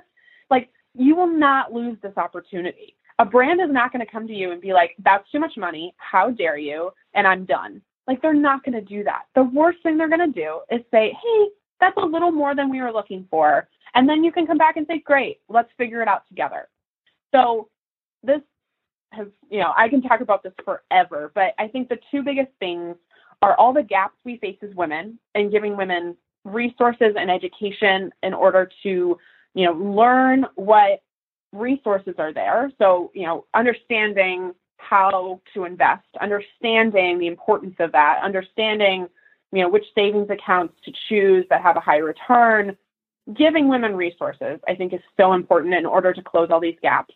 like 0.50 0.70
you 0.96 1.16
will 1.16 1.28
not 1.28 1.74
lose 1.74 1.98
this 2.02 2.16
opportunity. 2.18 2.96
A 3.20 3.26
brand 3.26 3.60
is 3.62 3.70
not 3.70 3.92
going 3.92 4.06
to 4.06 4.12
come 4.12 4.28
to 4.28 4.34
you 4.34 4.52
and 4.52 4.62
be 4.62 4.74
like, 4.74 4.96
that's 5.04 5.30
too 5.32 5.40
much 5.40 5.58
money. 5.58 5.94
How 5.98 6.32
dare 6.32 6.58
you? 6.58 6.92
And 7.14 7.28
I'm 7.28 7.46
done. 7.46 7.82
Like 8.12 8.22
they're 8.22 8.34
not 8.34 8.66
going 8.66 8.74
to 8.74 8.82
do 8.82 9.06
that. 9.06 9.22
The 9.36 9.44
worst 9.44 9.78
thing 9.84 9.98
they're 9.98 10.10
going 10.10 10.34
to 10.34 10.38
do 10.38 10.60
is 10.70 10.82
say, 10.92 11.18
hey, 11.24 11.48
that's 11.80 11.96
a 11.96 12.06
little 12.06 12.30
more 12.30 12.54
than 12.54 12.70
we 12.70 12.82
were 12.82 12.92
looking 12.92 13.26
for. 13.32 13.70
And 13.96 14.08
then 14.08 14.22
you 14.22 14.34
can 14.34 14.46
come 14.46 14.58
back 14.58 14.76
and 14.76 14.86
say, 14.86 15.00
great, 15.00 15.40
let's 15.48 15.70
figure 15.78 16.02
it 16.02 16.10
out 16.10 16.28
together. 16.28 16.68
So 17.34 17.70
this 18.22 18.42
has, 19.14 19.28
you 19.50 19.60
know, 19.60 19.72
I 19.78 19.88
can 19.88 20.02
talk 20.02 20.20
about 20.20 20.44
this 20.44 20.52
forever, 20.66 21.32
but 21.34 21.54
I 21.58 21.70
think 21.70 21.88
the 21.88 22.00
two 22.12 22.22
biggest 22.22 22.50
things 22.60 22.98
are 23.42 23.56
all 23.56 23.72
the 23.72 23.82
gaps 23.82 24.18
we 24.26 24.36
face 24.40 24.58
as 24.62 24.76
women 24.76 25.18
and 25.34 25.50
giving 25.50 25.78
women 25.78 26.18
resources 26.44 27.16
and 27.18 27.32
education 27.32 28.12
in 28.24 28.34
order 28.34 28.70
to, 28.84 29.18
you 29.54 29.66
know, 29.66 29.72
learn 29.72 30.46
what 30.56 31.02
resources 31.54 32.16
are 32.18 32.34
there. 32.34 32.74
So, 32.78 33.10
you 33.14 33.26
know, 33.26 33.46
understanding 33.54 34.52
how 34.82 35.42
to 35.54 35.66
invest, 35.66 36.06
understanding 36.20 37.20
the 37.20 37.28
importance 37.28 37.76
of 37.80 37.92
that, 37.92 38.20
understanding, 38.24 39.08
you 39.52 39.62
know, 39.62 39.70
which 39.70 39.86
savings 39.96 40.30
accounts 40.30 40.74
to 40.86 40.92
choose 41.10 41.46
that 41.50 41.62
have 41.62 41.78
a 41.78 41.82
high 41.82 41.98
return. 41.98 42.76
Giving 43.36 43.68
women 43.68 43.96
resources, 43.96 44.60
I 44.68 44.76
think, 44.76 44.94
is 44.94 45.00
so 45.18 45.34
important 45.34 45.74
in 45.74 45.86
order 45.86 46.14
to 46.14 46.22
close 46.22 46.50
all 46.52 46.60
these 46.60 46.78
gaps. 46.82 47.14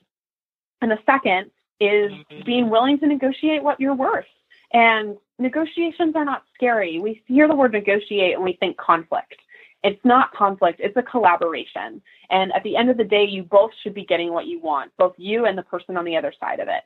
And 0.82 0.92
the 0.92 1.00
second 1.06 1.52
is 1.80 2.12
mm-hmm. 2.12 2.46
being 2.46 2.70
willing 2.70 3.00
to 3.00 3.08
negotiate 3.08 3.64
what 3.64 3.80
you're 3.80 3.96
worth. 3.96 4.26
And 4.74 5.18
negotiations 5.40 6.16
are 6.16 6.26
not 6.26 6.44
scary. 6.54 7.00
We 7.00 7.24
hear 7.26 7.48
the 7.48 7.56
word 7.56 7.72
negotiate 7.72 8.36
and 8.36 8.44
we 8.44 8.54
think 8.54 8.78
conflict. 8.78 9.36
It's 9.84 10.04
not 10.04 10.34
conflict, 10.34 10.80
it's 10.84 10.98
a 10.98 11.04
collaboration. 11.04 12.02
And 12.32 12.52
at 12.54 12.64
the 12.64 12.76
end 12.76 12.90
of 12.90 12.98
the 12.98 13.04
day, 13.04 13.24
you 13.24 13.44
both 13.44 13.70
should 13.84 13.94
be 13.94 14.04
getting 14.04 14.34
what 14.34 14.48
you 14.48 14.60
want, 14.60 14.92
both 14.98 15.14
you 15.18 15.46
and 15.46 15.56
the 15.56 15.62
person 15.62 15.96
on 15.96 16.06
the 16.06 16.18
other 16.18 16.34
side 16.40 16.60
of 16.60 16.68
it. 16.68 16.84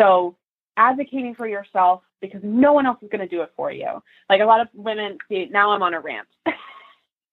So 0.00 0.36
advocating 0.76 1.34
for 1.34 1.46
yourself 1.46 2.02
because 2.20 2.40
no 2.42 2.72
one 2.72 2.86
else 2.86 2.98
is 3.02 3.10
going 3.10 3.20
to 3.20 3.28
do 3.28 3.42
it 3.42 3.52
for 3.54 3.70
you. 3.70 4.02
Like 4.28 4.40
a 4.40 4.44
lot 4.44 4.60
of 4.60 4.68
women, 4.72 5.18
see, 5.28 5.48
now 5.50 5.72
I'm 5.72 5.82
on 5.82 5.94
a 5.94 6.00
rant. 6.00 6.26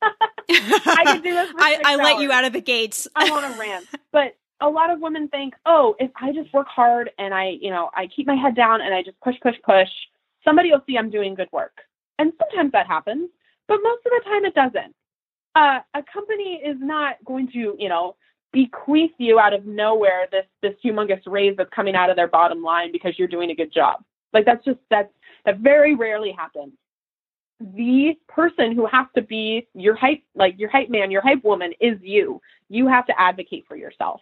I 0.02 1.04
could 1.06 1.24
do 1.24 1.34
this. 1.34 1.50
I, 1.58 1.82
I 1.84 1.96
let 1.96 2.20
you 2.20 2.32
out 2.32 2.46
of 2.46 2.54
the 2.54 2.62
gates. 2.62 3.08
I'm 3.16 3.32
on 3.32 3.44
a 3.44 3.58
rant, 3.58 3.86
but 4.12 4.36
a 4.60 4.70
lot 4.70 4.90
of 4.90 5.00
women 5.00 5.28
think, 5.30 5.54
oh, 5.66 5.96
if 6.00 6.12
I 6.20 6.32
just 6.34 6.54
work 6.54 6.68
hard 6.68 7.10
and 7.18 7.34
I, 7.34 7.58
you 7.62 7.70
know, 7.70 7.90
I 7.96 8.08
keep 8.08 8.28
my 8.28 8.36
head 8.36 8.56
down 8.56 8.82
and 8.82 8.94
I 8.94 9.02
just 9.02 9.20
push, 9.22 9.36
push, 9.42 9.56
push, 9.64 9.90
somebody 10.44 10.72
will 10.72 10.82
see 10.88 10.98
I'm 10.98 11.10
doing 11.10 11.36
good 11.36 11.50
work. 11.52 11.78
And 12.20 12.34
sometimes 12.40 12.72
that 12.72 12.88
happens, 12.88 13.30
but 13.68 13.80
most 13.84 14.02
of 14.06 14.12
the 14.12 14.22
time 14.26 14.46
it 14.46 14.56
doesn't. 14.56 14.96
Uh, 15.56 15.80
a 15.94 16.04
company 16.12 16.62
is 16.64 16.78
not 16.80 17.16
going 17.26 17.48
to, 17.52 17.76
you 17.80 17.90
know, 17.90 18.16
bequeath 18.58 19.12
you 19.20 19.40
out 19.40 19.54
of 19.54 19.68
nowhere 19.68 20.28
this 20.32 20.46
this 20.64 20.74
humongous 20.84 21.22
raise 21.28 21.56
that's 21.56 21.70
coming 21.70 21.94
out 21.94 22.10
of 22.10 22.16
their 22.16 22.28
bottom 22.28 22.64
line 22.64 22.92
because 22.92 23.14
you're 23.20 23.28
doing 23.28 23.52
a 23.52 23.56
good 23.56 23.72
job. 23.72 24.04
Like 24.34 24.46
that's 24.46 24.66
just 24.66 24.80
that's 24.90 25.14
that 25.46 25.60
very 25.60 25.94
rarely 25.94 26.32
happens. 26.32 26.74
The 27.60 28.18
person 28.28 28.76
who 28.76 28.88
has 28.88 29.06
to 29.16 29.22
be 29.22 29.68
your 29.76 29.96
hype, 29.96 30.24
like 30.34 30.56
your 30.58 30.72
hype 30.72 30.90
man, 30.90 31.12
your 31.12 31.22
hype 31.22 31.44
woman, 31.44 31.72
is 31.80 32.00
you. 32.02 32.42
You 32.68 32.88
have 32.88 33.06
to 33.06 33.22
advocate 33.22 33.66
for 33.68 33.76
yourself. 33.76 34.22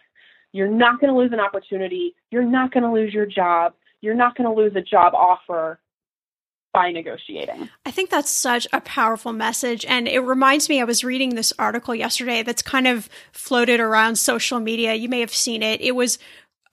You're 0.52 0.68
not 0.68 1.00
going 1.00 1.10
to 1.10 1.18
lose 1.18 1.32
an 1.32 1.40
opportunity. 1.40 2.14
You're 2.30 2.44
not 2.44 2.72
going 2.72 2.84
to 2.84 2.92
lose 2.92 3.14
your 3.14 3.26
job. 3.26 3.72
You're 4.02 4.14
not 4.14 4.36
going 4.36 4.48
to 4.48 4.54
lose 4.54 4.76
a 4.76 4.82
job 4.82 5.14
offer 5.14 5.80
by 6.76 6.90
negotiating. 6.90 7.70
I 7.86 7.90
think 7.90 8.10
that's 8.10 8.30
such 8.30 8.68
a 8.70 8.82
powerful 8.82 9.32
message. 9.32 9.86
And 9.86 10.06
it 10.06 10.20
reminds 10.20 10.68
me, 10.68 10.78
I 10.78 10.84
was 10.84 11.02
reading 11.02 11.34
this 11.34 11.50
article 11.58 11.94
yesterday 11.94 12.42
that's 12.42 12.60
kind 12.60 12.86
of 12.86 13.08
floated 13.32 13.80
around 13.80 14.16
social 14.16 14.60
media. 14.60 14.92
You 14.92 15.08
may 15.08 15.20
have 15.20 15.34
seen 15.34 15.62
it. 15.62 15.80
It 15.80 15.92
was 15.92 16.18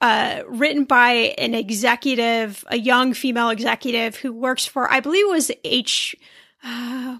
uh, 0.02 0.42
written 0.46 0.84
by 0.84 1.34
an 1.38 1.54
executive, 1.54 2.66
a 2.66 2.76
young 2.76 3.14
female 3.14 3.48
executive 3.48 4.16
who 4.16 4.30
works 4.30 4.66
for, 4.66 4.92
I 4.92 5.00
believe 5.00 5.24
it 5.24 5.30
was 5.30 5.50
H. 5.64 6.14
Uh, 6.62 7.16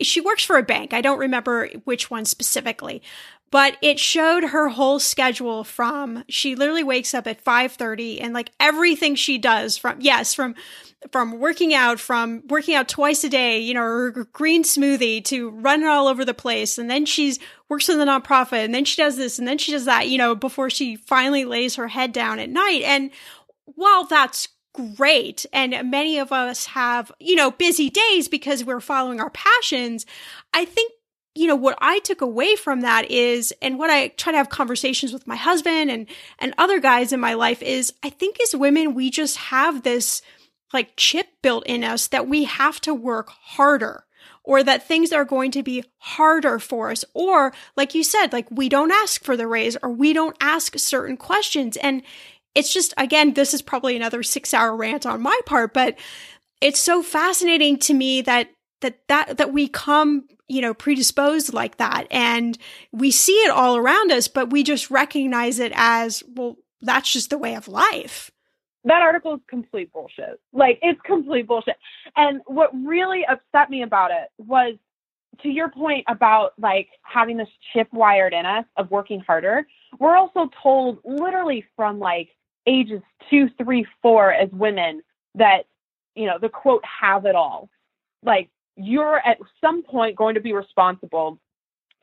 she 0.00 0.20
works 0.20 0.44
for 0.44 0.58
a 0.58 0.62
bank. 0.62 0.94
I 0.94 1.00
don't 1.00 1.18
remember 1.18 1.70
which 1.82 2.08
one 2.08 2.24
specifically, 2.24 3.02
but 3.50 3.78
it 3.82 3.98
showed 3.98 4.44
her 4.44 4.68
whole 4.68 5.00
schedule 5.00 5.64
from 5.64 6.22
she 6.28 6.54
literally 6.54 6.84
wakes 6.84 7.14
up 7.14 7.26
at 7.26 7.42
5:30 7.42 8.20
and 8.20 8.32
like 8.32 8.52
everything 8.60 9.16
she 9.16 9.38
does 9.38 9.76
from 9.76 10.00
yes 10.00 10.34
from 10.34 10.54
from 11.10 11.38
working 11.38 11.74
out 11.74 12.00
from 12.00 12.42
working 12.48 12.74
out 12.74 12.88
twice 12.88 13.22
a 13.22 13.28
day 13.28 13.60
you 13.60 13.74
know 13.74 13.80
her 13.80 14.10
green 14.32 14.64
smoothie 14.64 15.22
to 15.24 15.50
running 15.50 15.86
all 15.86 16.08
over 16.08 16.24
the 16.24 16.34
place. 16.34 16.78
And 16.78 16.90
then 16.90 17.06
she's 17.06 17.38
works 17.68 17.88
in 17.88 17.98
the 17.98 18.04
nonprofit 18.04 18.64
and 18.64 18.74
then 18.74 18.84
she 18.84 19.00
does 19.00 19.16
this 19.16 19.38
and 19.38 19.46
then 19.46 19.58
she 19.58 19.72
does 19.72 19.84
that 19.84 20.08
you 20.08 20.18
know 20.18 20.34
before 20.34 20.70
she 20.70 20.96
finally 20.96 21.44
lays 21.44 21.76
her 21.76 21.88
head 21.88 22.12
down 22.12 22.38
at 22.38 22.50
night. 22.50 22.82
And 22.84 23.10
while 23.64 24.04
that's 24.04 24.48
great 24.96 25.46
and 25.52 25.90
many 25.90 26.18
of 26.18 26.32
us 26.32 26.66
have 26.66 27.10
you 27.18 27.34
know 27.34 27.50
busy 27.50 27.88
days 27.88 28.28
because 28.28 28.62
we're 28.62 28.78
following 28.78 29.22
our 29.22 29.30
passions 29.30 30.04
i 30.52 30.66
think 30.66 30.92
you 31.36 31.46
know, 31.46 31.54
what 31.54 31.76
I 31.82 31.98
took 31.98 32.22
away 32.22 32.56
from 32.56 32.80
that 32.80 33.10
is, 33.10 33.52
and 33.60 33.78
what 33.78 33.90
I 33.90 34.08
try 34.08 34.32
to 34.32 34.38
have 34.38 34.48
conversations 34.48 35.12
with 35.12 35.26
my 35.26 35.36
husband 35.36 35.90
and, 35.90 36.06
and 36.38 36.54
other 36.56 36.80
guys 36.80 37.12
in 37.12 37.20
my 37.20 37.34
life 37.34 37.62
is 37.62 37.92
I 38.02 38.08
think 38.08 38.40
as 38.40 38.56
women, 38.56 38.94
we 38.94 39.10
just 39.10 39.36
have 39.36 39.82
this 39.82 40.22
like 40.72 40.96
chip 40.96 41.28
built 41.42 41.66
in 41.66 41.84
us 41.84 42.08
that 42.08 42.28
we 42.28 42.44
have 42.44 42.80
to 42.82 42.94
work 42.94 43.30
harder 43.30 44.04
or 44.42 44.62
that 44.62 44.86
things 44.86 45.12
are 45.12 45.24
going 45.24 45.50
to 45.50 45.62
be 45.62 45.84
harder 45.98 46.58
for 46.58 46.90
us. 46.90 47.04
Or 47.14 47.52
like 47.76 47.94
you 47.94 48.04
said, 48.04 48.32
like 48.32 48.46
we 48.50 48.68
don't 48.68 48.92
ask 48.92 49.22
for 49.24 49.36
the 49.36 49.46
raise 49.46 49.76
or 49.82 49.90
we 49.90 50.12
don't 50.12 50.36
ask 50.40 50.78
certain 50.78 51.16
questions. 51.16 51.76
And 51.76 52.02
it's 52.54 52.72
just, 52.72 52.94
again, 52.96 53.34
this 53.34 53.52
is 53.52 53.60
probably 53.60 53.96
another 53.96 54.22
six 54.22 54.54
hour 54.54 54.74
rant 54.74 55.04
on 55.04 55.20
my 55.20 55.38
part, 55.46 55.74
but 55.74 55.98
it's 56.60 56.80
so 56.80 57.02
fascinating 57.02 57.78
to 57.78 57.94
me 57.94 58.22
that 58.22 58.48
that 58.80 58.98
that 59.08 59.38
that 59.38 59.52
we 59.52 59.68
come 59.68 60.24
you 60.48 60.60
know 60.60 60.74
predisposed 60.74 61.52
like 61.52 61.78
that 61.78 62.06
and 62.10 62.58
we 62.92 63.10
see 63.10 63.32
it 63.32 63.50
all 63.50 63.76
around 63.76 64.12
us 64.12 64.28
but 64.28 64.50
we 64.50 64.62
just 64.62 64.90
recognize 64.90 65.58
it 65.58 65.72
as 65.74 66.22
well 66.34 66.56
that's 66.82 67.10
just 67.10 67.30
the 67.30 67.38
way 67.38 67.54
of 67.54 67.68
life 67.68 68.30
that 68.86 69.02
article 69.02 69.34
is 69.34 69.40
complete 69.48 69.92
bullshit. 69.92 70.40
Like 70.52 70.78
it's 70.82 71.00
complete 71.02 71.46
bullshit. 71.46 71.76
And 72.16 72.40
what 72.46 72.70
really 72.74 73.24
upset 73.26 73.70
me 73.70 73.82
about 73.82 74.10
it 74.10 74.28
was 74.38 74.76
to 75.42 75.48
your 75.48 75.70
point 75.70 76.04
about 76.08 76.52
like 76.58 76.88
having 77.02 77.36
this 77.36 77.48
chip 77.72 77.88
wired 77.92 78.32
in 78.32 78.46
us 78.46 78.64
of 78.78 78.90
working 78.90 79.20
harder 79.20 79.66
we're 79.98 80.16
also 80.16 80.50
told 80.62 80.98
literally 81.04 81.64
from 81.76 81.98
like 81.98 82.30
ages 82.66 83.02
two 83.30 83.48
three 83.58 83.86
four 84.02 84.32
as 84.32 84.50
women 84.52 85.02
that 85.34 85.64
you 86.14 86.26
know 86.26 86.38
the 86.40 86.48
quote 86.48 86.84
have 86.84 87.26
it 87.26 87.34
all. 87.34 87.68
Like 88.22 88.50
you're 88.76 89.18
at 89.18 89.38
some 89.60 89.82
point 89.82 90.16
going 90.16 90.34
to 90.34 90.40
be 90.40 90.52
responsible 90.52 91.38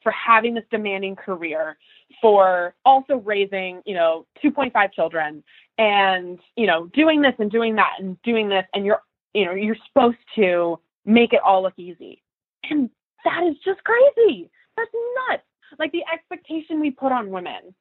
for 0.03 0.11
having 0.11 0.53
this 0.53 0.65
demanding 0.69 1.15
career, 1.15 1.77
for 2.21 2.75
also 2.85 3.17
raising, 3.17 3.81
you 3.85 3.95
know, 3.95 4.25
2.5 4.43 4.93
children 4.93 5.43
and, 5.77 6.39
you 6.55 6.67
know, 6.67 6.87
doing 6.87 7.21
this 7.21 7.33
and 7.39 7.49
doing 7.49 7.75
that 7.75 7.93
and 7.99 8.21
doing 8.21 8.49
this. 8.49 8.65
And 8.73 8.85
you're, 8.85 9.01
you 9.33 9.45
know, 9.45 9.53
you're 9.53 9.77
supposed 9.87 10.17
to 10.35 10.79
make 11.05 11.33
it 11.33 11.41
all 11.43 11.63
look 11.63 11.73
easy. 11.77 12.21
And 12.69 12.89
that 13.25 13.43
is 13.43 13.55
just 13.65 13.83
crazy. 13.83 14.49
That's 14.77 14.91
nuts. 15.29 15.43
Like 15.79 15.91
the 15.91 16.03
expectation 16.13 16.79
we 16.79 16.91
put 16.91 17.11
on 17.11 17.31
women 17.31 17.73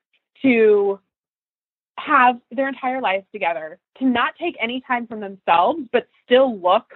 to 0.43 0.99
have 1.99 2.41
their 2.51 2.69
entire 2.69 3.01
lives 3.01 3.27
together, 3.33 3.79
to 3.99 4.07
not 4.07 4.35
take 4.41 4.57
any 4.61 4.83
time 4.87 5.07
from 5.07 5.21
themselves, 5.21 5.81
but 5.93 6.09
still 6.25 6.59
look 6.59 6.87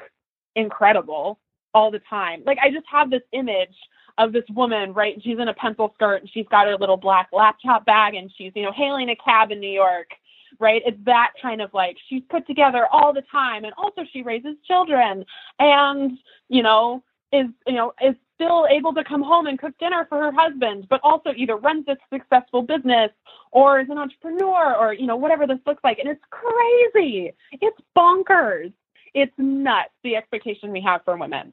incredible 0.55 1.39
all 1.75 1.91
the 1.91 2.01
time. 2.09 2.43
Like 2.47 2.59
I 2.63 2.71
just 2.71 2.87
have 2.91 3.11
this 3.11 3.23
image 3.33 3.77
of 4.19 4.33
this 4.33 4.45
woman, 4.51 4.93
right? 4.93 5.21
She's 5.23 5.39
in 5.39 5.49
a 5.49 5.55
pencil 5.55 5.93
skirt 5.95 6.23
and 6.23 6.31
she's 6.31 6.47
got 6.51 6.67
her 6.67 6.77
little 6.77 6.97
black 6.97 7.29
laptop 7.33 7.85
bag 7.85 8.15
and 8.15 8.31
she's, 8.37 8.53
you 8.55 8.63
know, 8.63 8.73
hailing 8.73 9.11
a 9.11 9.17
cab 9.17 9.51
in 9.51 9.61
New 9.61 9.71
York, 9.71 10.11
right? 10.59 10.83
It's 10.87 10.99
that 11.05 11.33
kind 11.41 11.61
of 11.61 11.73
like 11.75 11.97
she's 12.09 12.23
put 12.31 12.47
together 12.47 12.87
all 12.91 13.13
the 13.13 13.23
time 13.31 13.65
and 13.65 13.75
also 13.77 14.03
she 14.13 14.23
raises 14.23 14.57
children 14.67 15.25
and, 15.59 16.19
you 16.49 16.63
know, 16.63 17.03
is, 17.33 17.47
you 17.67 17.75
know, 17.75 17.93
is 18.03 18.15
still 18.35 18.67
able 18.71 18.95
to 18.95 19.05
come 19.05 19.23
home 19.23 19.47
and 19.47 19.59
cook 19.59 19.77
dinner 19.79 20.07
for 20.09 20.19
her 20.19 20.33
husband, 20.33 20.87
but 20.89 21.01
also 21.03 21.33
either 21.37 21.57
runs 21.57 21.87
a 21.89 21.97
successful 22.13 22.63
business 22.63 23.11
or 23.51 23.81
is 23.81 23.89
an 23.91 23.99
entrepreneur 23.99 24.75
or, 24.75 24.93
you 24.95 25.07
know, 25.07 25.17
whatever 25.17 25.47
this 25.47 25.59
looks 25.67 25.83
like. 25.85 25.99
And 25.99 26.09
it's 26.09 26.23
crazy. 26.31 27.33
It's 27.53 27.79
bonkers. 27.97 28.73
It's 29.15 29.33
nuts 29.39 29.91
the 30.05 30.17
expectation 30.17 30.71
we 30.71 30.83
have 30.83 31.03
for 31.05 31.17
women 31.17 31.53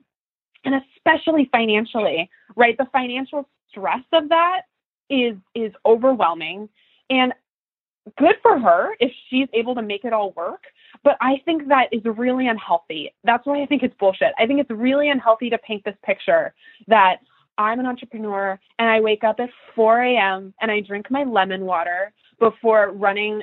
and 0.66 0.76
especially 0.95 1.49
financially, 1.51 2.30
right? 2.55 2.78
The 2.78 2.88
financial 2.91 3.47
stress 3.70 4.03
of 4.11 4.30
that 4.30 4.61
is 5.09 5.36
is 5.55 5.72
overwhelming 5.86 6.70
and 7.09 7.34
good 8.18 8.36
for 8.41 8.59
her 8.59 8.95
if 8.99 9.11
she's 9.30 9.47
able 9.53 9.76
to 9.76 9.82
make 9.82 10.03
it 10.03 10.14
all 10.14 10.32
work, 10.32 10.64
but 11.03 11.18
I 11.22 11.41
think 11.45 11.68
that 11.70 11.88
is 11.91 12.01
really 12.03 12.47
unhealthy. 12.47 13.14
That's 13.24 13.45
why 13.45 13.61
I 13.61 13.66
think 13.66 13.84
it's 13.84 13.95
bullshit. 13.99 14.34
I 14.38 14.45
think 14.45 14.59
it's 14.59 14.70
really 14.70 15.09
unhealthy 15.09 15.49
to 15.49 15.57
paint 15.59 15.84
this 15.86 15.95
picture 16.03 16.53
that 16.88 17.18
I'm 17.57 17.80
an 17.80 17.86
entrepreneur 17.86 18.59
and 18.80 18.89
I 18.89 18.99
wake 18.99 19.24
up 19.24 19.39
at 19.39 19.49
4 19.76 20.01
a.m. 20.01 20.53
and 20.59 20.72
I 20.72 20.82
drink 20.82 21.09
my 21.11 21.24
lemon 21.24 21.66
water 21.66 22.11
before 22.39 22.91
running 22.91 23.41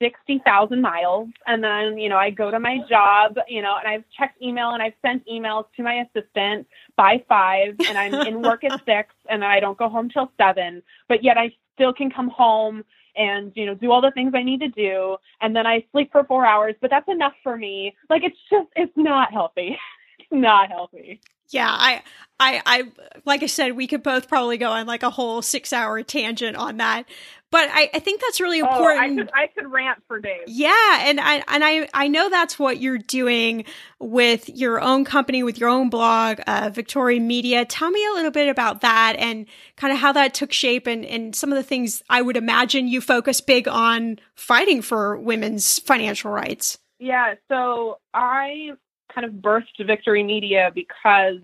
60,000 0.00 0.80
miles. 0.80 1.28
And 1.46 1.62
then, 1.62 1.98
you 1.98 2.08
know, 2.08 2.16
I 2.16 2.30
go 2.30 2.50
to 2.50 2.58
my 2.58 2.78
job, 2.88 3.36
you 3.48 3.62
know, 3.62 3.76
and 3.78 3.88
I've 3.88 4.04
checked 4.16 4.40
email 4.42 4.70
and 4.70 4.82
I've 4.82 4.94
sent 5.02 5.26
emails 5.26 5.64
to 5.76 5.82
my 5.82 6.04
assistant 6.04 6.66
by 6.96 7.24
five 7.28 7.76
and 7.86 7.98
I'm 7.98 8.14
in 8.26 8.42
work 8.48 8.64
at 8.64 8.80
six 8.84 9.14
and 9.28 9.44
I 9.44 9.60
don't 9.60 9.78
go 9.78 9.88
home 9.88 10.08
till 10.08 10.30
seven, 10.36 10.82
but 11.08 11.24
yet 11.24 11.36
I 11.36 11.52
still 11.74 11.92
can 11.92 12.10
come 12.10 12.28
home 12.28 12.84
and, 13.16 13.52
you 13.54 13.66
know, 13.66 13.74
do 13.74 13.90
all 13.90 14.00
the 14.00 14.12
things 14.12 14.32
I 14.34 14.42
need 14.42 14.60
to 14.60 14.68
do. 14.68 15.16
And 15.40 15.54
then 15.54 15.66
I 15.66 15.84
sleep 15.92 16.12
for 16.12 16.24
four 16.24 16.46
hours, 16.46 16.74
but 16.80 16.90
that's 16.90 17.08
enough 17.08 17.34
for 17.42 17.56
me. 17.56 17.96
Like, 18.08 18.22
it's 18.22 18.38
just, 18.50 18.68
it's 18.76 18.92
not 18.96 19.32
healthy. 19.32 19.76
it's 20.18 20.28
not 20.30 20.70
healthy. 20.70 21.20
Yeah, 21.50 21.70
I, 21.70 22.02
I, 22.38 22.62
I, 22.66 22.82
like 23.24 23.42
I 23.42 23.46
said, 23.46 23.74
we 23.74 23.86
could 23.86 24.02
both 24.02 24.28
probably 24.28 24.58
go 24.58 24.70
on 24.70 24.86
like 24.86 25.02
a 25.02 25.10
whole 25.10 25.40
six 25.40 25.72
hour 25.72 26.02
tangent 26.02 26.56
on 26.56 26.76
that. 26.76 27.04
But 27.50 27.70
I, 27.72 27.88
I 27.94 27.98
think 27.98 28.20
that's 28.20 28.40
really 28.40 28.58
important. 28.58 28.98
Oh, 28.98 29.04
I 29.04 29.16
could, 29.16 29.30
I 29.34 29.46
could 29.46 29.72
rant 29.72 30.02
for 30.06 30.20
days. 30.20 30.44
Yeah, 30.48 31.08
and 31.08 31.18
I, 31.18 31.42
and 31.48 31.64
I, 31.64 31.88
I 31.94 32.06
know 32.08 32.28
that's 32.28 32.58
what 32.58 32.78
you're 32.78 32.98
doing 32.98 33.64
with 33.98 34.50
your 34.50 34.82
own 34.82 35.06
company, 35.06 35.42
with 35.42 35.58
your 35.58 35.70
own 35.70 35.88
blog, 35.88 36.40
uh, 36.46 36.68
Victori 36.68 37.20
Media. 37.20 37.64
Tell 37.64 37.90
me 37.90 38.04
a 38.06 38.12
little 38.12 38.30
bit 38.30 38.50
about 38.50 38.82
that 38.82 39.16
and 39.18 39.46
kind 39.76 39.94
of 39.94 39.98
how 39.98 40.12
that 40.12 40.34
took 40.34 40.52
shape 40.52 40.86
and, 40.86 41.06
and 41.06 41.34
some 41.34 41.50
of 41.50 41.56
the 41.56 41.62
things 41.62 42.02
I 42.10 42.20
would 42.20 42.36
imagine 42.36 42.86
you 42.86 43.00
focus 43.00 43.40
big 43.40 43.66
on 43.66 44.18
fighting 44.34 44.82
for 44.82 45.16
women's 45.16 45.78
financial 45.78 46.30
rights. 46.30 46.78
Yeah, 46.98 47.34
so 47.48 47.98
I 48.12 48.72
kind 49.14 49.24
of 49.24 49.32
birthed 49.40 49.80
Victori 49.80 50.24
Media 50.24 50.70
because 50.74 51.36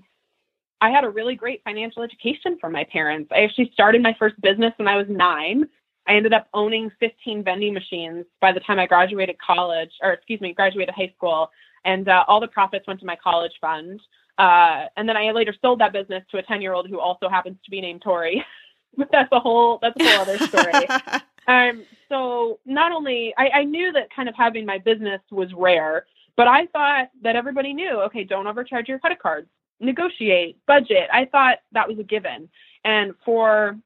I 0.83 0.91
had 0.91 1.05
a 1.05 1.09
really 1.09 1.35
great 1.35 1.63
financial 1.65 2.03
education 2.03 2.59
from 2.61 2.73
my 2.73 2.85
parents. 2.85 3.31
I 3.33 3.41
actually 3.45 3.71
started 3.73 4.03
my 4.03 4.15
first 4.19 4.39
business 4.43 4.75
when 4.77 4.87
I 4.87 4.97
was 4.97 5.07
nine. 5.09 5.67
I 6.07 6.15
ended 6.15 6.33
up 6.33 6.49
owning 6.53 6.91
15 7.01 7.45
vending 7.45 7.75
machines 7.75 8.27
by 8.41 8.53
the 8.53 8.61
time 8.61 8.79
I 8.79 8.87
graduated 8.87 9.37
college, 9.39 9.91
or 10.03 10.13
excuse 10.13 10.41
me, 10.41 10.53
graduated 10.53 10.95
high 10.95 11.13
school, 11.17 11.51
and 11.85 12.09
uh, 12.09 12.25
all 12.29 12.41
the 12.41 12.49
profits 12.49 12.87
went 12.87 13.01
to 13.01 13.07
my 13.07 13.17
college 13.17 13.53
fund. 13.61 14.01
Uh, 14.39 14.87
and 14.97 15.09
then 15.09 15.17
I 15.17 15.31
later 15.31 15.55
sold 15.63 15.81
that 15.81 15.93
business 15.93 16.25
to 16.31 16.39
a 16.39 16.43
10 16.43 16.61
year 16.61 16.73
old 16.73 16.89
who 16.89 16.99
also 16.99 17.29
happens 17.29 17.57
to 17.65 17.71
be 17.71 17.81
named 17.81 18.03
Tori. 18.03 18.45
but 18.97 19.09
that's 19.13 19.29
a 19.33 19.41
whole 19.41 19.79
that's 19.81 19.99
a 20.01 20.05
whole 20.05 20.21
other 20.23 20.39
story. 20.39 20.87
um, 21.49 21.85
so 22.09 22.59
not 22.67 22.93
only 22.93 23.35
I, 23.37 23.51
I 23.55 23.65
knew 23.65 23.93
that 23.93 24.15
kind 24.15 24.29
of 24.29 24.35
having 24.35 24.67
my 24.67 24.79
business 24.79 25.21
was 25.31 25.53
rare, 25.55 26.07
but 26.37 26.49
I 26.49 26.67
thought 26.67 27.11
that 27.23 27.37
everybody 27.37 27.73
knew, 27.73 28.01
okay, 28.03 28.25
don't 28.25 28.47
overcharge 28.47 28.89
your 28.89 28.99
credit 28.99 29.21
cards, 29.21 29.49
negotiate, 29.81 30.59
budget. 30.67 31.09
I 31.13 31.27
thought 31.27 31.59
that 31.73 31.89
was 31.89 31.99
a 31.99 32.03
given. 32.03 32.49
And 32.85 33.15
for 33.25 33.79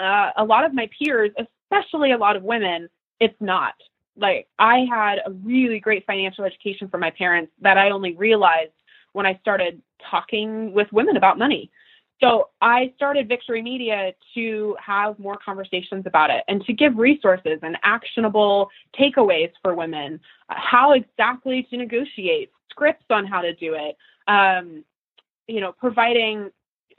uh, 0.00 0.30
a 0.36 0.44
lot 0.44 0.64
of 0.64 0.72
my 0.72 0.88
peers, 0.98 1.30
especially 1.38 2.12
a 2.12 2.18
lot 2.18 2.36
of 2.36 2.42
women, 2.42 2.88
it's 3.20 3.40
not. 3.40 3.74
Like 4.16 4.48
I 4.58 4.86
had 4.90 5.18
a 5.26 5.30
really 5.30 5.80
great 5.80 6.04
financial 6.06 6.44
education 6.44 6.88
from 6.88 7.00
my 7.00 7.10
parents 7.10 7.52
that 7.60 7.78
I 7.78 7.90
only 7.90 8.14
realized 8.14 8.72
when 9.12 9.26
I 9.26 9.38
started 9.40 9.80
talking 10.10 10.72
with 10.72 10.88
women 10.92 11.16
about 11.16 11.38
money. 11.38 11.70
So 12.20 12.50
I 12.60 12.92
started 12.96 13.30
Victori 13.30 13.62
Media 13.62 14.12
to 14.34 14.76
have 14.84 15.18
more 15.18 15.38
conversations 15.42 16.04
about 16.06 16.28
it 16.28 16.44
and 16.48 16.62
to 16.66 16.72
give 16.74 16.96
resources 16.98 17.58
and 17.62 17.78
actionable 17.82 18.68
takeaways 18.98 19.50
for 19.62 19.74
women, 19.74 20.20
uh, 20.50 20.54
how 20.56 20.92
exactly 20.92 21.66
to 21.70 21.78
negotiate, 21.78 22.50
scripts 22.70 23.06
on 23.08 23.24
how 23.26 23.40
to 23.40 23.54
do 23.54 23.74
it, 23.74 23.96
um, 24.28 24.84
you 25.48 25.60
know, 25.60 25.72
providing 25.72 26.50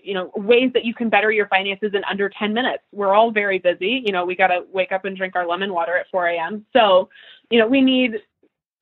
you 0.03 0.13
know 0.13 0.31
ways 0.35 0.71
that 0.73 0.85
you 0.85 0.93
can 0.93 1.09
better 1.09 1.31
your 1.31 1.47
finances 1.47 1.91
in 1.93 2.03
under 2.05 2.29
10 2.29 2.53
minutes. 2.53 2.83
We're 2.91 3.13
all 3.13 3.31
very 3.31 3.59
busy. 3.59 4.01
You 4.05 4.11
know 4.11 4.25
we 4.25 4.35
got 4.35 4.47
to 4.47 4.65
wake 4.71 4.91
up 4.91 5.05
and 5.05 5.15
drink 5.15 5.35
our 5.35 5.47
lemon 5.47 5.73
water 5.73 5.97
at 5.97 6.09
4 6.11 6.27
a.m 6.27 6.65
so 6.73 7.09
you 7.49 7.59
know 7.59 7.67
we 7.67 7.81
need 7.81 8.17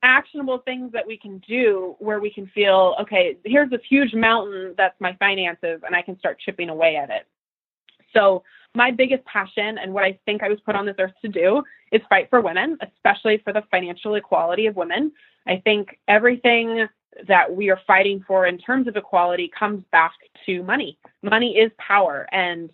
actionable 0.02 0.58
things 0.58 0.92
that 0.92 1.06
we 1.06 1.16
can 1.16 1.38
do 1.46 1.94
where 1.98 2.20
we 2.20 2.30
can 2.30 2.46
feel 2.48 2.96
okay 2.98 3.36
here's 3.44 3.68
this 3.68 3.82
huge 3.88 4.14
mountain 4.14 4.74
that's 4.78 4.98
my 4.98 5.14
finances 5.18 5.80
and 5.84 5.94
i 5.94 6.00
can 6.00 6.18
start 6.18 6.38
chipping 6.40 6.70
away 6.70 6.96
at 6.96 7.10
it. 7.10 7.26
So 8.14 8.42
my 8.74 8.90
biggest 8.90 9.24
passion 9.24 9.78
and 9.78 9.92
what 9.92 10.04
i 10.04 10.18
think 10.24 10.42
i 10.42 10.48
was 10.48 10.58
put 10.60 10.74
on 10.74 10.86
this 10.86 10.96
earth 10.98 11.12
to 11.22 11.28
do 11.28 11.62
is 11.92 12.00
fight 12.08 12.30
for 12.30 12.40
women 12.40 12.78
especially 12.82 13.38
for 13.44 13.52
the 13.52 13.62
financial 13.70 14.14
equality 14.14 14.66
of 14.66 14.76
women. 14.76 15.12
I 15.46 15.56
think 15.64 15.98
everything 16.06 16.86
that 17.28 17.54
we 17.54 17.70
are 17.70 17.80
fighting 17.86 18.24
for 18.26 18.46
in 18.46 18.58
terms 18.58 18.86
of 18.88 18.96
equality 18.96 19.50
comes 19.58 19.84
back 19.92 20.12
to 20.46 20.62
money. 20.62 20.98
Money 21.22 21.56
is 21.56 21.70
power. 21.78 22.26
And 22.32 22.70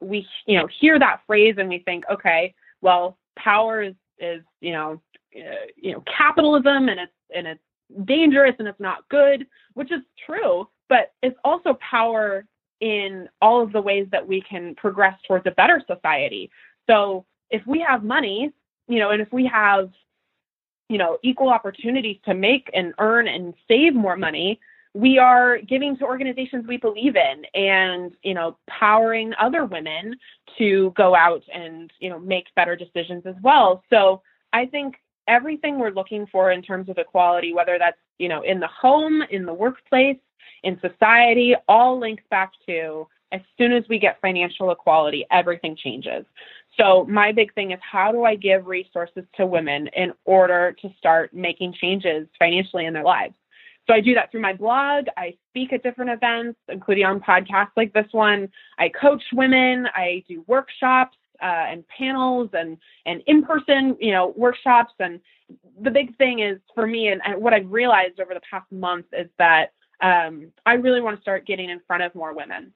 we 0.00 0.26
you 0.46 0.58
know 0.58 0.68
hear 0.80 0.98
that 0.98 1.20
phrase 1.26 1.54
and 1.58 1.68
we 1.68 1.78
think 1.80 2.04
okay 2.10 2.54
well 2.80 3.16
power 3.38 3.82
is 3.82 3.94
is 4.18 4.42
you 4.60 4.72
know 4.72 5.00
uh, 5.36 5.66
you 5.76 5.92
know 5.92 6.02
capitalism 6.16 6.88
and 6.88 7.00
it's 7.00 7.12
and 7.34 7.46
it's 7.46 7.60
dangerous 8.04 8.54
and 8.58 8.68
it's 8.68 8.80
not 8.80 9.08
good 9.08 9.46
which 9.74 9.92
is 9.92 10.00
true 10.24 10.68
but 10.88 11.12
it's 11.22 11.36
also 11.44 11.78
power 11.80 12.44
in 12.80 13.28
all 13.40 13.62
of 13.62 13.72
the 13.72 13.80
ways 13.80 14.06
that 14.12 14.26
we 14.26 14.40
can 14.42 14.74
progress 14.74 15.18
towards 15.26 15.46
a 15.46 15.50
better 15.52 15.82
society. 15.86 16.50
So 16.86 17.24
if 17.50 17.66
we 17.66 17.80
have 17.80 18.04
money 18.04 18.52
you 18.88 18.98
know 18.98 19.10
and 19.10 19.22
if 19.22 19.32
we 19.32 19.46
have 19.46 19.90
you 20.88 20.98
know 20.98 21.18
equal 21.22 21.48
opportunities 21.48 22.18
to 22.24 22.34
make 22.34 22.70
and 22.74 22.94
earn 22.98 23.28
and 23.28 23.54
save 23.68 23.94
more 23.94 24.16
money 24.16 24.60
we 24.94 25.18
are 25.18 25.58
giving 25.58 25.96
to 25.98 26.04
organizations 26.04 26.66
we 26.66 26.76
believe 26.76 27.16
in 27.16 27.44
and 27.54 28.12
you 28.22 28.34
know 28.34 28.56
powering 28.68 29.32
other 29.38 29.64
women 29.64 30.16
to 30.58 30.92
go 30.96 31.14
out 31.14 31.42
and 31.52 31.92
you 31.98 32.08
know 32.08 32.18
make 32.18 32.46
better 32.54 32.76
decisions 32.76 33.24
as 33.26 33.34
well 33.42 33.82
so 33.90 34.22
i 34.52 34.64
think 34.64 34.96
everything 35.28 35.78
we're 35.78 35.90
looking 35.90 36.26
for 36.26 36.52
in 36.52 36.62
terms 36.62 36.88
of 36.88 36.98
equality, 36.98 37.52
whether 37.52 37.78
that's 37.78 37.98
you 38.18 38.28
know 38.28 38.42
in 38.42 38.60
the 38.60 38.68
home, 38.68 39.22
in 39.30 39.44
the 39.44 39.54
workplace, 39.54 40.18
in 40.62 40.78
society, 40.80 41.54
all 41.68 41.98
links 41.98 42.24
back 42.30 42.52
to 42.66 43.06
as 43.32 43.40
soon 43.58 43.72
as 43.72 43.84
we 43.88 43.98
get 43.98 44.20
financial 44.20 44.70
equality, 44.70 45.26
everything 45.30 45.76
changes. 45.76 46.24
So 46.76 47.06
my 47.08 47.32
big 47.32 47.54
thing 47.54 47.70
is 47.70 47.78
how 47.80 48.12
do 48.12 48.24
I 48.24 48.34
give 48.34 48.66
resources 48.66 49.24
to 49.36 49.46
women 49.46 49.88
in 49.88 50.12
order 50.24 50.76
to 50.82 50.90
start 50.98 51.32
making 51.32 51.74
changes 51.80 52.28
financially 52.38 52.86
in 52.86 52.92
their 52.92 53.04
lives? 53.04 53.34
So 53.86 53.94
I 53.94 54.00
do 54.00 54.14
that 54.14 54.30
through 54.30 54.40
my 54.42 54.52
blog. 54.52 55.06
I 55.16 55.34
speak 55.50 55.72
at 55.72 55.82
different 55.82 56.10
events, 56.10 56.58
including 56.68 57.04
on 57.04 57.20
podcasts 57.20 57.70
like 57.76 57.92
this 57.92 58.06
one. 58.10 58.48
I 58.78 58.88
coach 58.88 59.22
women. 59.32 59.86
I 59.94 60.24
do 60.28 60.44
workshops 60.48 61.16
uh, 61.42 61.66
and 61.68 61.84
panels 61.88 62.50
and 62.52 62.78
and 63.04 63.22
in-person 63.26 63.96
you 64.00 64.12
know 64.12 64.32
workshops 64.36 64.94
and 65.00 65.20
the 65.82 65.90
big 65.90 66.16
thing 66.16 66.40
is 66.40 66.58
for 66.74 66.86
me 66.86 67.08
and, 67.08 67.20
and 67.24 67.40
what 67.40 67.52
I've 67.52 67.70
realized 67.70 68.20
over 68.20 68.34
the 68.34 68.40
past 68.50 68.70
month 68.72 69.06
is 69.12 69.28
that 69.38 69.72
um, 70.02 70.50
I 70.64 70.74
really 70.74 71.00
want 71.00 71.16
to 71.16 71.22
start 71.22 71.46
getting 71.46 71.70
in 71.70 71.80
front 71.86 72.02
of 72.02 72.14
more 72.14 72.34
women. 72.34 72.72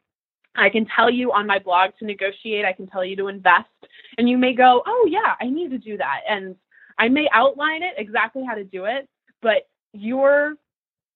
I 0.56 0.68
can 0.68 0.86
tell 0.86 1.10
you 1.10 1.32
on 1.32 1.46
my 1.46 1.58
blog 1.58 1.90
to 1.98 2.04
negotiate. 2.04 2.64
I 2.64 2.72
can 2.72 2.86
tell 2.86 3.04
you 3.04 3.16
to 3.16 3.28
invest, 3.28 3.68
and 4.18 4.28
you 4.28 4.36
may 4.36 4.54
go, 4.54 4.82
"Oh 4.86 5.06
yeah, 5.08 5.34
I 5.40 5.48
need 5.48 5.70
to 5.70 5.78
do 5.78 5.96
that," 5.96 6.20
and 6.28 6.56
I 6.98 7.08
may 7.08 7.28
outline 7.32 7.82
it 7.82 7.94
exactly 7.96 8.44
how 8.44 8.54
to 8.54 8.64
do 8.64 8.84
it, 8.84 9.08
but 9.40 9.68
your 9.92 10.56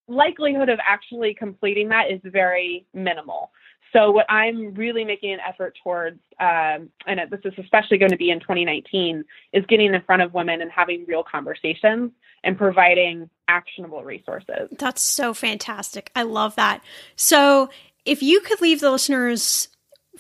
likelihood 0.09 0.69
of 0.69 0.79
actually 0.85 1.35
completing 1.35 1.89
that 1.89 2.11
is 2.11 2.21
very 2.25 2.87
minimal. 2.95 3.51
So 3.93 4.11
what 4.11 4.27
I'm 4.29 4.75
really 4.75 5.05
making 5.05 5.33
an 5.33 5.39
effort 5.47 5.79
towards, 5.83 6.19
um, 6.41 6.91
and 7.07 7.21
this 7.31 7.41
is 7.45 7.53
especially 7.59 7.97
going 7.97 8.11
to 8.11 8.17
be 8.17 8.31
in 8.31 8.41
2019, 8.41 9.25
is 9.53 9.65
getting 9.67 9.95
in 9.95 10.03
front 10.03 10.21
of 10.21 10.35
women 10.35 10.63
and 10.63 10.71
having 10.71 11.05
real 11.07 11.23
conversations 11.23 12.11
and 12.43 12.59
providing 12.59 13.31
actionable 13.47 14.03
resources. 14.03 14.69
That's 14.79 15.01
so 15.01 15.33
fantastic. 15.33 16.11
I 16.17 16.25
love 16.25 16.57
that. 16.57 16.83
So 17.15 17.71
if 18.05 18.23
you 18.23 18.41
could 18.41 18.61
leave 18.61 18.81
the 18.81 18.91
listeners 18.91 19.69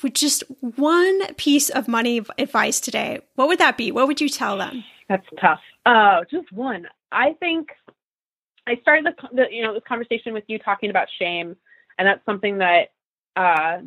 with 0.02 0.14
just 0.14 0.42
one 0.60 1.34
piece 1.34 1.70
of 1.70 1.86
money 1.88 2.22
advice 2.38 2.80
today, 2.80 3.20
what 3.34 3.48
would 3.48 3.58
that 3.58 3.76
be? 3.76 3.92
What 3.92 4.06
would 4.06 4.20
you 4.20 4.28
tell 4.28 4.58
them? 4.58 4.84
That's 5.08 5.26
tough. 5.40 5.60
Uh, 5.86 6.22
just 6.30 6.50
one. 6.52 6.86
I 7.12 7.34
think 7.34 7.68
I 8.66 8.76
started 8.82 9.06
the, 9.06 9.28
the 9.34 9.44
you 9.50 9.62
know 9.62 9.74
this 9.74 9.82
conversation 9.86 10.32
with 10.32 10.44
you 10.46 10.58
talking 10.58 10.90
about 10.90 11.08
shame, 11.18 11.56
and 11.98 12.08
that's 12.08 12.24
something 12.24 12.58
that 12.58 12.92
uh, 13.36 13.78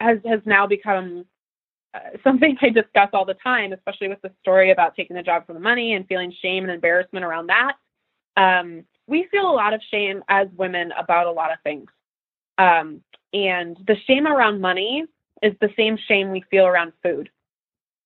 has 0.00 0.18
has 0.24 0.40
now 0.44 0.66
become 0.66 1.24
uh, 1.94 1.98
something 2.22 2.56
I 2.60 2.68
discuss 2.68 3.08
all 3.12 3.24
the 3.24 3.34
time, 3.34 3.72
especially 3.72 4.08
with 4.08 4.20
the 4.22 4.30
story 4.40 4.70
about 4.70 4.94
taking 4.94 5.16
the 5.16 5.22
job 5.22 5.46
for 5.46 5.54
the 5.54 5.60
money 5.60 5.94
and 5.94 6.06
feeling 6.06 6.32
shame 6.42 6.64
and 6.64 6.72
embarrassment 6.72 7.24
around 7.24 7.48
that. 7.48 7.72
Um, 8.36 8.84
we 9.06 9.26
feel 9.30 9.50
a 9.50 9.52
lot 9.52 9.74
of 9.74 9.80
shame 9.90 10.22
as 10.28 10.48
women 10.56 10.92
about 10.98 11.26
a 11.26 11.32
lot 11.32 11.52
of 11.52 11.58
things. 11.62 11.86
Um, 12.58 13.02
and 13.32 13.76
the 13.86 13.96
shame 14.06 14.26
around 14.26 14.60
money 14.60 15.04
is 15.42 15.54
the 15.60 15.70
same 15.76 15.98
shame 16.08 16.30
we 16.30 16.44
feel 16.50 16.66
around 16.66 16.92
food 17.02 17.30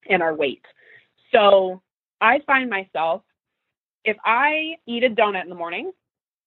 and 0.08 0.22
our 0.22 0.34
weight. 0.34 0.64
So 1.32 1.82
I 2.20 2.40
find 2.46 2.70
myself, 2.70 3.22
if 4.04 4.16
I 4.24 4.76
eat 4.86 5.04
a 5.04 5.10
donut 5.10 5.42
in 5.42 5.48
the 5.48 5.54
morning, 5.54 5.92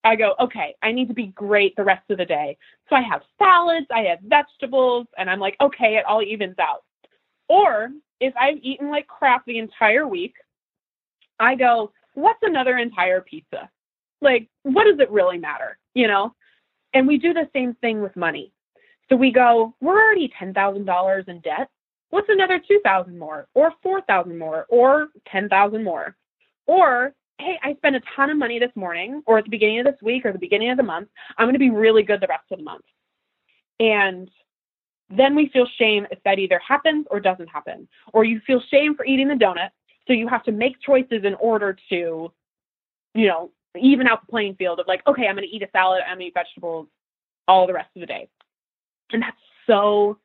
I 0.03 0.15
go, 0.15 0.34
okay, 0.39 0.75
I 0.82 0.91
need 0.91 1.09
to 1.09 1.13
be 1.13 1.27
great 1.27 1.75
the 1.75 1.84
rest 1.84 2.09
of 2.09 2.17
the 2.17 2.25
day. 2.25 2.57
So 2.89 2.95
I 2.95 3.01
have 3.01 3.21
salads, 3.38 3.88
I 3.93 4.01
have 4.03 4.19
vegetables, 4.21 5.07
and 5.17 5.30
I'm 5.30 5.39
like, 5.39 5.57
okay, 5.59 5.97
it 5.97 6.05
all 6.05 6.21
evens 6.21 6.55
out. 6.57 6.84
Or 7.49 7.89
if 8.19 8.34
I've 8.39 8.57
eaten 8.61 8.89
like 8.89 9.07
crap 9.07 9.45
the 9.45 9.57
entire 9.57 10.07
week, 10.07 10.36
I 11.39 11.55
go, 11.55 11.91
what's 12.13 12.39
another 12.43 12.77
entire 12.77 13.21
pizza? 13.21 13.69
Like, 14.21 14.47
what 14.63 14.86
does 14.86 14.99
it 14.99 15.11
really 15.11 15.38
matter? 15.38 15.77
You 15.93 16.07
know? 16.07 16.34
And 16.93 17.07
we 17.07 17.17
do 17.17 17.34
the 17.34 17.49
same 17.53 17.75
thing 17.75 18.01
with 18.01 18.15
money. 18.15 18.53
So 19.10 19.16
we 19.16 19.32
go, 19.32 19.74
we're 19.82 19.99
already 19.99 20.32
$10,000 20.39 21.28
in 21.28 21.39
debt. 21.39 21.70
What's 22.12 22.30
another 22.30 22.62
2,000 22.66 23.18
more 23.18 23.47
or 23.53 23.74
4,000 23.84 24.38
more 24.38 24.66
or 24.70 25.07
10,000 25.32 25.84
more? 25.84 26.16
Or 26.68 27.14
hey, 27.39 27.57
I 27.64 27.74
spent 27.76 27.95
a 27.95 28.01
ton 28.16 28.30
of 28.30 28.38
money 28.38 28.60
this 28.60 28.72
morning 28.76 29.24
or 29.26 29.38
at 29.38 29.45
the 29.45 29.49
beginning 29.49 29.80
of 29.80 29.86
this 29.86 30.01
week 30.01 30.26
or 30.26 30.34
the 30.34 30.39
beginning 30.39 30.70
of 30.72 30.78
the 30.78 30.84
month. 30.84 31.07
I'm 31.38 31.45
going 31.45 31.53
to 31.53 31.60
be 31.60 31.70
really 31.70 32.03
good 32.03 32.22
the 32.22 32.28
rest 32.28 32.43
of 32.51 32.60
the 32.60 32.64
month. 32.64 32.86
And 33.80 34.30
then 35.10 35.36
we 35.36 35.49
feel 35.49 35.66
shame 35.78 36.05
if 36.12 36.20
that 36.24 36.38
either 36.38 36.60
happens 36.66 37.07
or 37.10 37.20
doesn't 37.20 37.47
happen. 37.47 37.88
Or 38.14 38.26
you 38.26 38.41
feel 38.45 38.62
shame 38.70 38.95
for 38.95 39.05
eating 39.05 39.30
the 39.30 39.36
donut. 39.36 39.70
So 40.07 40.14
you 40.14 40.28
have 40.28 40.43
to 40.43 40.51
make 40.51 40.82
choices 40.82 41.24
in 41.24 41.36
order 41.36 41.78
to, 41.89 42.32
you 43.16 43.28
know, 43.28 43.51
even 43.80 44.07
out 44.07 44.22
the 44.26 44.32
playing 44.32 44.55
field 44.55 44.80
of 44.80 44.88
like, 44.88 45.01
okay, 45.07 45.28
I'm 45.28 45.36
going 45.36 45.47
to 45.47 45.55
eat 45.55 45.64
a 45.64 45.70
salad, 45.72 46.01
I'm 46.05 46.18
going 46.18 46.20
to 46.20 46.26
eat 46.26 46.34
vegetables 46.34 46.88
all 47.47 47.68
the 47.68 47.74
rest 47.74 47.89
of 47.95 48.01
the 48.01 48.05
day. 48.05 48.28
And 49.12 49.22
that's 49.22 49.38
so 49.68 50.18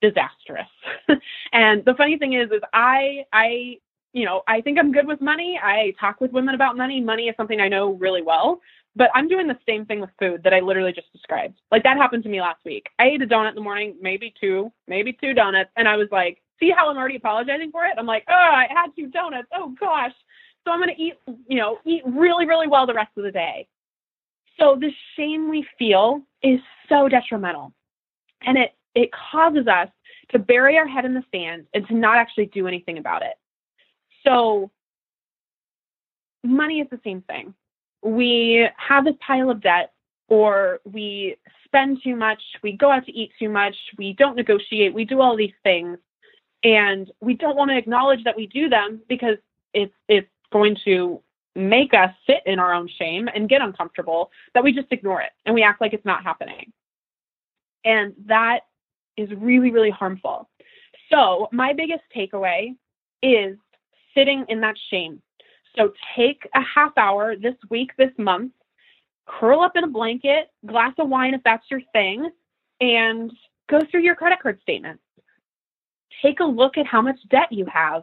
disastrous. 0.00 0.68
and 1.52 1.84
the 1.84 1.94
funny 1.94 2.18
thing 2.18 2.34
is, 2.34 2.50
is 2.50 2.62
I, 2.72 3.24
I 3.32 3.78
you 4.12 4.24
know, 4.24 4.42
I 4.48 4.60
think 4.60 4.78
I'm 4.78 4.92
good 4.92 5.06
with 5.06 5.20
money. 5.20 5.60
I 5.62 5.92
talk 6.00 6.20
with 6.20 6.32
women 6.32 6.54
about 6.54 6.76
money. 6.76 7.00
Money 7.00 7.24
is 7.24 7.36
something 7.36 7.60
I 7.60 7.68
know 7.68 7.92
really 7.94 8.22
well. 8.22 8.60
But 8.96 9.10
I'm 9.14 9.28
doing 9.28 9.46
the 9.46 9.58
same 9.68 9.84
thing 9.84 10.00
with 10.00 10.10
food 10.18 10.42
that 10.42 10.52
I 10.52 10.60
literally 10.60 10.92
just 10.92 11.12
described. 11.12 11.60
Like 11.70 11.82
that 11.84 11.96
happened 11.96 12.24
to 12.24 12.28
me 12.28 12.40
last 12.40 12.64
week. 12.64 12.86
I 12.98 13.04
ate 13.04 13.22
a 13.22 13.26
donut 13.26 13.50
in 13.50 13.54
the 13.54 13.60
morning, 13.60 13.94
maybe 14.00 14.34
two, 14.40 14.72
maybe 14.88 15.12
two 15.12 15.34
donuts, 15.34 15.70
and 15.76 15.86
I 15.86 15.96
was 15.96 16.08
like, 16.10 16.42
see 16.58 16.72
how 16.76 16.88
I'm 16.88 16.96
already 16.96 17.16
apologizing 17.16 17.70
for 17.70 17.84
it? 17.84 17.94
I'm 17.96 18.06
like, 18.06 18.24
oh, 18.28 18.32
I 18.32 18.66
had 18.68 18.88
two 18.96 19.08
donuts. 19.08 19.48
Oh 19.54 19.74
gosh. 19.78 20.12
So 20.64 20.72
I'm 20.72 20.80
gonna 20.80 20.92
eat, 20.98 21.14
you 21.46 21.58
know, 21.58 21.78
eat 21.84 22.02
really, 22.04 22.46
really 22.46 22.66
well 22.66 22.86
the 22.86 22.94
rest 22.94 23.12
of 23.16 23.24
the 23.24 23.30
day. 23.30 23.68
So 24.58 24.76
the 24.80 24.90
shame 25.16 25.48
we 25.48 25.64
feel 25.78 26.22
is 26.42 26.58
so 26.88 27.08
detrimental. 27.08 27.72
And 28.42 28.58
it 28.58 28.74
it 28.94 29.10
causes 29.12 29.66
us 29.66 29.88
to 30.30 30.38
bury 30.38 30.76
our 30.76 30.86
head 30.86 31.04
in 31.04 31.14
the 31.14 31.24
sand 31.32 31.66
and 31.74 31.86
to 31.88 31.94
not 31.94 32.16
actually 32.16 32.46
do 32.46 32.66
anything 32.66 32.98
about 32.98 33.22
it. 33.22 33.34
So 34.26 34.70
money 36.44 36.80
is 36.80 36.88
the 36.90 37.00
same 37.04 37.22
thing. 37.22 37.54
We 38.02 38.68
have 38.76 39.04
this 39.04 39.14
pile 39.24 39.50
of 39.50 39.60
debt 39.60 39.92
or 40.28 40.80
we 40.84 41.36
spend 41.64 42.02
too 42.02 42.16
much, 42.16 42.42
we 42.62 42.72
go 42.72 42.90
out 42.90 43.06
to 43.06 43.12
eat 43.12 43.30
too 43.38 43.48
much, 43.48 43.74
we 43.96 44.14
don't 44.14 44.36
negotiate, 44.36 44.92
we 44.92 45.04
do 45.04 45.20
all 45.20 45.36
these 45.36 45.52
things 45.62 45.98
and 46.64 47.10
we 47.20 47.34
don't 47.34 47.56
want 47.56 47.70
to 47.70 47.76
acknowledge 47.76 48.24
that 48.24 48.36
we 48.36 48.46
do 48.46 48.68
them 48.68 49.00
because 49.08 49.36
it's 49.74 49.94
it's 50.08 50.28
going 50.52 50.76
to 50.84 51.20
make 51.54 51.92
us 51.94 52.10
sit 52.26 52.40
in 52.46 52.58
our 52.58 52.72
own 52.72 52.88
shame 52.98 53.28
and 53.34 53.48
get 53.48 53.60
uncomfortable 53.60 54.30
that 54.54 54.62
we 54.62 54.72
just 54.72 54.88
ignore 54.90 55.20
it 55.20 55.30
and 55.44 55.54
we 55.54 55.62
act 55.62 55.80
like 55.80 55.92
it's 55.92 56.04
not 56.04 56.22
happening. 56.22 56.72
And 57.84 58.14
that 58.26 58.60
is 59.16 59.28
really, 59.36 59.70
really 59.70 59.90
harmful. 59.90 60.48
So, 61.10 61.48
my 61.52 61.72
biggest 61.72 62.02
takeaway 62.14 62.74
is 63.22 63.56
sitting 64.14 64.44
in 64.48 64.60
that 64.60 64.76
shame. 64.90 65.22
So, 65.76 65.92
take 66.16 66.46
a 66.54 66.60
half 66.60 66.92
hour 66.96 67.36
this 67.36 67.54
week, 67.70 67.90
this 67.96 68.12
month, 68.18 68.52
curl 69.26 69.60
up 69.60 69.72
in 69.76 69.84
a 69.84 69.88
blanket, 69.88 70.50
glass 70.66 70.92
of 70.98 71.08
wine 71.08 71.34
if 71.34 71.42
that's 71.44 71.64
your 71.70 71.80
thing, 71.92 72.30
and 72.80 73.32
go 73.68 73.80
through 73.90 74.02
your 74.02 74.14
credit 74.14 74.40
card 74.42 74.58
statement. 74.62 75.00
Take 76.22 76.40
a 76.40 76.44
look 76.44 76.76
at 76.78 76.86
how 76.86 77.00
much 77.00 77.18
debt 77.30 77.50
you 77.50 77.66
have. 77.72 78.02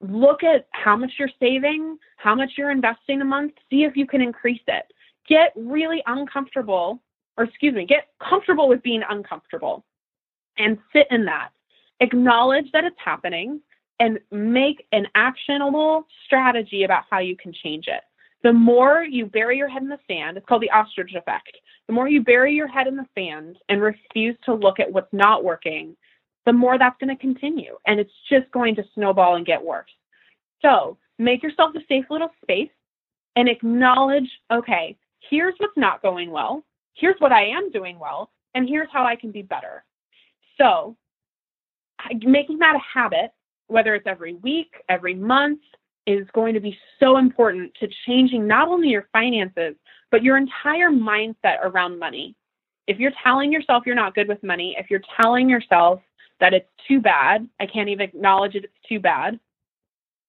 Look 0.00 0.42
at 0.42 0.66
how 0.70 0.96
much 0.96 1.12
you're 1.18 1.28
saving, 1.38 1.98
how 2.16 2.34
much 2.34 2.52
you're 2.56 2.70
investing 2.70 3.20
a 3.20 3.24
month, 3.24 3.52
see 3.68 3.84
if 3.84 3.96
you 3.96 4.06
can 4.06 4.22
increase 4.22 4.62
it. 4.66 4.84
Get 5.28 5.52
really 5.54 6.02
uncomfortable, 6.06 7.02
or 7.40 7.44
excuse 7.44 7.74
me, 7.74 7.86
get 7.86 8.08
comfortable 8.22 8.68
with 8.68 8.82
being 8.82 9.02
uncomfortable 9.08 9.82
and 10.58 10.76
sit 10.92 11.06
in 11.10 11.24
that. 11.24 11.48
Acknowledge 12.00 12.70
that 12.72 12.84
it's 12.84 12.96
happening 13.02 13.60
and 13.98 14.18
make 14.30 14.86
an 14.92 15.06
actionable 15.14 16.06
strategy 16.26 16.84
about 16.84 17.04
how 17.10 17.18
you 17.18 17.34
can 17.36 17.52
change 17.52 17.86
it. 17.88 18.02
The 18.42 18.52
more 18.52 19.02
you 19.02 19.24
bury 19.24 19.56
your 19.56 19.68
head 19.68 19.82
in 19.82 19.88
the 19.88 19.98
sand, 20.06 20.36
it's 20.36 20.46
called 20.46 20.62
the 20.62 20.70
ostrich 20.70 21.14
effect. 21.14 21.56
The 21.86 21.94
more 21.94 22.08
you 22.08 22.22
bury 22.22 22.52
your 22.54 22.68
head 22.68 22.86
in 22.86 22.96
the 22.96 23.06
sand 23.14 23.56
and 23.70 23.80
refuse 23.80 24.36
to 24.44 24.54
look 24.54 24.78
at 24.78 24.92
what's 24.92 25.12
not 25.12 25.42
working, 25.42 25.96
the 26.44 26.52
more 26.52 26.78
that's 26.78 26.96
going 27.00 27.14
to 27.14 27.20
continue. 27.20 27.76
And 27.86 27.98
it's 27.98 28.12
just 28.30 28.50
going 28.50 28.74
to 28.76 28.84
snowball 28.94 29.36
and 29.36 29.46
get 29.46 29.64
worse. 29.64 29.90
So 30.60 30.98
make 31.18 31.42
yourself 31.42 31.74
a 31.74 31.80
safe 31.88 32.04
little 32.10 32.30
space 32.42 32.70
and 33.36 33.48
acknowledge 33.48 34.28
okay, 34.52 34.96
here's 35.30 35.54
what's 35.58 35.76
not 35.76 36.02
going 36.02 36.30
well, 36.30 36.64
here's 36.94 37.16
what 37.18 37.32
I 37.32 37.46
am 37.46 37.70
doing 37.70 37.98
well, 37.98 38.30
and 38.54 38.68
here's 38.68 38.88
how 38.92 39.04
I 39.04 39.16
can 39.16 39.30
be 39.30 39.42
better. 39.42 39.84
So 40.58 40.96
making 42.22 42.58
that 42.58 42.76
a 42.76 42.98
habit, 42.98 43.32
whether 43.66 43.94
it's 43.94 44.06
every 44.06 44.34
week, 44.34 44.72
every 44.88 45.14
month, 45.14 45.60
is 46.06 46.26
going 46.32 46.54
to 46.54 46.60
be 46.60 46.76
so 46.98 47.18
important 47.18 47.72
to 47.80 47.88
changing 48.06 48.46
not 48.46 48.68
only 48.68 48.88
your 48.88 49.08
finances, 49.12 49.74
but 50.10 50.22
your 50.22 50.36
entire 50.36 50.90
mindset 50.90 51.58
around 51.62 51.98
money. 51.98 52.34
If 52.86 52.98
you're 52.98 53.12
telling 53.22 53.52
yourself 53.52 53.84
you're 53.86 53.94
not 53.94 54.14
good 54.14 54.26
with 54.26 54.42
money, 54.42 54.74
if 54.78 54.90
you're 54.90 55.02
telling 55.20 55.48
yourself 55.48 56.00
that 56.40 56.54
it's 56.54 56.68
too 56.88 57.00
bad, 57.00 57.48
I 57.60 57.66
can't 57.66 57.88
even 57.88 58.08
acknowledge 58.08 58.54
it, 58.54 58.64
it's 58.64 58.88
too 58.88 58.98
bad, 58.98 59.38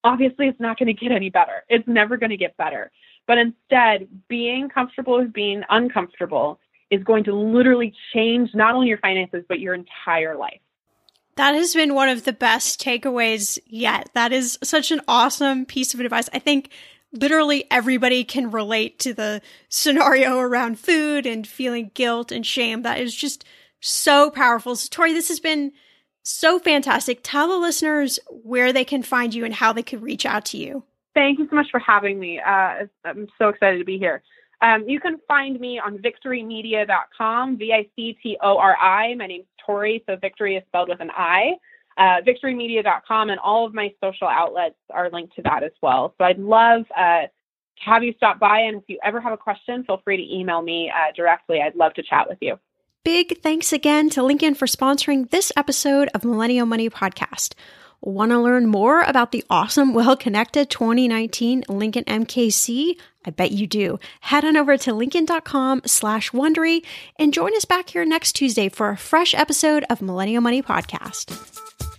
obviously 0.03 0.47
it's 0.47 0.59
not 0.59 0.77
going 0.77 0.87
to 0.87 0.93
get 0.93 1.11
any 1.11 1.29
better. 1.29 1.63
It's 1.69 1.87
never 1.87 2.17
going 2.17 2.29
to 2.29 2.37
get 2.37 2.57
better. 2.57 2.91
But 3.31 3.37
instead, 3.37 4.09
being 4.27 4.67
comfortable 4.67 5.17
with 5.17 5.31
being 5.31 5.63
uncomfortable 5.69 6.59
is 6.89 7.01
going 7.01 7.23
to 7.23 7.33
literally 7.33 7.93
change 8.13 8.49
not 8.53 8.75
only 8.75 8.89
your 8.89 8.97
finances, 8.97 9.45
but 9.47 9.61
your 9.61 9.73
entire 9.73 10.35
life. 10.35 10.59
That 11.37 11.55
has 11.55 11.73
been 11.73 11.93
one 11.93 12.09
of 12.09 12.25
the 12.25 12.33
best 12.33 12.81
takeaways 12.83 13.57
yet. 13.65 14.09
That 14.15 14.33
is 14.33 14.59
such 14.65 14.91
an 14.91 14.99
awesome 15.07 15.65
piece 15.65 15.93
of 15.93 16.01
advice. 16.01 16.27
I 16.33 16.39
think 16.39 16.71
literally 17.13 17.63
everybody 17.71 18.25
can 18.25 18.51
relate 18.51 18.99
to 18.99 19.13
the 19.13 19.41
scenario 19.69 20.37
around 20.37 20.77
food 20.77 21.25
and 21.25 21.47
feeling 21.47 21.91
guilt 21.93 22.33
and 22.33 22.45
shame. 22.45 22.81
That 22.81 22.99
is 22.99 23.15
just 23.15 23.45
so 23.79 24.29
powerful. 24.29 24.75
So, 24.75 24.89
Tori, 24.91 25.13
this 25.13 25.29
has 25.29 25.39
been 25.39 25.71
so 26.21 26.59
fantastic. 26.59 27.21
Tell 27.23 27.47
the 27.47 27.57
listeners 27.57 28.19
where 28.29 28.73
they 28.73 28.83
can 28.83 29.03
find 29.03 29.33
you 29.33 29.45
and 29.45 29.53
how 29.53 29.71
they 29.71 29.83
could 29.83 30.03
reach 30.03 30.25
out 30.25 30.43
to 30.47 30.57
you. 30.57 30.83
Thank 31.13 31.39
you 31.39 31.47
so 31.49 31.55
much 31.55 31.67
for 31.71 31.79
having 31.79 32.19
me. 32.19 32.39
Uh, 32.39 32.85
I'm 33.03 33.27
so 33.37 33.49
excited 33.49 33.79
to 33.79 33.85
be 33.85 33.97
here. 33.97 34.23
Um, 34.61 34.87
you 34.87 34.99
can 34.99 35.19
find 35.27 35.59
me 35.59 35.79
on 35.79 35.97
victorimedia.com, 35.97 37.57
V 37.57 37.73
I 37.73 37.87
C 37.95 38.17
T 38.21 38.37
O 38.41 38.57
R 38.57 38.77
I. 38.77 39.15
My 39.15 39.27
name's 39.27 39.47
Tori, 39.65 40.03
so 40.07 40.15
victory 40.15 40.55
is 40.55 40.63
spelled 40.67 40.89
with 40.89 41.01
an 41.01 41.09
I. 41.11 41.53
Uh, 41.97 42.21
victorimedia.com, 42.25 43.29
and 43.29 43.39
all 43.39 43.65
of 43.65 43.73
my 43.73 43.93
social 44.01 44.27
outlets 44.27 44.77
are 44.91 45.09
linked 45.11 45.35
to 45.35 45.41
that 45.41 45.63
as 45.63 45.71
well. 45.81 46.13
So 46.17 46.23
I'd 46.23 46.39
love 46.39 46.83
uh, 46.95 47.23
to 47.23 47.29
have 47.83 48.03
you 48.03 48.13
stop 48.15 48.39
by, 48.39 48.59
and 48.59 48.77
if 48.77 48.83
you 48.87 48.97
ever 49.03 49.19
have 49.19 49.33
a 49.33 49.37
question, 49.37 49.83
feel 49.83 49.99
free 50.03 50.17
to 50.17 50.33
email 50.33 50.61
me 50.61 50.89
uh, 50.89 51.11
directly. 51.15 51.61
I'd 51.61 51.75
love 51.75 51.93
to 51.95 52.03
chat 52.03 52.29
with 52.29 52.37
you. 52.39 52.57
Big 53.03 53.41
thanks 53.41 53.73
again 53.73 54.11
to 54.11 54.21
Lincoln 54.21 54.53
for 54.53 54.67
sponsoring 54.67 55.29
this 55.31 55.51
episode 55.57 56.07
of 56.13 56.23
Millennial 56.23 56.67
Money 56.67 56.87
Podcast. 56.87 57.55
Want 58.03 58.31
to 58.31 58.39
learn 58.39 58.65
more 58.65 59.01
about 59.01 59.31
the 59.31 59.43
awesome, 59.47 59.93
well 59.93 60.17
connected 60.17 60.71
2019 60.71 61.65
Lincoln 61.69 62.03
MKC? 62.05 62.97
I 63.23 63.29
bet 63.29 63.51
you 63.51 63.67
do. 63.67 63.99
Head 64.21 64.43
on 64.43 64.57
over 64.57 64.75
to 64.77 64.93
lincoln.com 64.93 65.83
slash 65.85 66.31
Wondery 66.31 66.83
and 67.19 67.31
join 67.31 67.55
us 67.55 67.65
back 67.65 67.91
here 67.91 68.03
next 68.03 68.31
Tuesday 68.31 68.69
for 68.69 68.89
a 68.89 68.97
fresh 68.97 69.35
episode 69.35 69.85
of 69.87 70.01
Millennial 70.01 70.41
Money 70.41 70.63
Podcast. 70.63 71.90